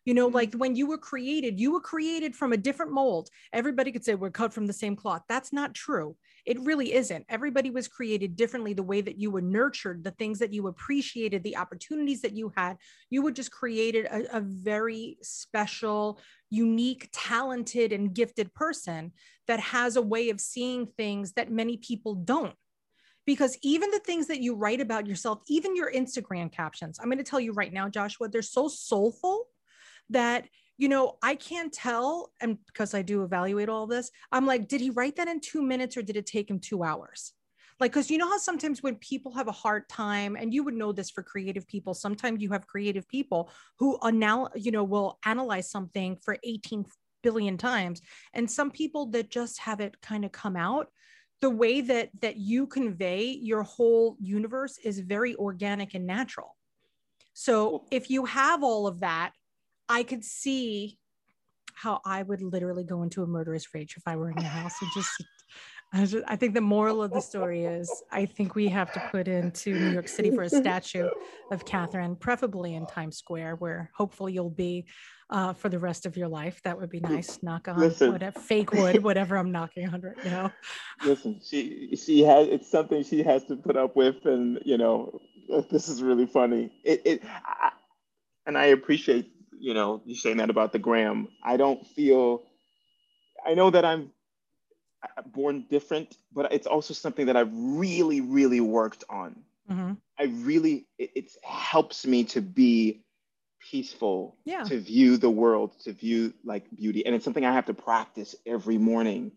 You 0.05 0.13
know, 0.13 0.27
mm-hmm. 0.27 0.35
like 0.35 0.53
when 0.53 0.75
you 0.75 0.87
were 0.87 0.97
created, 0.97 1.59
you 1.59 1.71
were 1.71 1.81
created 1.81 2.35
from 2.35 2.53
a 2.53 2.57
different 2.57 2.91
mold. 2.91 3.29
Everybody 3.51 3.91
could 3.91 4.05
say 4.05 4.15
we're 4.15 4.29
cut 4.29 4.53
from 4.53 4.67
the 4.67 4.73
same 4.73 4.95
cloth. 4.95 5.23
That's 5.27 5.51
not 5.51 5.73
true. 5.73 6.15
It 6.45 6.59
really 6.59 6.93
isn't. 6.93 7.25
Everybody 7.27 7.71
was 7.71 7.87
created 7.87 8.35
differently 8.35 8.73
the 8.73 8.83
way 8.83 9.01
that 9.01 9.19
you 9.19 9.31
were 9.31 9.41
nurtured, 9.41 10.03
the 10.03 10.11
things 10.11 10.37
that 10.39 10.53
you 10.53 10.67
appreciated, 10.67 11.43
the 11.43 11.57
opportunities 11.57 12.21
that 12.21 12.35
you 12.35 12.53
had. 12.55 12.77
You 13.09 13.23
were 13.23 13.31
just 13.31 13.51
created 13.51 14.05
a, 14.05 14.37
a 14.37 14.41
very 14.41 15.17
special, 15.23 16.21
unique, 16.51 17.09
talented, 17.11 17.91
and 17.91 18.13
gifted 18.13 18.53
person 18.53 19.11
that 19.47 19.59
has 19.59 19.95
a 19.95 20.01
way 20.01 20.29
of 20.29 20.39
seeing 20.39 20.85
things 20.85 21.33
that 21.33 21.51
many 21.51 21.77
people 21.77 22.13
don't 22.13 22.55
because 23.25 23.57
even 23.63 23.89
the 23.89 23.99
things 23.99 24.27
that 24.27 24.41
you 24.41 24.55
write 24.55 24.81
about 24.81 25.07
yourself, 25.07 25.41
even 25.47 25.75
your 25.75 25.91
Instagram 25.91 26.51
captions, 26.51 26.99
I'm 26.99 27.07
going 27.09 27.17
to 27.17 27.23
tell 27.23 27.39
you 27.39 27.53
right 27.53 27.73
now, 27.73 27.89
Joshua, 27.89 28.29
they're 28.29 28.43
so 28.43 28.67
soulful 28.67 29.47
that 30.09 30.47
you 30.77 30.89
know, 30.89 31.15
I 31.23 31.35
can't 31.35 31.71
tell. 31.71 32.31
And 32.41 32.57
because 32.67 32.93
I 32.93 33.01
do 33.01 33.23
evaluate 33.23 33.69
all 33.69 33.87
this, 33.87 34.11
I'm 34.31 34.45
like, 34.45 34.67
did 34.67 34.81
he 34.81 34.89
write 34.89 35.15
that 35.15 35.29
in 35.29 35.39
two 35.39 35.61
minutes 35.61 35.95
or 35.95 36.01
did 36.01 36.17
it 36.17 36.25
take 36.25 36.49
him 36.49 36.59
two 36.59 36.83
hours? 36.83 37.31
Like, 37.79 37.91
because 37.91 38.09
you 38.09 38.17
know 38.17 38.29
how 38.29 38.37
sometimes 38.37 38.81
when 38.81 38.95
people 38.95 39.33
have 39.33 39.47
a 39.47 39.53
hard 39.53 39.87
time, 39.89 40.37
and 40.37 40.53
you 40.53 40.63
would 40.63 40.73
know 40.73 40.91
this 40.93 41.09
for 41.09 41.23
creative 41.23 41.67
people, 41.67 41.93
sometimes 41.93 42.41
you 42.41 42.51
have 42.51 42.67
creative 42.67 43.07
people 43.07 43.49
who 43.79 43.97
are 43.99 44.13
now, 44.13 44.49
you 44.55 44.71
know, 44.71 44.83
will 44.83 45.19
analyze 45.25 45.69
something 45.69 46.17
for 46.23 46.37
18 46.43 46.85
billion 47.21 47.57
times. 47.57 48.01
And 48.33 48.49
some 48.49 48.71
people 48.71 49.07
that 49.07 49.29
just 49.29 49.59
have 49.59 49.81
it 49.81 50.01
kind 50.01 50.23
of 50.23 50.31
come 50.31 50.55
out 50.55 50.87
the 51.41 51.49
way 51.49 51.81
that 51.81 52.09
that 52.21 52.37
you 52.37 52.65
convey 52.65 53.25
your 53.25 53.63
whole 53.63 54.15
universe 54.21 54.77
is 54.83 54.99
very 54.99 55.35
organic 55.35 55.93
and 55.93 56.07
natural 56.07 56.55
so 57.33 57.85
if 57.91 58.09
you 58.09 58.25
have 58.25 58.63
all 58.63 58.87
of 58.87 59.01
that 59.01 59.33
I 59.89 60.03
could 60.03 60.23
see 60.23 60.97
how 61.73 62.01
I 62.05 62.23
would 62.23 62.41
literally 62.41 62.83
go 62.83 63.03
into 63.03 63.21
a 63.23 63.27
murderous 63.27 63.73
rage 63.73 63.95
if 63.97 64.03
I 64.07 64.15
were 64.15 64.29
in 64.29 64.37
your 64.37 64.49
house 64.49 64.73
and 64.81 64.89
just 64.93 65.23
I, 65.93 66.05
just, 66.05 66.25
I 66.27 66.35
think 66.35 66.53
the 66.53 66.61
moral 66.61 67.01
of 67.01 67.11
the 67.11 67.21
story 67.21 67.63
is 67.63 68.03
I 68.11 68.25
think 68.25 68.55
we 68.55 68.67
have 68.67 68.91
to 68.93 68.99
put 69.11 69.27
into 69.27 69.73
New 69.73 69.91
York 69.91 70.07
City 70.07 70.31
for 70.31 70.43
a 70.43 70.49
statue 70.49 71.09
of 71.51 71.63
Catherine, 71.63 72.15
preferably 72.15 72.73
in 72.73 72.85
Times 72.85 73.17
Square, 73.17 73.57
where 73.57 73.91
hopefully 73.95 74.33
you'll 74.33 74.49
be 74.49 74.85
uh, 75.29 75.53
for 75.53 75.69
the 75.69 75.79
rest 75.79 76.05
of 76.05 76.17
your 76.17 76.27
life. 76.27 76.61
That 76.63 76.77
would 76.77 76.89
be 76.89 76.99
nice. 76.99 77.41
Knock 77.41 77.67
on 77.67 77.79
listen, 77.79 78.11
whatever 78.11 78.39
fake 78.39 78.73
wood, 78.73 79.03
whatever 79.03 79.37
I'm 79.37 79.51
knocking 79.51 79.87
on 79.87 80.01
right 80.01 80.25
now. 80.25 80.51
Listen, 81.03 81.39
she 81.43 81.95
she 81.95 82.21
has 82.23 82.47
it's 82.47 82.69
something 82.69 83.03
she 83.03 83.23
has 83.23 83.45
to 83.45 83.55
put 83.55 83.77
up 83.77 83.95
with, 83.95 84.25
and 84.25 84.59
you 84.65 84.77
know 84.77 85.19
this 85.69 85.87
is 85.87 86.03
really 86.03 86.25
funny. 86.25 86.71
It, 86.83 87.01
it 87.05 87.23
I, 87.25 87.71
and 88.47 88.57
I 88.57 88.65
appreciate 88.65 89.31
you 89.59 89.73
know, 89.73 90.01
you 90.05 90.15
saying 90.15 90.37
that 90.37 90.49
about 90.49 90.71
the 90.71 90.79
gram. 90.79 91.27
I 91.43 91.57
don't 91.57 91.85
feel, 91.87 92.43
I 93.45 93.53
know 93.53 93.69
that 93.69 93.85
I'm 93.85 94.11
born 95.25 95.65
different, 95.69 96.17
but 96.33 96.51
it's 96.53 96.67
also 96.67 96.93
something 96.93 97.27
that 97.27 97.37
I've 97.37 97.51
really, 97.53 98.21
really 98.21 98.61
worked 98.61 99.03
on. 99.09 99.35
Mm-hmm. 99.69 99.93
I 100.19 100.23
really, 100.23 100.87
it, 100.97 101.11
it, 101.15 101.31
helps 101.43 102.05
me 102.05 102.23
to 102.25 102.41
be 102.41 103.03
peaceful, 103.71 104.37
yeah. 104.45 104.63
to 104.63 104.79
view 104.79 105.17
the 105.17 105.29
world, 105.29 105.73
to 105.83 105.91
view 105.91 106.33
like 106.43 106.65
beauty. 106.75 107.05
And 107.05 107.15
it's 107.15 107.25
something 107.25 107.45
I 107.45 107.53
have 107.53 107.65
to 107.65 107.73
practice 107.73 108.35
every 108.45 108.77
morning. 108.77 109.31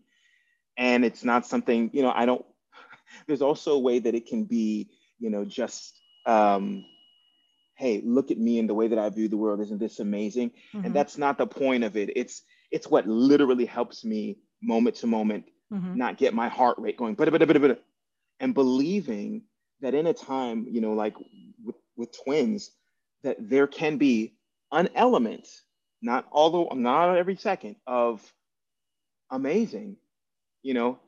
And 0.77 1.03
it's 1.03 1.23
not 1.23 1.45
something, 1.45 1.89
you 1.93 2.03
know, 2.03 2.11
I 2.13 2.25
don't, 2.25 2.45
there's 3.27 3.41
also 3.41 3.73
a 3.73 3.79
way 3.79 3.99
that 3.99 4.15
it 4.15 4.27
can 4.27 4.43
be, 4.43 4.89
you 5.17 5.29
know, 5.29 5.45
just, 5.45 5.99
um, 6.25 6.85
hey, 7.79 8.01
look 8.03 8.29
at 8.29 8.37
me 8.37 8.59
and 8.59 8.67
the 8.67 8.73
way 8.73 8.89
that 8.89 8.99
I 8.99 9.09
view 9.09 9.29
the 9.29 9.37
world. 9.37 9.61
Isn't 9.61 9.79
this 9.79 10.01
amazing? 10.01 10.51
Mm-hmm. 10.73 10.85
And 10.85 10.93
that's 10.93 11.17
not 11.17 11.37
the 11.37 11.47
point 11.47 11.85
of 11.85 11.95
it. 11.95 12.09
It's, 12.13 12.43
it's 12.71 12.87
what 12.87 13.07
literally 13.07 13.65
helps 13.65 14.03
me 14.03 14.37
moment 14.61 14.97
to 14.97 15.07
moment 15.07 15.45
mm-hmm. 15.71 15.95
not 15.95 16.17
get 16.17 16.33
my 16.33 16.49
heart 16.49 16.77
rate 16.77 16.97
going, 16.97 17.15
but 17.15 17.27
and 18.41 18.53
believing 18.53 19.43
that 19.81 19.93
in 19.93 20.07
a 20.07 20.13
time, 20.13 20.67
you 20.69 20.81
know, 20.81 20.91
like 20.91 21.15
with, 21.63 21.77
with 21.95 22.09
twins, 22.23 22.71
that 23.23 23.37
there 23.39 23.67
can 23.67 23.97
be 23.97 24.35
an 24.73 24.89
element, 24.93 25.47
not 26.01 26.27
although 26.33 26.69
not 26.75 27.17
every 27.17 27.37
second, 27.37 27.77
of 27.87 28.21
amazing. 29.31 29.95
You 30.63 30.73
know, 30.73 30.99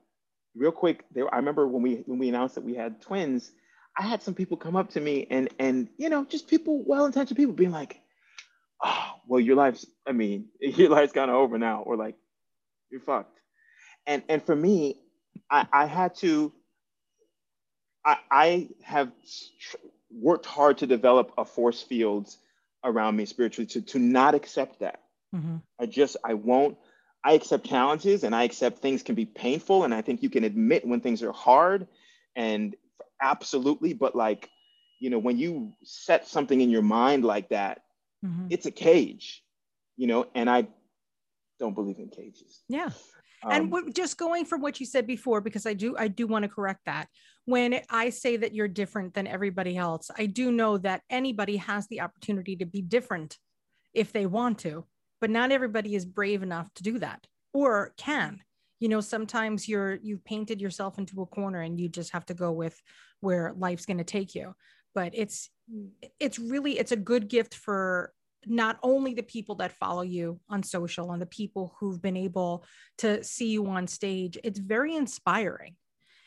real 0.56 0.72
quick, 0.72 1.04
there 1.12 1.34
I 1.34 1.38
remember 1.38 1.68
when 1.68 1.82
we 1.82 1.96
when 2.06 2.20
we 2.20 2.30
announced 2.30 2.56
that 2.56 2.64
we 2.64 2.76
had 2.76 3.02
twins, 3.02 3.52
I 3.98 4.04
had 4.04 4.24
some 4.24 4.34
people 4.34 4.58
come 4.58 4.76
up 4.76 4.92
to 4.92 5.02
me 5.02 5.28
and 5.30 5.50
and 5.60 5.90
you 5.98 6.10
know, 6.10 6.26
just 6.26 6.48
people, 6.48 6.84
well-intentioned 6.86 7.38
people 7.38 7.54
being 7.54 7.72
like, 7.72 8.00
oh, 8.84 9.14
well, 9.28 9.40
your 9.40 9.56
life's, 9.56 9.86
I 10.08 10.12
mean, 10.12 10.48
your 10.60 10.90
life's 10.90 11.14
kind 11.14 11.30
of 11.30 11.38
over 11.38 11.58
now, 11.58 11.82
or 11.82 11.96
like, 11.98 12.16
you're 12.90 13.02
fucked 13.02 13.42
and 14.06 14.24
and 14.30 14.44
for 14.44 14.56
me, 14.56 14.98
I, 15.50 15.68
I 15.72 15.86
had 15.86 16.16
to. 16.16 16.52
I, 18.04 18.18
I 18.32 18.70
have 18.84 19.12
worked 20.10 20.46
hard 20.46 20.80
to 20.80 20.88
develop 20.88 21.34
a 21.38 21.46
force 21.46 21.82
field 21.82 22.36
around 22.84 23.16
me 23.16 23.26
spiritually 23.26 23.68
to 23.68 23.82
to 23.82 24.00
not 24.00 24.36
accept 24.36 24.80
that. 24.80 25.02
Mm-hmm. 25.36 25.58
I 25.80 25.86
just 25.86 26.18
I 26.24 26.34
won't. 26.34 26.78
I 27.24 27.34
accept 27.34 27.68
challenges 27.68 28.24
and 28.24 28.36
I 28.36 28.44
accept 28.44 28.80
things 28.80 29.04
can 29.04 29.16
be 29.16 29.26
painful, 29.26 29.84
and 29.84 29.94
I 29.94 30.02
think 30.02 30.24
you 30.24 30.30
can 30.30 30.44
admit 30.44 30.88
when 30.88 31.02
things 31.02 31.22
are 31.22 31.32
hard, 31.32 31.88
and 32.36 32.76
absolutely. 33.22 33.94
But 33.94 34.16
like, 34.16 34.50
you 35.00 35.10
know, 35.10 35.20
when 35.20 35.38
you 35.38 35.74
set 35.84 36.28
something 36.28 36.62
in 36.62 36.70
your 36.70 36.82
mind 36.82 37.26
like 37.26 37.50
that, 37.50 37.82
mm-hmm. 38.26 38.48
it's 38.50 38.66
a 38.66 38.72
cage, 38.72 39.44
you 39.98 40.08
know. 40.08 40.28
And 40.36 40.50
I 40.50 40.68
don't 41.60 41.74
believe 41.74 41.98
in 42.00 42.10
cages. 42.10 42.62
Yeah 42.68 42.90
and 43.50 43.74
um, 43.74 43.94
just 43.94 44.18
going 44.18 44.46
from 44.46 44.62
what 44.62 44.80
you 44.80 44.86
said 44.86 45.08
before 45.08 45.42
because 45.42 45.66
i 45.66 45.74
do 45.74 45.96
i 45.98 46.08
do 46.08 46.28
want 46.28 46.44
to 46.44 46.50
correct 46.50 46.82
that 46.86 47.08
when 47.46 47.80
i 47.90 48.10
say 48.10 48.38
that 48.38 48.54
you're 48.54 48.68
different 48.68 49.14
than 49.14 49.28
everybody 49.28 49.78
else 49.78 50.10
i 50.18 50.26
do 50.26 50.52
know 50.52 50.78
that 50.78 51.02
anybody 51.10 51.58
has 51.58 51.88
the 51.88 52.02
opportunity 52.02 52.56
to 52.56 52.66
be 52.66 52.82
different 52.82 53.38
if 53.94 54.12
they 54.12 54.26
want 54.26 54.60
to 54.60 54.86
but 55.20 55.30
not 55.30 55.52
everybody 55.52 55.96
is 55.96 56.06
brave 56.06 56.44
enough 56.44 56.72
to 56.74 56.84
do 56.84 57.00
that 57.00 57.26
or 57.54 57.94
can 57.98 58.40
you 58.80 58.90
know 58.90 59.02
sometimes 59.02 59.68
you're 59.68 60.00
you've 60.02 60.24
painted 60.24 60.62
yourself 60.62 60.98
into 60.98 61.22
a 61.22 61.26
corner 61.26 61.62
and 61.62 61.80
you 61.80 61.90
just 61.90 62.12
have 62.14 62.26
to 62.26 62.34
go 62.34 62.52
with 62.52 62.80
where 63.22 63.54
life's 63.58 63.86
going 63.86 63.98
to 63.98 64.04
take 64.04 64.36
you 64.36 64.54
but 64.94 65.12
it's 65.14 65.50
it's 66.20 66.38
really 66.38 66.78
it's 66.78 66.92
a 66.92 66.98
good 66.98 67.30
gift 67.30 67.56
for 67.56 68.14
not 68.46 68.78
only 68.82 69.14
the 69.14 69.24
people 69.24 69.56
that 69.56 69.78
follow 69.78 70.02
you 70.02 70.40
on 70.50 70.64
social 70.64 71.12
and 71.12 71.22
the 71.22 71.28
people 71.28 71.76
who've 71.80 72.02
been 72.02 72.18
able 72.18 72.66
to 72.98 73.24
see 73.24 73.50
you 73.50 73.68
on 73.68 73.88
stage, 73.88 74.38
it's 74.44 74.60
very 74.60 74.96
inspiring. 74.96 75.76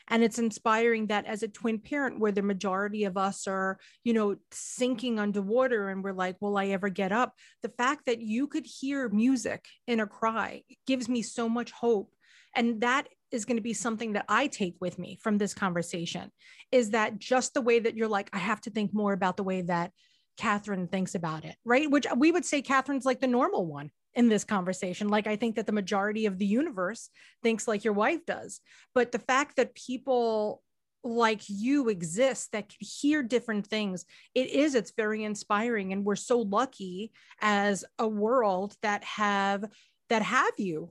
And 0.07 0.23
it's 0.23 0.37
inspiring 0.37 1.07
that 1.07 1.25
as 1.25 1.41
a 1.41 1.47
twin 1.47 1.79
parent, 1.79 2.19
where 2.19 2.31
the 2.31 2.43
majority 2.43 3.05
of 3.05 3.17
us 3.17 3.47
are, 3.47 3.79
you 4.03 4.13
know, 4.13 4.35
sinking 4.51 5.19
underwater 5.19 5.89
and 5.89 6.03
we're 6.03 6.13
like, 6.13 6.37
will 6.39 6.57
I 6.57 6.67
ever 6.67 6.89
get 6.89 7.11
up? 7.11 7.33
The 7.63 7.69
fact 7.69 8.05
that 8.05 8.21
you 8.21 8.47
could 8.47 8.67
hear 8.67 9.09
music 9.09 9.65
in 9.87 9.99
a 9.99 10.05
cry 10.05 10.61
gives 10.85 11.09
me 11.09 11.23
so 11.23 11.49
much 11.49 11.71
hope. 11.71 12.13
And 12.55 12.81
that 12.81 13.07
is 13.35 13.45
going 13.45 13.57
to 13.57 13.61
be 13.61 13.73
something 13.73 14.13
that 14.13 14.25
I 14.27 14.47
take 14.47 14.75
with 14.79 14.97
me 14.97 15.19
from 15.21 15.37
this 15.37 15.53
conversation 15.53 16.31
is 16.71 16.91
that 16.91 17.19
just 17.19 17.53
the 17.53 17.61
way 17.61 17.79
that 17.79 17.95
you're 17.95 18.07
like, 18.07 18.29
I 18.33 18.39
have 18.39 18.61
to 18.61 18.71
think 18.71 18.93
more 18.93 19.13
about 19.13 19.37
the 19.37 19.43
way 19.43 19.61
that 19.63 19.91
Catherine 20.37 20.87
thinks 20.87 21.15
about 21.15 21.45
it, 21.45 21.55
right? 21.63 21.89
Which 21.89 22.07
we 22.17 22.31
would 22.31 22.45
say 22.45 22.61
Catherine's 22.61 23.05
like 23.05 23.21
the 23.21 23.27
normal 23.27 23.65
one 23.65 23.91
in 24.15 24.29
this 24.29 24.43
conversation. 24.43 25.09
Like 25.09 25.27
I 25.27 25.35
think 25.35 25.55
that 25.55 25.65
the 25.65 25.71
majority 25.71 26.25
of 26.25 26.37
the 26.37 26.45
universe 26.45 27.09
thinks 27.43 27.67
like 27.67 27.83
your 27.83 27.93
wife 27.93 28.25
does. 28.25 28.61
But 28.93 29.11
the 29.11 29.19
fact 29.19 29.57
that 29.57 29.75
people 29.75 30.61
like 31.03 31.41
you 31.47 31.89
exist 31.89 32.51
that 32.51 32.67
can 32.67 32.77
hear 32.79 33.21
different 33.21 33.67
things 33.67 34.05
it 34.33 34.49
is 34.49 34.73
it's 34.73 34.91
very 34.97 35.23
inspiring 35.23 35.93
and 35.93 36.03
we're 36.03 36.15
so 36.15 36.39
lucky 36.39 37.11
as 37.41 37.85
a 37.99 38.07
world 38.07 38.75
that 38.81 39.03
have 39.03 39.63
that 40.09 40.23
have 40.23 40.53
you 40.57 40.89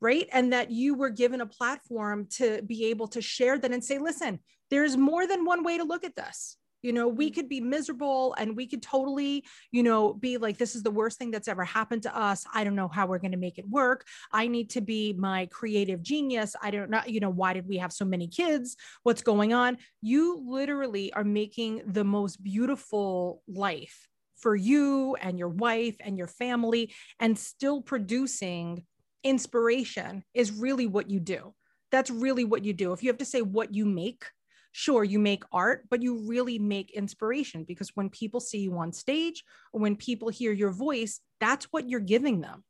right? 0.00 0.28
And 0.32 0.52
that 0.52 0.70
you 0.70 0.94
were 0.94 1.10
given 1.10 1.40
a 1.40 1.46
platform 1.46 2.26
to 2.36 2.62
be 2.62 2.86
able 2.86 3.08
to 3.08 3.20
share 3.20 3.58
that 3.58 3.72
and 3.72 3.84
say 3.84 3.98
listen 3.98 4.40
there's 4.70 4.96
more 4.96 5.26
than 5.26 5.44
one 5.44 5.64
way 5.64 5.78
to 5.78 5.84
look 5.84 6.04
at 6.04 6.16
this. 6.16 6.56
You 6.82 6.94
know 6.94 7.08
we 7.08 7.30
mm. 7.30 7.34
could 7.34 7.48
be 7.48 7.60
miserable 7.60 8.34
and 8.38 8.56
we 8.56 8.66
could 8.66 8.82
totally 8.82 9.44
you 9.70 9.82
know 9.82 10.14
be 10.14 10.38
like 10.38 10.56
this 10.56 10.74
is 10.74 10.82
the 10.82 10.90
worst 10.90 11.18
thing 11.18 11.30
that's 11.30 11.48
ever 11.48 11.64
happened 11.64 12.04
to 12.04 12.18
us. 12.18 12.46
I 12.54 12.64
don't 12.64 12.74
know 12.74 12.88
how 12.88 13.06
we're 13.06 13.18
going 13.18 13.32
to 13.32 13.36
make 13.36 13.58
it 13.58 13.68
work. 13.68 14.06
I 14.32 14.46
need 14.46 14.70
to 14.70 14.80
be 14.80 15.12
my 15.12 15.46
creative 15.52 16.02
genius. 16.02 16.56
I 16.62 16.70
don't 16.70 16.88
know 16.88 17.02
you 17.06 17.20
know 17.20 17.28
why 17.28 17.52
did 17.52 17.68
we 17.68 17.76
have 17.78 17.92
so 17.92 18.06
many 18.06 18.28
kids? 18.28 18.76
What's 19.02 19.22
going 19.22 19.52
on? 19.52 19.76
You 20.00 20.42
literally 20.48 21.12
are 21.12 21.24
making 21.24 21.82
the 21.86 22.04
most 22.04 22.42
beautiful 22.42 23.42
life 23.46 24.08
for 24.38 24.56
you 24.56 25.16
and 25.20 25.38
your 25.38 25.50
wife 25.50 25.96
and 26.00 26.16
your 26.16 26.26
family 26.26 26.94
and 27.18 27.38
still 27.38 27.82
producing 27.82 28.84
inspiration 29.24 30.24
is 30.34 30.52
really 30.52 30.86
what 30.86 31.10
you 31.10 31.20
do. 31.20 31.54
That's 31.90 32.10
really 32.10 32.44
what 32.44 32.64
you 32.64 32.72
do. 32.72 32.92
If 32.92 33.02
you 33.02 33.08
have 33.08 33.18
to 33.18 33.24
say 33.24 33.42
what 33.42 33.74
you 33.74 33.84
make 33.84 34.24
sure 34.72 35.02
you 35.02 35.18
make 35.18 35.42
art 35.50 35.84
but 35.90 36.00
you 36.00 36.28
really 36.28 36.56
make 36.56 36.92
inspiration 36.92 37.64
because 37.64 37.90
when 37.96 38.08
people 38.08 38.38
see 38.38 38.58
you 38.58 38.78
on 38.78 38.92
stage 38.92 39.42
or 39.72 39.80
when 39.80 39.96
people 39.96 40.28
hear 40.28 40.52
your 40.52 40.70
voice 40.70 41.18
that's 41.40 41.66
what 41.72 41.88
you're 41.88 41.98
giving 41.98 42.40
them. 42.40 42.62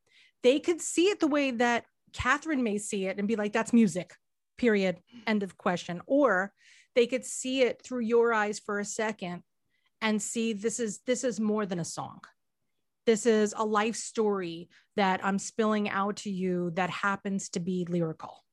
They 0.43 0.61
could 0.61 0.81
see 0.81 1.09
it 1.09 1.21
the 1.21 1.27
way 1.27 1.51
that 1.51 1.85
catherine 2.13 2.63
may 2.63 2.79
see 2.79 3.07
it 3.07 3.19
and 3.19 3.29
be 3.29 3.37
like 3.37 3.53
that's 3.53 3.73
music 3.73 4.15
period 4.57 4.99
end 5.27 5.43
of 5.43 5.57
question. 5.57 6.01
Or 6.07 6.53
they 6.95 7.07
could 7.07 7.25
see 7.25 7.63
it 7.63 7.83
through 7.83 8.01
your 8.01 8.33
eyes 8.33 8.59
for 8.59 8.79
a 8.79 8.85
second 8.85 9.43
and 10.01 10.21
see 10.21 10.53
this 10.53 10.81
is 10.81 11.01
this 11.07 11.25
is 11.25 11.41
more 11.41 11.67
than 11.67 11.81
a 11.81 11.85
song 11.85 12.21
this 13.11 13.27
is 13.27 13.53
a 13.57 13.65
life 13.65 13.97
story 13.97 14.69
that 14.95 15.19
i'm 15.25 15.39
spilling 15.39 15.89
out 15.89 16.15
to 16.15 16.31
you 16.31 16.71
that 16.75 16.91
happens 16.91 17.49
to 17.49 17.59
be 17.59 17.85
lyrical 17.89 18.45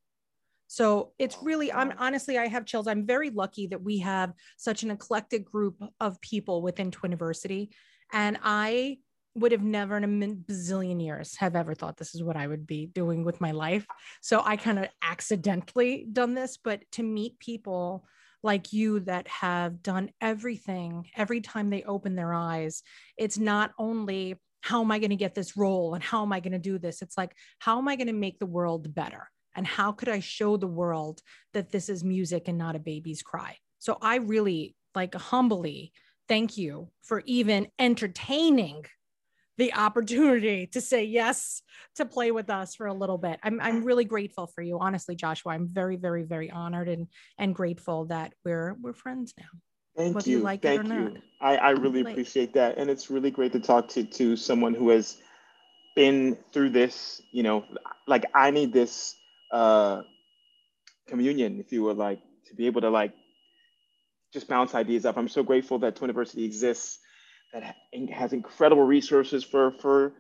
so 0.67 1.13
it's 1.17 1.37
oh, 1.39 1.45
really, 1.45 1.71
I'm 1.71 1.93
honestly, 1.97 2.37
I 2.37 2.47
have 2.47 2.65
chills. 2.65 2.87
I'm 2.87 3.05
very 3.05 3.29
lucky 3.29 3.67
that 3.67 3.81
we 3.81 3.99
have 3.99 4.33
such 4.57 4.83
an 4.83 4.91
eclectic 4.91 5.45
group 5.45 5.81
of 5.99 6.19
people 6.21 6.61
within 6.61 6.91
Twiniversity. 6.91 7.69
And 8.11 8.37
I 8.43 8.97
would 9.35 9.51
have 9.51 9.63
never 9.63 9.97
in 9.97 10.03
a 10.03 10.07
bazillion 10.07 11.03
years 11.03 11.35
have 11.37 11.55
ever 11.55 11.75
thought 11.75 11.97
this 11.97 12.15
is 12.15 12.23
what 12.23 12.35
I 12.35 12.47
would 12.47 12.65
be 12.65 12.87
doing 12.87 13.23
with 13.23 13.39
my 13.39 13.51
life. 13.51 13.85
So 14.21 14.41
I 14.43 14.57
kind 14.57 14.79
of 14.79 14.87
accidentally 15.01 16.07
done 16.11 16.33
this, 16.33 16.57
but 16.57 16.81
to 16.93 17.03
meet 17.03 17.39
people 17.39 18.05
like 18.43 18.73
you 18.73 19.01
that 19.01 19.27
have 19.27 19.83
done 19.83 20.09
everything 20.21 21.07
every 21.15 21.41
time 21.41 21.69
they 21.69 21.83
open 21.83 22.15
their 22.15 22.33
eyes, 22.33 22.81
it's 23.15 23.37
not 23.37 23.71
only 23.77 24.35
how 24.61 24.81
am 24.81 24.91
I 24.91 24.99
going 24.99 25.11
to 25.11 25.15
get 25.15 25.35
this 25.35 25.55
role 25.55 25.93
and 25.93 26.03
how 26.03 26.23
am 26.23 26.33
I 26.33 26.39
going 26.39 26.53
to 26.53 26.59
do 26.59 26.77
this? 26.77 27.01
It's 27.01 27.17
like, 27.17 27.33
how 27.59 27.77
am 27.77 27.87
I 27.87 27.95
going 27.95 28.07
to 28.07 28.13
make 28.13 28.39
the 28.39 28.45
world 28.45 28.93
better? 28.93 29.29
and 29.57 29.67
how 29.67 29.91
could 29.91 30.07
I 30.07 30.19
show 30.19 30.55
the 30.55 30.67
world 30.67 31.21
that 31.53 31.71
this 31.71 31.89
is 31.89 32.03
music 32.03 32.47
and 32.47 32.57
not 32.57 32.75
a 32.75 32.79
baby's 32.79 33.23
cry? 33.23 33.57
So 33.79 33.97
I 34.01 34.17
really 34.17 34.75
like 34.95 35.15
humbly 35.15 35.91
thank 36.29 36.57
you 36.57 36.89
for 37.01 37.23
even 37.25 37.67
entertaining 37.79 38.85
the 39.57 39.73
opportunity 39.73 40.67
to 40.73 40.79
say 40.79 41.03
yes 41.03 41.63
to 41.95 42.05
play 42.05 42.31
with 42.31 42.49
us 42.51 42.75
for 42.75 42.85
a 42.85 42.93
little 42.93 43.17
bit. 43.17 43.39
I'm, 43.43 43.59
I'm 43.59 43.83
really 43.83 44.05
grateful 44.05 44.45
for 44.45 44.61
you. 44.61 44.77
Honestly, 44.79 45.15
Joshua, 45.15 45.53
I'm 45.53 45.67
very, 45.67 45.95
very, 45.95 46.23
very 46.23 46.51
honored 46.51 46.87
and, 46.87 47.07
and 47.39 47.55
grateful 47.55 48.05
that 48.05 48.33
we're, 48.45 48.77
we're 48.79 48.93
friends 48.93 49.33
now. 49.39 49.59
Thank 49.97 50.15
Whether 50.15 50.29
you. 50.29 50.37
you 50.37 50.43
like 50.43 50.61
Thank 50.61 50.87
you. 50.87 51.17
I, 51.41 51.57
I 51.57 51.69
really 51.71 52.01
appreciate 52.01 52.53
that. 52.53 52.77
And 52.77 52.89
it's 52.89 53.09
really 53.09 53.31
great 53.31 53.51
to 53.53 53.59
talk 53.59 53.89
to, 53.89 54.03
to 54.03 54.35
someone 54.35 54.75
who 54.75 54.89
has 54.89 55.17
been 55.95 56.37
through 56.53 56.69
this, 56.69 57.21
you 57.31 57.41
know, 57.43 57.65
like 58.05 58.25
I 58.33 58.51
need 58.51 58.71
this 58.71 59.15
uh, 59.51 60.03
communion, 61.07 61.59
if 61.59 61.71
you 61.71 61.83
would 61.83 61.97
like, 61.97 62.19
to 62.45 62.55
be 62.55 62.67
able 62.67 62.81
to 62.81 62.89
like 62.91 63.13
just 64.33 64.47
bounce 64.47 64.75
ideas 64.75 65.05
up. 65.05 65.17
I'm 65.17 65.27
so 65.27 65.41
grateful 65.41 65.79
that 65.79 65.95
Twiniversity 65.95 66.45
exists, 66.45 66.99
that 67.53 67.75
has 68.11 68.33
incredible 68.33 68.83
resources 68.83 69.43
for 69.43 69.71
for 69.71 70.13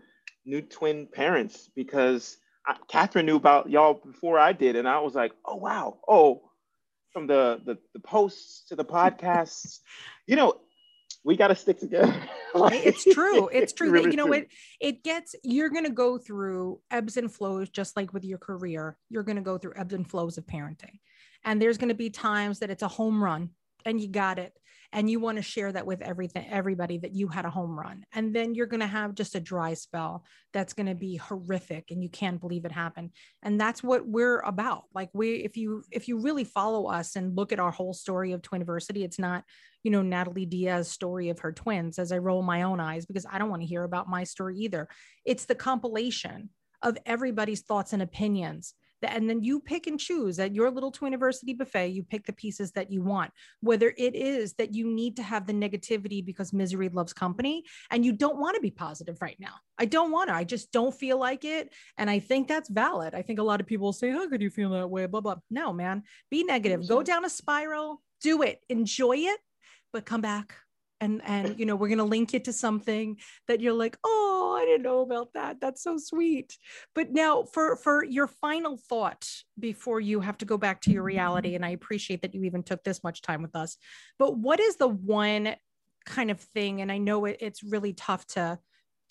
new 0.45 0.61
twin 0.61 1.07
parents 1.11 1.69
because 1.75 2.37
I, 2.65 2.77
Catherine 2.87 3.25
knew 3.25 3.35
about 3.35 3.69
y'all 3.69 3.93
before 3.93 4.39
I 4.39 4.53
did, 4.53 4.75
and 4.75 4.87
I 4.87 4.99
was 4.99 5.13
like, 5.13 5.33
oh 5.45 5.57
wow, 5.57 5.97
oh, 6.07 6.46
from 7.11 7.27
the 7.27 7.61
the, 7.65 7.77
the 7.93 7.99
posts 7.99 8.65
to 8.69 8.75
the 8.75 8.85
podcasts, 8.85 9.79
you 10.25 10.35
know, 10.35 10.53
we 11.23 11.35
got 11.35 11.47
to 11.49 11.55
stick 11.55 11.79
together. 11.79 12.15
it's 12.55 13.03
true. 13.03 13.47
It's 13.49 13.73
true 13.73 13.91
that 14.01 14.11
you 14.11 14.17
know 14.17 14.31
it. 14.33 14.49
It 14.79 15.03
gets 15.03 15.35
you're 15.43 15.69
going 15.69 15.85
to 15.85 15.91
go 15.91 16.17
through 16.17 16.79
ebbs 16.91 17.17
and 17.17 17.31
flows, 17.31 17.69
just 17.69 17.95
like 17.95 18.13
with 18.13 18.25
your 18.25 18.37
career. 18.37 18.97
You're 19.09 19.23
going 19.23 19.37
to 19.37 19.41
go 19.41 19.57
through 19.57 19.73
ebbs 19.75 19.93
and 19.93 20.09
flows 20.09 20.37
of 20.37 20.45
parenting, 20.45 20.99
and 21.43 21.61
there's 21.61 21.77
going 21.77 21.89
to 21.89 21.95
be 21.95 22.09
times 22.09 22.59
that 22.59 22.69
it's 22.69 22.83
a 22.83 22.87
home 22.87 23.23
run 23.23 23.49
and 23.85 24.01
you 24.01 24.07
got 24.07 24.37
it 24.37 24.53
and 24.93 25.09
you 25.09 25.19
want 25.19 25.37
to 25.37 25.41
share 25.41 25.71
that 25.71 25.85
with 25.85 26.01
everything 26.01 26.47
everybody 26.49 26.97
that 26.99 27.13
you 27.13 27.27
had 27.27 27.45
a 27.45 27.49
home 27.49 27.77
run. 27.77 28.03
And 28.13 28.35
then 28.35 28.55
you're 28.55 28.67
going 28.67 28.81
to 28.81 28.87
have 28.87 29.15
just 29.15 29.35
a 29.35 29.39
dry 29.39 29.73
spell 29.73 30.25
that's 30.53 30.73
going 30.73 30.87
to 30.87 30.95
be 30.95 31.17
horrific 31.17 31.91
and 31.91 32.01
you 32.01 32.09
can't 32.09 32.39
believe 32.39 32.65
it 32.65 32.71
happened. 32.71 33.11
And 33.43 33.59
that's 33.59 33.83
what 33.83 34.07
we're 34.07 34.39
about. 34.39 34.83
Like 34.93 35.09
we 35.13 35.35
if 35.35 35.57
you 35.57 35.83
if 35.91 36.07
you 36.07 36.19
really 36.19 36.43
follow 36.43 36.87
us 36.87 37.15
and 37.15 37.35
look 37.35 37.51
at 37.51 37.59
our 37.59 37.71
whole 37.71 37.93
story 37.93 38.31
of 38.31 38.41
twiniversity 38.41 39.03
it's 39.03 39.19
not 39.19 39.43
you 39.83 39.91
know 39.91 40.01
natalie 40.01 40.45
diaz's 40.45 40.91
story 40.91 41.29
of 41.29 41.39
her 41.39 41.51
twins 41.51 41.99
as 41.99 42.11
i 42.11 42.17
roll 42.17 42.41
my 42.41 42.63
own 42.63 42.79
eyes 42.79 43.05
because 43.05 43.25
i 43.31 43.37
don't 43.37 43.49
want 43.49 43.61
to 43.61 43.67
hear 43.67 43.83
about 43.83 44.09
my 44.09 44.23
story 44.23 44.57
either. 44.57 44.87
It's 45.25 45.45
the 45.45 45.55
compilation 45.55 46.49
of 46.81 46.97
everybody's 47.05 47.61
thoughts 47.61 47.93
and 47.93 48.01
opinions 48.01 48.73
and 49.03 49.29
then 49.29 49.43
you 49.43 49.59
pick 49.59 49.87
and 49.87 49.99
choose 49.99 50.39
at 50.39 50.55
your 50.55 50.71
little 50.71 50.91
twiniversity 50.91 51.57
buffet 51.57 51.89
you 51.89 52.03
pick 52.03 52.25
the 52.25 52.33
pieces 52.33 52.71
that 52.71 52.91
you 52.91 53.01
want. 53.01 53.31
Whether 53.61 53.93
it 53.97 54.15
is 54.15 54.53
that 54.53 54.73
you 54.73 54.87
need 54.87 55.15
to 55.17 55.23
have 55.23 55.45
the 55.45 55.53
negativity 55.53 56.25
because 56.25 56.53
misery 56.53 56.89
loves 56.89 57.13
company 57.13 57.63
and 57.91 58.05
you 58.05 58.13
don't 58.13 58.39
want 58.39 58.55
to 58.55 58.61
be 58.61 58.71
positive 58.71 59.21
right 59.21 59.37
now. 59.39 59.53
I 59.77 59.85
don't 59.85 60.11
want 60.11 60.29
to 60.29 60.35
i 60.35 60.43
just 60.43 60.71
don't 60.71 60.93
feel 60.93 61.19
like 61.19 61.45
it 61.45 61.73
and 61.97 62.09
i 62.09 62.19
think 62.19 62.47
that's 62.47 62.69
valid. 62.69 63.13
I 63.13 63.21
think 63.21 63.39
a 63.39 63.43
lot 63.43 63.61
of 63.61 63.67
people 63.67 63.93
say 63.93 64.09
how 64.09 64.27
could 64.29 64.41
you 64.41 64.49
feel 64.49 64.69
that 64.71 64.89
way? 64.89 65.05
blah 65.05 65.21
blah. 65.21 65.35
No 65.49 65.73
man 65.73 66.03
be 66.29 66.43
negative. 66.43 66.87
Go 66.87 67.03
down 67.03 67.25
a 67.25 67.29
spiral 67.29 68.01
do 68.21 68.41
it 68.41 68.61
enjoy 68.69 69.15
it 69.17 69.39
but 69.93 70.05
come 70.05 70.21
back 70.21 70.55
and 70.99 71.21
and 71.25 71.59
you 71.59 71.65
know 71.65 71.75
we're 71.75 71.87
going 71.87 71.97
to 71.97 72.03
link 72.03 72.33
it 72.33 72.45
to 72.45 72.53
something 72.53 73.17
that 73.47 73.61
you're 73.61 73.73
like 73.73 73.97
oh 74.03 74.37
i 74.59 74.65
didn't 74.65 74.83
know 74.83 75.01
about 75.01 75.33
that. 75.33 75.59
That's 75.61 75.83
so 75.83 75.97
sweet. 75.97 76.57
But 76.95 77.11
now 77.11 77.43
for 77.43 77.75
for 77.75 78.03
your 78.03 78.27
final 78.27 78.77
thought 78.77 79.27
before 79.59 79.99
you 79.99 80.19
have 80.19 80.37
to 80.39 80.45
go 80.45 80.57
back 80.57 80.81
to 80.81 80.91
your 80.91 81.03
reality 81.03 81.55
and 81.55 81.65
i 81.65 81.69
appreciate 81.69 82.21
that 82.21 82.33
you 82.33 82.43
even 82.43 82.63
took 82.63 82.83
this 82.83 83.03
much 83.03 83.21
time 83.21 83.41
with 83.41 83.55
us 83.55 83.77
but 84.19 84.37
what 84.37 84.59
is 84.59 84.75
the 84.77 84.87
one 84.87 85.55
kind 86.05 86.31
of 86.31 86.39
thing 86.39 86.81
and 86.81 86.91
i 86.91 86.97
know 86.97 87.25
it, 87.25 87.37
it's 87.39 87.63
really 87.63 87.93
tough 87.93 88.25
to 88.27 88.57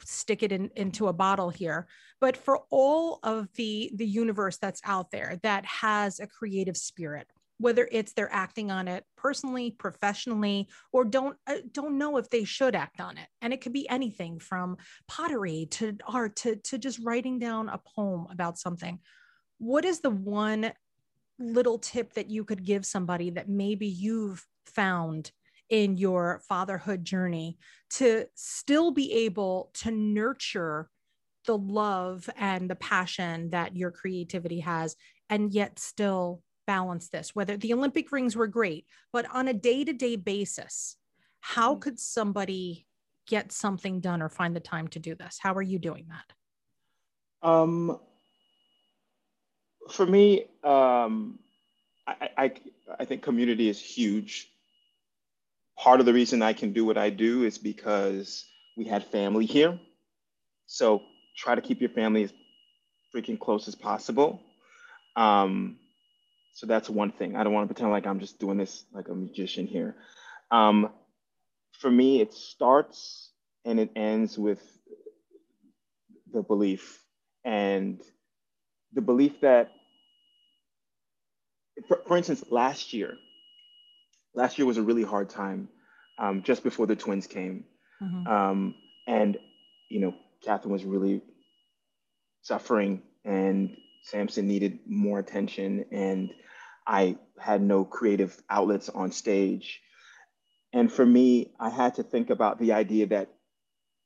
stick 0.05 0.43
it 0.43 0.53
in, 0.53 0.71
into 0.77 1.09
a 1.09 1.13
bottle 1.13 1.51
here 1.51 1.87
but 2.21 2.37
for 2.37 2.61
all 2.71 3.19
of 3.23 3.49
the 3.55 3.91
the 3.97 4.07
universe 4.07 4.59
that's 4.59 4.81
out 4.85 5.11
there 5.11 5.39
that 5.43 5.65
has 5.65 6.21
a 6.21 6.27
creative 6.27 6.77
spirit 6.77 7.27
whether 7.59 7.89
it's 7.91 8.13
they're 8.13 8.33
acting 8.33 8.71
on 8.71 8.87
it 8.89 9.05
personally 9.17 9.71
professionally 9.71 10.69
or 10.93 11.05
don't 11.05 11.37
uh, 11.47 11.57
don't 11.73 11.99
know 11.99 12.17
if 12.19 12.29
they 12.31 12.45
should 12.45 12.75
act 12.75 13.01
on 13.01 13.19
it. 13.19 13.29
And 13.41 13.53
it 13.53 13.61
could 13.61 13.73
be 13.73 13.89
anything 13.89 14.39
from 14.39 14.77
pottery 15.09 15.67
to 15.73 15.97
art 16.07 16.37
to, 16.37 16.57
to 16.57 16.79
just 16.79 17.01
writing 17.03 17.39
down 17.39 17.69
a 17.69 17.79
poem 17.79 18.27
about 18.31 18.59
something. 18.59 18.99
What 19.59 19.85
is 19.85 20.01
the 20.01 20.11
one 20.11 20.73
little 21.39 21.79
tip 21.79 22.15
that 22.15 22.31
you 22.31 22.45
could 22.45 22.65
give 22.65 22.85
somebody 22.85 23.31
that 23.31 23.49
maybe 23.49 23.87
you've 23.87 24.47
found 24.67 25.31
in 25.69 25.97
your 25.97 26.41
fatherhood 26.49 27.05
journey 27.05 27.59
to 27.91 28.27
still 28.35 28.91
be 28.91 29.13
able 29.13 29.71
to 29.75 29.91
nurture 29.91 30.89
the 31.47 31.57
love 31.57 32.29
and 32.37 32.69
the 32.69 32.77
passion 32.77 33.51
that 33.51 33.77
your 33.77 33.91
creativity 33.91 34.61
has 34.61 34.97
and 35.29 35.53
yet 35.53 35.79
still 35.79 36.43
balance 36.67 37.09
this 37.09 37.35
whether 37.35 37.57
the 37.57 37.73
olympic 37.73 38.11
rings 38.13 38.37
were 38.37 38.47
great 38.47 38.87
but 39.13 39.27
on 39.33 39.49
a 39.49 39.53
day-to-day 39.53 40.17
basis 40.17 40.97
how 41.41 41.73
mm-hmm. 41.73 41.81
could 41.81 42.01
somebody 42.01 42.87
get 43.27 43.53
something 43.53 44.01
done 44.01 44.23
or 44.23 44.29
find 44.29 44.55
the 44.55 44.61
time 44.61 44.89
to 44.89 44.99
do 44.99 45.15
this? 45.15 45.39
How 45.41 45.53
are 45.55 45.63
you 45.63 45.79
doing 45.79 46.07
that? 46.09 47.49
Um 47.49 48.01
for 49.91 50.07
me 50.07 50.47
um 50.65 51.39
I, 52.09 52.31
I 52.37 52.53
i 52.99 53.05
think 53.05 53.23
community 53.23 53.69
is 53.69 53.81
huge. 53.81 54.51
Part 55.79 56.01
of 56.01 56.07
the 56.07 56.13
reason 56.13 56.43
i 56.43 56.53
can 56.53 56.73
do 56.73 56.85
what 56.85 56.99
i 56.99 57.11
do 57.11 57.45
is 57.45 57.59
because 57.59 58.45
we 58.77 58.85
had 58.85 59.05
family 59.05 59.47
here. 59.47 59.79
So 60.67 61.03
try 61.37 61.55
to 61.55 61.61
keep 61.61 61.81
your 61.81 61.91
family 61.91 62.25
as 62.25 62.33
freaking 63.15 63.39
close 63.39 63.69
as 63.69 63.75
possible. 63.75 64.43
Um, 65.15 65.79
so 66.57 66.67
that's 66.67 66.89
one 66.89 67.13
thing. 67.13 67.37
I 67.37 67.45
don't 67.45 67.53
want 67.53 67.69
to 67.69 67.75
pretend 67.75 67.93
like 67.93 68.07
I'm 68.07 68.19
just 68.19 68.39
doing 68.39 68.57
this 68.57 68.87
like 68.91 69.09
a 69.09 69.15
magician 69.15 69.67
here. 69.67 69.95
Um, 70.51 70.89
for 71.73 71.91
me, 71.91 72.23
it 72.23 72.33
starts 72.33 73.31
and 73.67 73.79
it 73.79 73.91
ends 73.95 74.39
with 74.39 74.63
the 76.33 76.41
belief 76.41 77.05
and 77.45 78.01
the 78.95 79.03
belief 79.03 79.43
that, 79.43 79.71
for, 81.89 82.01
for 82.09 82.17
instance, 82.17 82.43
last 82.49 82.95
year, 82.95 83.19
last 84.35 84.57
year 84.57 84.67
was 84.67 84.79
a 84.79 84.83
really 84.83 85.05
hard 85.05 85.29
time 85.29 85.69
um, 86.19 86.43
just 86.43 86.63
before 86.63 86.87
the 86.87 86.97
twins 86.97 87.27
came. 87.27 87.65
Mm-hmm. 88.03 88.27
Um, 88.27 88.75
and, 89.07 89.37
you 89.91 90.01
know, 90.01 90.15
Catherine 90.43 90.73
was 90.73 90.87
really 90.87 91.21
suffering 92.41 93.03
and 93.27 93.77
Samson 94.07 94.47
needed 94.47 94.79
more 94.87 95.19
attention 95.19 95.85
and 95.91 96.31
I 96.87 97.17
had 97.39 97.61
no 97.61 97.85
creative 97.85 98.41
outlets 98.49 98.89
on 98.89 99.11
stage. 99.11 99.81
And 100.73 100.93
for 100.93 101.05
me, 101.05 101.53
I 101.59 101.71
had 101.71 101.95
to 101.97 102.05
think 102.05 102.31
about 102.31 102.61
the 102.61 102.73
idea 102.73 103.09
that 103.09 103.31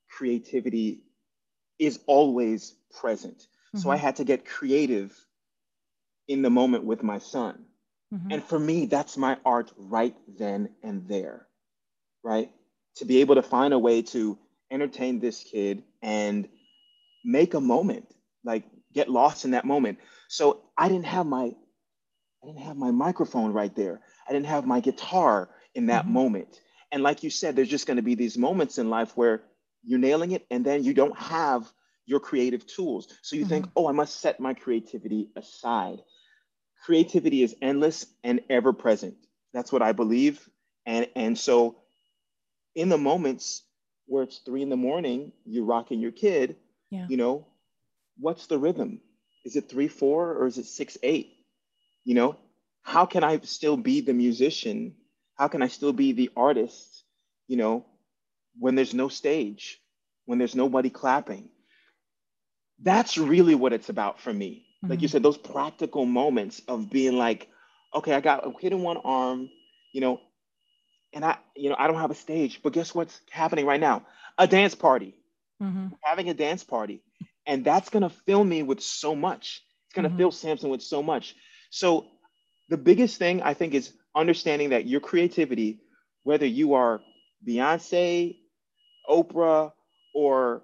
creativity 0.09 1.03
is 1.79 2.01
always 2.07 2.75
present. 2.99 3.37
Mm-hmm. 3.39 3.79
So 3.79 3.91
I 3.91 3.97
mm-hmm. 3.97 4.07
had 4.07 4.17
to 4.17 4.25
get 4.25 4.47
creative 4.47 5.15
in 6.29 6.41
the 6.41 6.51
moment 6.51 6.85
with 6.85 7.03
my 7.03 7.19
son. 7.19 7.67
Mm-hmm. 8.13 8.33
And 8.33 8.45
for 8.45 8.59
me, 8.59 8.87
that's 8.87 9.19
my 9.19 9.37
art 9.45 9.71
right 9.77 10.17
then 10.39 10.71
and 10.83 11.07
there, 11.09 11.47
right? 12.23 12.51
To 12.97 13.05
be 13.05 13.21
able 13.21 13.35
to 13.35 13.43
find 13.43 13.75
a 13.75 13.79
way 13.79 14.01
to 14.03 14.39
entertain 14.71 15.21
this 15.21 15.45
kid 15.45 15.83
and 16.01 16.49
make 17.23 17.53
a 17.53 17.61
moment, 17.61 18.07
like 18.45 18.65
get 18.93 19.09
lost 19.09 19.45
in 19.45 19.53
that 19.53 19.65
moment. 19.65 19.99
So 20.29 20.63
I 20.77 20.89
didn't 20.89 21.07
have 21.07 21.27
my 21.27 21.53
I 22.43 22.47
didn't 22.47 22.61
have 22.61 22.77
my 22.77 22.91
microphone 22.91 23.53
right 23.53 23.75
there. 23.75 24.01
I 24.27 24.33
didn't 24.33 24.47
have 24.47 24.67
my 24.67 24.81
guitar 24.81 25.51
in 25.75 25.87
that 25.87 26.05
mm-hmm. 26.05 26.15
moment. 26.15 26.61
And 26.91 27.03
like 27.03 27.23
you 27.23 27.31
said, 27.31 27.55
there's 27.55 27.69
just 27.69 27.87
going 27.87 27.99
to 27.99 28.03
be 28.03 28.15
these 28.15 28.39
moments 28.39 28.79
in 28.79 28.89
life 28.89 29.17
where 29.17 29.43
you're 29.85 29.99
nailing 29.99 30.33
it 30.33 30.47
and 30.51 30.65
then 30.65 30.83
you 30.83 30.95
don't 30.95 31.17
have 31.19 31.71
your 32.07 32.19
creative 32.19 32.67
tools. 32.67 33.09
So 33.23 33.37
you 33.37 33.43
mm-hmm. 33.43 33.51
think, 33.51 33.67
oh, 33.77 33.89
I 33.89 33.93
must 33.93 34.21
set 34.21 34.41
my 34.41 34.55
creativity 34.55 35.29
aside. 35.37 35.99
Creativity 36.85 37.43
is 37.43 37.55
endless 37.61 38.07
and 38.25 38.41
ever 38.49 38.73
present. 38.73 39.15
That's 39.53 39.71
what 39.71 39.83
I 39.83 39.93
believe. 39.93 40.49
And, 40.87 41.09
and 41.15 41.39
so 41.39 41.77
in 42.75 42.89
the 42.89 42.99
moments 42.99 43.63
where 44.07 44.23
it's 44.25 44.39
three 44.39 44.63
in 44.63 44.71
the 44.71 44.77
morning, 44.77 45.33
you're 45.45 45.65
rocking 45.65 46.01
your 46.01 46.11
kid, 46.11 46.57
yeah. 46.91 47.07
you 47.09 47.17
know, 47.17 47.47
what's 48.21 48.47
the 48.47 48.59
rhythm? 48.59 49.01
Is 49.45 49.57
it 49.57 49.69
three, 49.69 49.89
four, 49.89 50.35
or 50.35 50.47
is 50.47 50.59
it 50.59 50.67
six, 50.67 50.99
eight? 51.03 51.41
you 52.05 52.15
know 52.15 52.37
how 52.83 53.07
can 53.07 53.25
i 53.25 53.39
still 53.41 53.77
be 53.77 54.01
the 54.01 54.13
musician 54.13 54.95
how 55.37 55.49
can 55.49 55.63
i 55.63 55.69
still 55.69 55.93
be 55.93 56.13
the 56.13 56.31
artist 56.37 57.05
you 57.47 57.57
know 57.57 57.85
when 58.59 58.75
there's 58.75 58.95
no 58.95 59.09
stage 59.09 59.81
when 60.25 60.39
there's 60.39 60.55
nobody 60.55 60.91
clapping 60.91 61.49
that's 62.83 63.19
really 63.19 63.55
what 63.55 63.73
it's 63.73 63.89
about 63.89 64.21
for 64.21 64.33
me 64.33 64.67
mm-hmm. 64.77 64.91
like 64.91 65.03
you 65.03 65.09
mm-hmm. 65.09 65.13
said 65.13 65.23
those 65.23 65.39
practical 65.39 66.05
moments 66.05 66.63
of 66.69 66.91
being 66.91 67.17
like 67.17 67.49
okay 67.95 68.15
i 68.15 68.21
got 68.21 68.47
a 68.47 68.53
kid 68.53 68.73
in 68.73 68.83
one 68.83 68.97
arm 68.99 69.49
you 69.93 70.01
know 70.01 70.21
and 71.13 71.25
i 71.25 71.37
you 71.55 71.69
know 71.69 71.77
i 71.79 71.87
don't 71.87 72.01
have 72.01 72.11
a 72.11 72.15
stage 72.15 72.61
but 72.63 72.73
guess 72.73 72.95
what's 72.95 73.21
happening 73.31 73.67
right 73.67 73.81
now 73.81 74.05
a 74.39 74.47
dance 74.47 74.75
party 74.75 75.15
mm-hmm. 75.63 75.89
having 76.03 76.29
a 76.29 76.35
dance 76.35 76.65
party 76.65 77.03
and 77.51 77.65
that's 77.65 77.91
going 77.91 78.03
to 78.03 78.11
fill 78.11 78.45
me 78.45 78.63
with 78.63 78.81
so 78.81 79.15
much 79.15 79.63
it's 79.87 79.95
going 79.95 80.05
to 80.05 80.09
mm-hmm. 80.09 80.19
fill 80.19 80.33
samson 80.33 80.71
with 80.71 80.83
so 80.83 81.03
much 81.03 81.35
so 81.71 82.07
the 82.71 82.77
biggest 82.77 83.19
thing 83.19 83.43
I 83.43 83.55
think 83.55 83.75
is 83.75 83.93
understanding 84.15 84.71
that 84.71 84.87
your 84.87 85.01
creativity, 85.01 85.81
whether 86.23 86.47
you 86.47 86.75
are 86.75 87.01
Beyonce, 87.47 88.37
Oprah, 89.09 89.73
or 90.15 90.63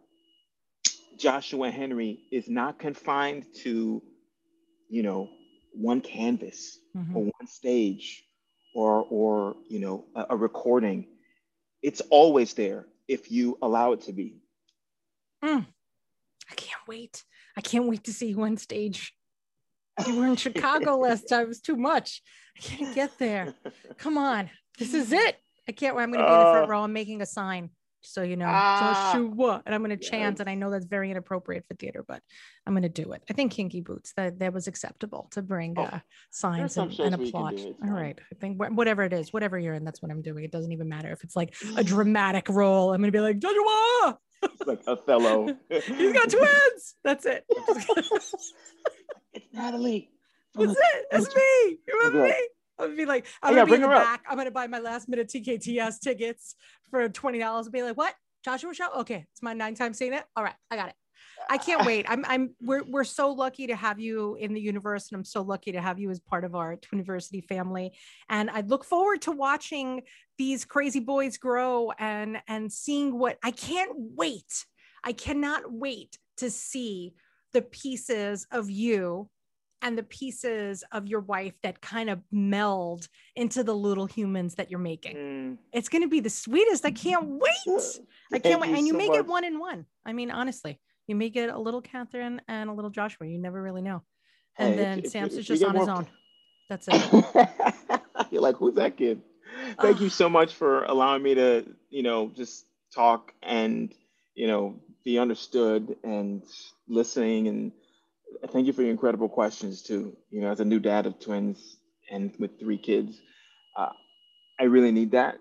Joshua 1.18 1.70
Henry, 1.70 2.20
is 2.30 2.49
not 2.49 2.78
confined 2.78 3.45
to, 3.62 4.03
you 4.89 5.03
know, 5.03 5.28
one 5.72 6.01
canvas 6.01 6.78
mm-hmm. 6.97 7.16
or 7.16 7.24
one 7.24 7.47
stage 7.47 8.24
or 8.74 9.07
or 9.11 9.57
you 9.68 9.80
know 9.80 10.05
a, 10.14 10.26
a 10.30 10.37
recording. 10.37 11.07
It's 11.82 12.01
always 12.11 12.55
there. 12.55 12.87
if 13.09 13.30
you 13.30 13.57
allow 13.62 13.93
it 13.93 14.01
to 14.03 14.12
be. 14.12 14.41
Mm. 15.45 15.66
Wait. 16.87 17.24
I 17.57 17.61
can't 17.61 17.87
wait 17.87 18.05
to 18.05 18.12
see 18.12 18.28
you 18.28 18.43
on 18.43 18.57
stage. 18.57 19.12
You 20.07 20.16
were 20.16 20.26
in 20.26 20.37
Chicago 20.47 20.97
last 20.99 21.28
time. 21.28 21.43
It 21.43 21.49
was 21.49 21.61
too 21.61 21.76
much. 21.76 22.22
I 22.57 22.61
can't 22.61 22.95
get 22.95 23.18
there. 23.18 23.55
Come 23.99 24.18
on. 24.18 24.51
This 24.78 24.95
is 24.95 25.12
it. 25.12 25.37
I 25.68 25.72
can't 25.72 25.97
wait. 25.97 26.03
I'm 26.05 26.12
going 26.12 26.24
to 26.24 26.30
be 26.30 26.32
in 26.32 26.39
the 26.39 26.51
front 26.53 26.66
Uh, 26.66 26.70
row. 26.70 26.82
I'm 26.82 26.93
making 26.93 27.22
a 27.22 27.26
sign. 27.26 27.70
So 28.03 28.22
you 28.22 28.37
know, 28.37 28.47
Ah. 28.49 29.11
Joshua, 29.14 29.62
and 29.66 29.74
I'm 29.74 29.82
going 29.82 29.91
to 29.91 29.97
chant, 29.97 30.39
and 30.39 30.49
I 30.49 30.55
know 30.55 30.70
that's 30.70 30.84
very 30.84 31.11
inappropriate 31.11 31.64
for 31.66 31.74
theater, 31.74 32.05
but 32.07 32.22
I'm 32.64 32.72
going 32.72 32.84
to 32.84 32.89
do 32.89 33.11
it. 33.12 33.24
I 33.28 33.32
think 33.32 33.51
Kinky 33.51 33.80
Boots 33.80 34.12
that 34.16 34.39
that 34.39 34.53
was 34.53 34.68
acceptable 34.68 35.26
to 35.32 35.43
bring 35.43 35.74
Oh, 35.76 35.82
uh, 35.82 35.99
signs 36.30 36.76
and, 36.76 36.89
and 36.91 36.99
where 36.99 37.09
you 37.09 37.16
can 37.16 37.26
applaud. 37.26 37.57
do 37.57 37.62
it, 37.62 37.68
it's 37.70 37.82
All 37.82 37.91
right, 37.91 38.16
I 38.30 38.34
think 38.37 38.62
whatever 38.62 39.03
it 39.03 39.12
is, 39.12 39.32
whatever 39.32 39.59
you're 39.59 39.74
in, 39.74 39.82
that's 39.84 40.03
what 40.03 40.12
I'm 40.12 40.22
doing. 40.22 40.45
It 40.45 40.53
doesn't 40.53 40.70
even 40.70 40.89
matter 40.89 41.11
if 41.11 41.24
it's 41.24 41.34
like 41.34 41.57
a 41.76 41.82
dramatic 41.93 42.49
role. 42.49 42.93
I'm 42.93 43.01
going 43.01 43.11
to 43.11 43.16
be 43.16 43.20
like 43.20 43.39
Joshua, 43.41 44.18
It's 44.43 44.66
like 44.66 44.82
Othello. 44.87 45.57
he's 45.70 46.12
got 46.12 46.30
twins. 46.30 46.95
That's 47.05 47.26
it. 47.26 47.45
it's 47.49 48.53
Natalie. 49.53 50.11
That's 50.55 50.72
it. 50.72 51.05
It's 51.12 51.34
me. 51.34 51.78
You 51.87 51.99
remember 51.99 52.24
Okay. 52.24 52.39
me? 52.39 52.49
I'm 52.78 52.87
gonna 52.89 52.97
be 52.97 53.07
like, 53.07 53.26
I'm 53.43 53.55
yeah, 53.55 53.61
gonna 53.61 53.70
be 53.70 53.74
in 53.76 53.80
the 53.82 53.89
her 53.89 53.95
up. 53.95 54.03
back. 54.03 54.24
I'm 54.28 54.37
gonna 54.37 54.51
buy 54.51 54.66
my 54.66 54.78
last 54.80 55.09
minute 55.09 55.28
TKTS 55.28 56.01
tickets 56.01 56.55
for 56.91 57.09
twenty 57.09 57.39
dollars 57.39 57.66
and 57.66 57.72
be 57.72 57.82
like, 57.82 57.97
what? 57.97 58.14
Joshua 58.45 58.74
show? 58.74 58.89
Okay, 59.01 59.26
it's 59.32 59.43
my 59.43 59.55
nine 59.55 59.74
times 59.74 59.97
seeing 59.99 60.12
it. 60.12 60.24
All 60.37 60.45
right, 60.45 60.55
I 60.70 60.76
got 60.76 60.89
it. 60.91 60.95
I 61.49 61.59
can't 61.59 61.86
wait. 61.86 62.07
I'm 62.09 62.24
I'm 62.26 62.51
we're 62.61 62.82
we're 62.84 63.05
so 63.05 63.30
lucky 63.32 63.66
to 63.68 63.76
have 63.76 64.01
you 64.01 64.36
in 64.36 64.53
the 64.55 64.61
universe, 64.61 65.11
and 65.11 65.16
I'm 65.16 65.24
so 65.24 65.42
lucky 65.42 65.72
to 65.72 65.80
have 65.80 65.99
you 65.99 66.11
as 66.11 66.20
part 66.20 66.44
of 66.44 66.55
our 66.55 66.76
Twiniversity 66.76 67.44
family. 67.44 67.92
And 68.28 68.51
I 68.51 68.61
look 68.62 68.84
forward 68.84 69.22
to 69.22 69.32
watching 69.32 70.03
these 70.38 70.64
crazy 70.64 71.01
boys 71.01 71.38
grow 71.38 71.92
and 71.99 72.38
and 72.49 72.72
seeing 72.72 73.18
what 73.18 73.38
I 73.42 73.51
can't 73.51 73.92
wait. 73.94 74.64
I 75.05 75.12
cannot 75.12 75.70
wait 75.70 76.18
to 76.38 76.51
see 76.51 77.14
the 77.53 77.62
pieces 77.62 78.47
of 78.51 78.70
you 78.70 79.30
and 79.82 79.97
the 79.97 80.03
pieces 80.03 80.82
of 80.90 81.07
your 81.07 81.20
wife 81.20 81.55
that 81.62 81.80
kind 81.80 82.11
of 82.11 82.20
meld 82.32 83.09
into 83.36 83.62
the 83.62 83.74
little 83.74 84.07
humans 84.07 84.55
that 84.57 84.70
you're 84.70 84.80
making. 84.80 85.16
Mm. 85.16 85.59
It's 85.72 85.88
going 85.88 86.03
to 86.03 86.09
be 86.09 86.20
the 86.20 86.30
sweetest. 86.30 86.84
I 86.84 86.90
can't 86.90 87.26
wait. 87.26 87.40
I 88.32 88.38
can't 88.38 88.42
Thank 88.42 88.61
wait. 88.62 88.74
And 88.74 88.86
you 88.86 88.94
so 88.94 88.99
make 88.99 89.14
it 89.14 89.26
one 89.26 89.44
in 89.44 89.59
one. 89.59 89.86
I 90.05 90.12
mean, 90.12 90.30
honestly, 90.30 90.80
you 91.07 91.15
may 91.17 91.31
get 91.31 91.51
a 91.51 91.59
little 91.59 91.81
Catherine 91.81 92.41
and 92.49 92.71
a 92.71 92.73
little 92.73 92.91
Joshua. 92.91 93.27
You 93.27 93.39
never 93.39 93.63
really 93.63 93.83
know. 93.83 94.03
And 94.59 94.71
Hey, 94.71 94.77
then 94.77 94.99
if- 95.01 95.11
Sam's 95.13 95.35
is 95.35 95.47
just 95.47 95.65
on 95.65 95.75
his 95.75 95.89
own. 95.89 96.07
That's 96.69 96.89
it. 96.89 98.01
You're 98.31 98.43
like, 98.43 98.57
who's 98.57 98.75
that 98.75 98.97
kid? 98.97 99.23
Thank 99.81 100.01
you 100.01 100.09
so 100.09 100.29
much 100.29 100.55
for 100.55 100.85
allowing 100.85 101.23
me 101.23 101.35
to, 101.35 101.65
you 101.91 102.03
know, 102.03 102.31
just 102.35 102.67
talk 102.95 103.33
and, 103.43 103.95
you 104.35 104.47
know, 104.47 104.81
be 105.05 105.19
understood 105.19 105.97
and 106.03 106.43
listening. 106.89 107.47
And 107.49 107.73
thank 108.49 108.67
you 108.67 108.73
for 108.73 108.83
your 108.83 108.91
incredible 108.91 109.29
questions 109.29 109.83
too. 109.83 110.17
You 110.31 110.41
know, 110.41 110.51
as 110.51 110.61
a 110.61 110.65
new 110.65 110.81
dad 110.81 111.07
of 111.07 111.21
twins 111.21 111.77
and 112.11 112.35
with 112.39 112.59
three 112.59 112.79
kids, 112.79 113.21
uh, 113.77 113.91
I 114.59 114.65
really 114.65 114.93
need 114.93 115.13
that. 115.13 115.39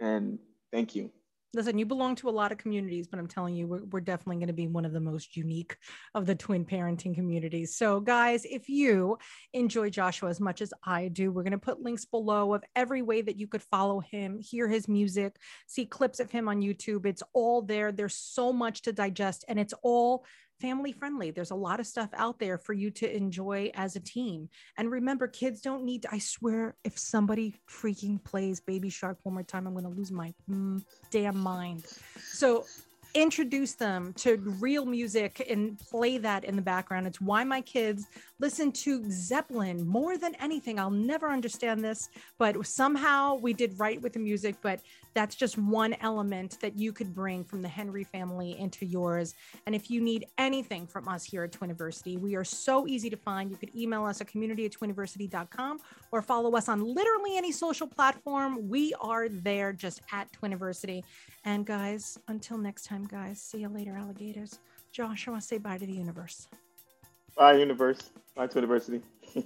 And 0.00 0.38
thank 0.72 0.94
you. 0.96 1.10
Listen, 1.54 1.78
you 1.78 1.86
belong 1.86 2.14
to 2.16 2.28
a 2.28 2.30
lot 2.30 2.52
of 2.52 2.58
communities, 2.58 3.06
but 3.06 3.18
I'm 3.18 3.26
telling 3.26 3.54
you, 3.54 3.66
we're, 3.66 3.84
we're 3.84 4.00
definitely 4.00 4.36
going 4.36 4.48
to 4.48 4.52
be 4.52 4.66
one 4.66 4.84
of 4.84 4.92
the 4.92 5.00
most 5.00 5.34
unique 5.34 5.78
of 6.14 6.26
the 6.26 6.34
twin 6.34 6.62
parenting 6.62 7.14
communities. 7.14 7.74
So, 7.74 8.00
guys, 8.00 8.44
if 8.44 8.68
you 8.68 9.16
enjoy 9.54 9.88
Joshua 9.88 10.28
as 10.28 10.40
much 10.40 10.60
as 10.60 10.74
I 10.84 11.08
do, 11.08 11.32
we're 11.32 11.44
going 11.44 11.52
to 11.52 11.58
put 11.58 11.80
links 11.80 12.04
below 12.04 12.52
of 12.52 12.64
every 12.76 13.00
way 13.00 13.22
that 13.22 13.38
you 13.38 13.46
could 13.46 13.62
follow 13.62 14.00
him, 14.00 14.38
hear 14.38 14.68
his 14.68 14.88
music, 14.88 15.36
see 15.66 15.86
clips 15.86 16.20
of 16.20 16.30
him 16.30 16.48
on 16.48 16.60
YouTube. 16.60 17.06
It's 17.06 17.22
all 17.32 17.62
there. 17.62 17.92
There's 17.92 18.16
so 18.16 18.52
much 18.52 18.82
to 18.82 18.92
digest, 18.92 19.46
and 19.48 19.58
it's 19.58 19.74
all 19.82 20.26
family 20.60 20.92
friendly. 20.92 21.30
There's 21.30 21.50
a 21.50 21.56
lot 21.56 21.80
of 21.80 21.86
stuff 21.86 22.10
out 22.14 22.38
there 22.38 22.58
for 22.58 22.72
you 22.72 22.90
to 22.92 23.16
enjoy 23.16 23.70
as 23.74 23.96
a 23.96 24.00
team. 24.00 24.48
And 24.76 24.90
remember, 24.90 25.28
kids 25.28 25.60
don't 25.60 25.84
need 25.84 26.02
to, 26.02 26.08
I 26.12 26.18
swear, 26.18 26.76
if 26.84 26.98
somebody 26.98 27.54
freaking 27.70 28.22
plays 28.22 28.60
Baby 28.60 28.90
Shark 28.90 29.18
one 29.22 29.34
more 29.34 29.42
time, 29.42 29.66
I'm 29.66 29.72
going 29.72 29.84
to 29.84 29.90
lose 29.90 30.12
my 30.12 30.34
mm, 30.50 30.82
damn 31.10 31.38
mind. 31.38 31.84
So 32.32 32.64
introduce 33.14 33.74
them 33.74 34.12
to 34.14 34.36
real 34.60 34.84
music 34.84 35.46
and 35.48 35.78
play 35.78 36.18
that 36.18 36.44
in 36.44 36.56
the 36.56 36.62
background. 36.62 37.06
It's 37.06 37.20
why 37.20 37.44
my 37.44 37.60
kids 37.60 38.06
listen 38.40 38.70
to 38.70 39.04
Zeppelin 39.10 39.86
more 39.86 40.16
than 40.16 40.34
anything. 40.36 40.78
I'll 40.78 40.90
never 40.90 41.28
understand 41.28 41.82
this, 41.82 42.08
but 42.38 42.64
somehow 42.66 43.34
we 43.34 43.52
did 43.52 43.78
right 43.78 44.00
with 44.00 44.12
the 44.12 44.18
music. 44.20 44.56
But 44.62 44.80
that's 45.14 45.34
just 45.34 45.58
one 45.58 45.94
element 46.00 46.58
that 46.60 46.78
you 46.78 46.92
could 46.92 47.14
bring 47.14 47.42
from 47.42 47.62
the 47.62 47.68
Henry 47.68 48.04
family 48.04 48.58
into 48.58 48.86
yours. 48.86 49.34
And 49.66 49.74
if 49.74 49.90
you 49.90 50.00
need 50.00 50.26
anything 50.38 50.86
from 50.86 51.08
us 51.08 51.24
here 51.24 51.42
at 51.42 51.52
Twiniversity, 51.52 52.18
we 52.18 52.36
are 52.36 52.44
so 52.44 52.86
easy 52.86 53.10
to 53.10 53.16
find. 53.16 53.50
You 53.50 53.56
could 53.56 53.74
email 53.74 54.04
us 54.04 54.20
at 54.20 54.28
community 54.28 54.64
at 54.66 54.72
twiniversity.com 54.72 55.80
or 56.12 56.22
follow 56.22 56.54
us 56.54 56.68
on 56.68 56.82
literally 56.82 57.36
any 57.36 57.50
social 57.50 57.86
platform. 57.86 58.68
We 58.68 58.94
are 59.00 59.28
there 59.28 59.72
just 59.72 60.02
at 60.12 60.30
Twiniversity. 60.32 61.02
And 61.44 61.66
guys, 61.66 62.18
until 62.28 62.58
next 62.58 62.84
time, 62.84 63.04
guys, 63.04 63.40
see 63.40 63.58
you 63.58 63.68
later, 63.68 63.96
alligators. 63.96 64.60
Josh, 64.92 65.26
I 65.26 65.32
want 65.32 65.42
to 65.42 65.48
say 65.48 65.58
bye 65.58 65.78
to 65.78 65.86
the 65.86 65.92
universe. 65.92 66.46
Bye, 67.36 67.54
universe. 67.54 68.10
Bye, 68.38 68.46
Twiniversity. 68.46 69.02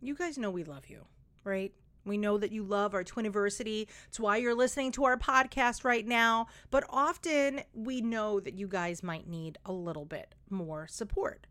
You 0.00 0.14
guys 0.14 0.36
know 0.36 0.50
we 0.50 0.64
love 0.64 0.90
you, 0.90 1.06
right? 1.44 1.72
We 2.04 2.18
know 2.18 2.36
that 2.36 2.52
you 2.52 2.62
love 2.62 2.92
our 2.92 3.02
Twiniversity. 3.02 3.86
It's 4.06 4.20
why 4.20 4.36
you're 4.36 4.54
listening 4.54 4.92
to 4.92 5.04
our 5.04 5.16
podcast 5.16 5.82
right 5.82 6.06
now. 6.06 6.48
But 6.70 6.84
often 6.90 7.62
we 7.72 8.02
know 8.02 8.38
that 8.38 8.52
you 8.52 8.68
guys 8.68 9.02
might 9.02 9.26
need 9.26 9.56
a 9.64 9.72
little 9.72 10.04
bit 10.04 10.34
more 10.50 10.86
support. 10.86 11.46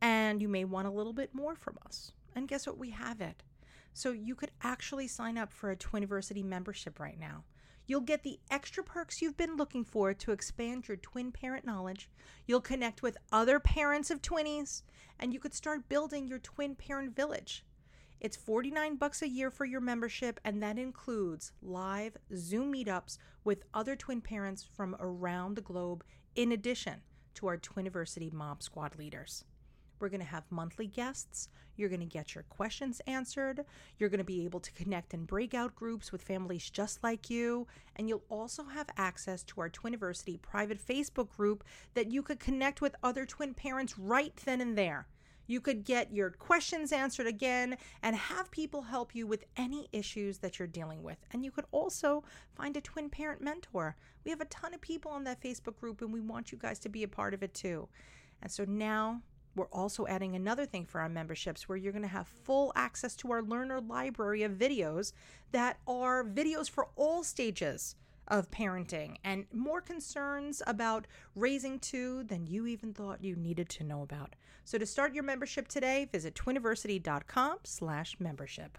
And 0.00 0.40
you 0.40 0.48
may 0.48 0.64
want 0.64 0.86
a 0.86 0.92
little 0.92 1.12
bit 1.12 1.34
more 1.34 1.56
from 1.56 1.78
us. 1.84 2.12
And 2.36 2.46
guess 2.46 2.64
what? 2.64 2.78
We 2.78 2.90
have 2.90 3.20
it. 3.20 3.42
So 3.92 4.12
you 4.12 4.36
could 4.36 4.52
actually 4.62 5.08
sign 5.08 5.36
up 5.36 5.52
for 5.52 5.72
a 5.72 5.76
Twiniversity 5.76 6.44
membership 6.44 7.00
right 7.00 7.18
now. 7.18 7.42
You'll 7.86 8.00
get 8.00 8.22
the 8.22 8.40
extra 8.50 8.82
perks 8.82 9.22
you've 9.22 9.36
been 9.36 9.56
looking 9.56 9.84
for 9.84 10.12
to 10.12 10.32
expand 10.32 10.88
your 10.88 10.96
twin 10.96 11.30
parent 11.30 11.64
knowledge. 11.64 12.08
You'll 12.46 12.60
connect 12.60 13.02
with 13.02 13.16
other 13.32 13.60
parents 13.60 14.10
of 14.10 14.22
twinnies, 14.22 14.82
and 15.18 15.32
you 15.32 15.38
could 15.38 15.54
start 15.54 15.88
building 15.88 16.26
your 16.26 16.38
twin 16.38 16.74
parent 16.74 17.14
village. 17.14 17.64
It's 18.20 18.36
49 18.36 18.96
bucks 18.96 19.22
a 19.22 19.28
year 19.28 19.50
for 19.50 19.64
your 19.66 19.80
membership 19.80 20.40
and 20.42 20.62
that 20.62 20.78
includes 20.78 21.52
live 21.62 22.16
Zoom 22.34 22.72
meetups 22.72 23.18
with 23.44 23.64
other 23.74 23.94
twin 23.94 24.22
parents 24.22 24.64
from 24.64 24.96
around 24.98 25.54
the 25.54 25.60
globe 25.60 26.02
in 26.34 26.50
addition 26.50 27.02
to 27.34 27.46
our 27.46 27.58
Twiniversity 27.58 28.32
Mob 28.32 28.62
Squad 28.62 28.96
leaders. 28.96 29.44
We're 29.98 30.08
going 30.08 30.20
to 30.20 30.26
have 30.26 30.44
monthly 30.50 30.86
guests. 30.86 31.48
You're 31.76 31.88
going 31.88 32.00
to 32.00 32.06
get 32.06 32.34
your 32.34 32.44
questions 32.44 33.00
answered. 33.06 33.64
You're 33.98 34.08
going 34.08 34.18
to 34.18 34.24
be 34.24 34.44
able 34.44 34.60
to 34.60 34.72
connect 34.72 35.14
in 35.14 35.24
breakout 35.24 35.74
groups 35.74 36.12
with 36.12 36.22
families 36.22 36.70
just 36.70 37.02
like 37.02 37.28
you. 37.30 37.66
And 37.96 38.08
you'll 38.08 38.24
also 38.28 38.64
have 38.64 38.88
access 38.96 39.42
to 39.44 39.60
our 39.60 39.70
Twiniversity 39.70 40.40
private 40.40 40.84
Facebook 40.84 41.28
group 41.36 41.64
that 41.94 42.10
you 42.10 42.22
could 42.22 42.40
connect 42.40 42.80
with 42.80 42.96
other 43.02 43.26
twin 43.26 43.54
parents 43.54 43.98
right 43.98 44.34
then 44.44 44.60
and 44.60 44.76
there. 44.76 45.06
You 45.46 45.60
could 45.60 45.84
get 45.84 46.12
your 46.12 46.30
questions 46.30 46.92
answered 46.92 47.26
again 47.26 47.76
and 48.02 48.16
have 48.16 48.50
people 48.50 48.82
help 48.82 49.14
you 49.14 49.26
with 49.26 49.44
any 49.56 49.88
issues 49.92 50.38
that 50.38 50.58
you're 50.58 50.66
dealing 50.66 51.02
with. 51.02 51.18
And 51.32 51.44
you 51.44 51.50
could 51.50 51.66
also 51.70 52.24
find 52.56 52.76
a 52.76 52.80
twin 52.80 53.08
parent 53.10 53.40
mentor. 53.40 53.96
We 54.24 54.30
have 54.32 54.40
a 54.40 54.46
ton 54.46 54.74
of 54.74 54.80
people 54.80 55.12
on 55.12 55.24
that 55.24 55.40
Facebook 55.40 55.76
group 55.76 56.02
and 56.02 56.12
we 56.12 56.20
want 56.20 56.50
you 56.50 56.58
guys 56.58 56.80
to 56.80 56.88
be 56.88 57.04
a 57.04 57.08
part 57.08 57.32
of 57.32 57.42
it 57.42 57.54
too. 57.54 57.88
And 58.42 58.50
so 58.50 58.64
now 58.64 59.22
we're 59.56 59.66
also 59.66 60.06
adding 60.06 60.36
another 60.36 60.66
thing 60.66 60.84
for 60.84 61.00
our 61.00 61.08
memberships 61.08 61.68
where 61.68 61.78
you're 61.78 61.92
going 61.92 62.02
to 62.02 62.08
have 62.08 62.28
full 62.28 62.72
access 62.76 63.16
to 63.16 63.32
our 63.32 63.42
learner 63.42 63.80
library 63.80 64.42
of 64.42 64.52
videos 64.52 65.12
that 65.50 65.78
are 65.88 66.22
videos 66.22 66.70
for 66.70 66.88
all 66.94 67.24
stages 67.24 67.96
of 68.28 68.50
parenting 68.50 69.16
and 69.24 69.46
more 69.52 69.80
concerns 69.80 70.62
about 70.66 71.06
raising 71.34 71.78
two 71.78 72.24
than 72.24 72.46
you 72.46 72.66
even 72.66 72.92
thought 72.92 73.24
you 73.24 73.36
needed 73.36 73.68
to 73.68 73.84
know 73.84 74.02
about. 74.02 74.34
So 74.64 74.78
to 74.78 74.86
start 74.86 75.14
your 75.14 75.24
membership 75.24 75.68
today, 75.68 76.08
visit 76.10 76.34
twiniversity.com 76.34 77.58
slash 77.64 78.16
membership. 78.18 78.78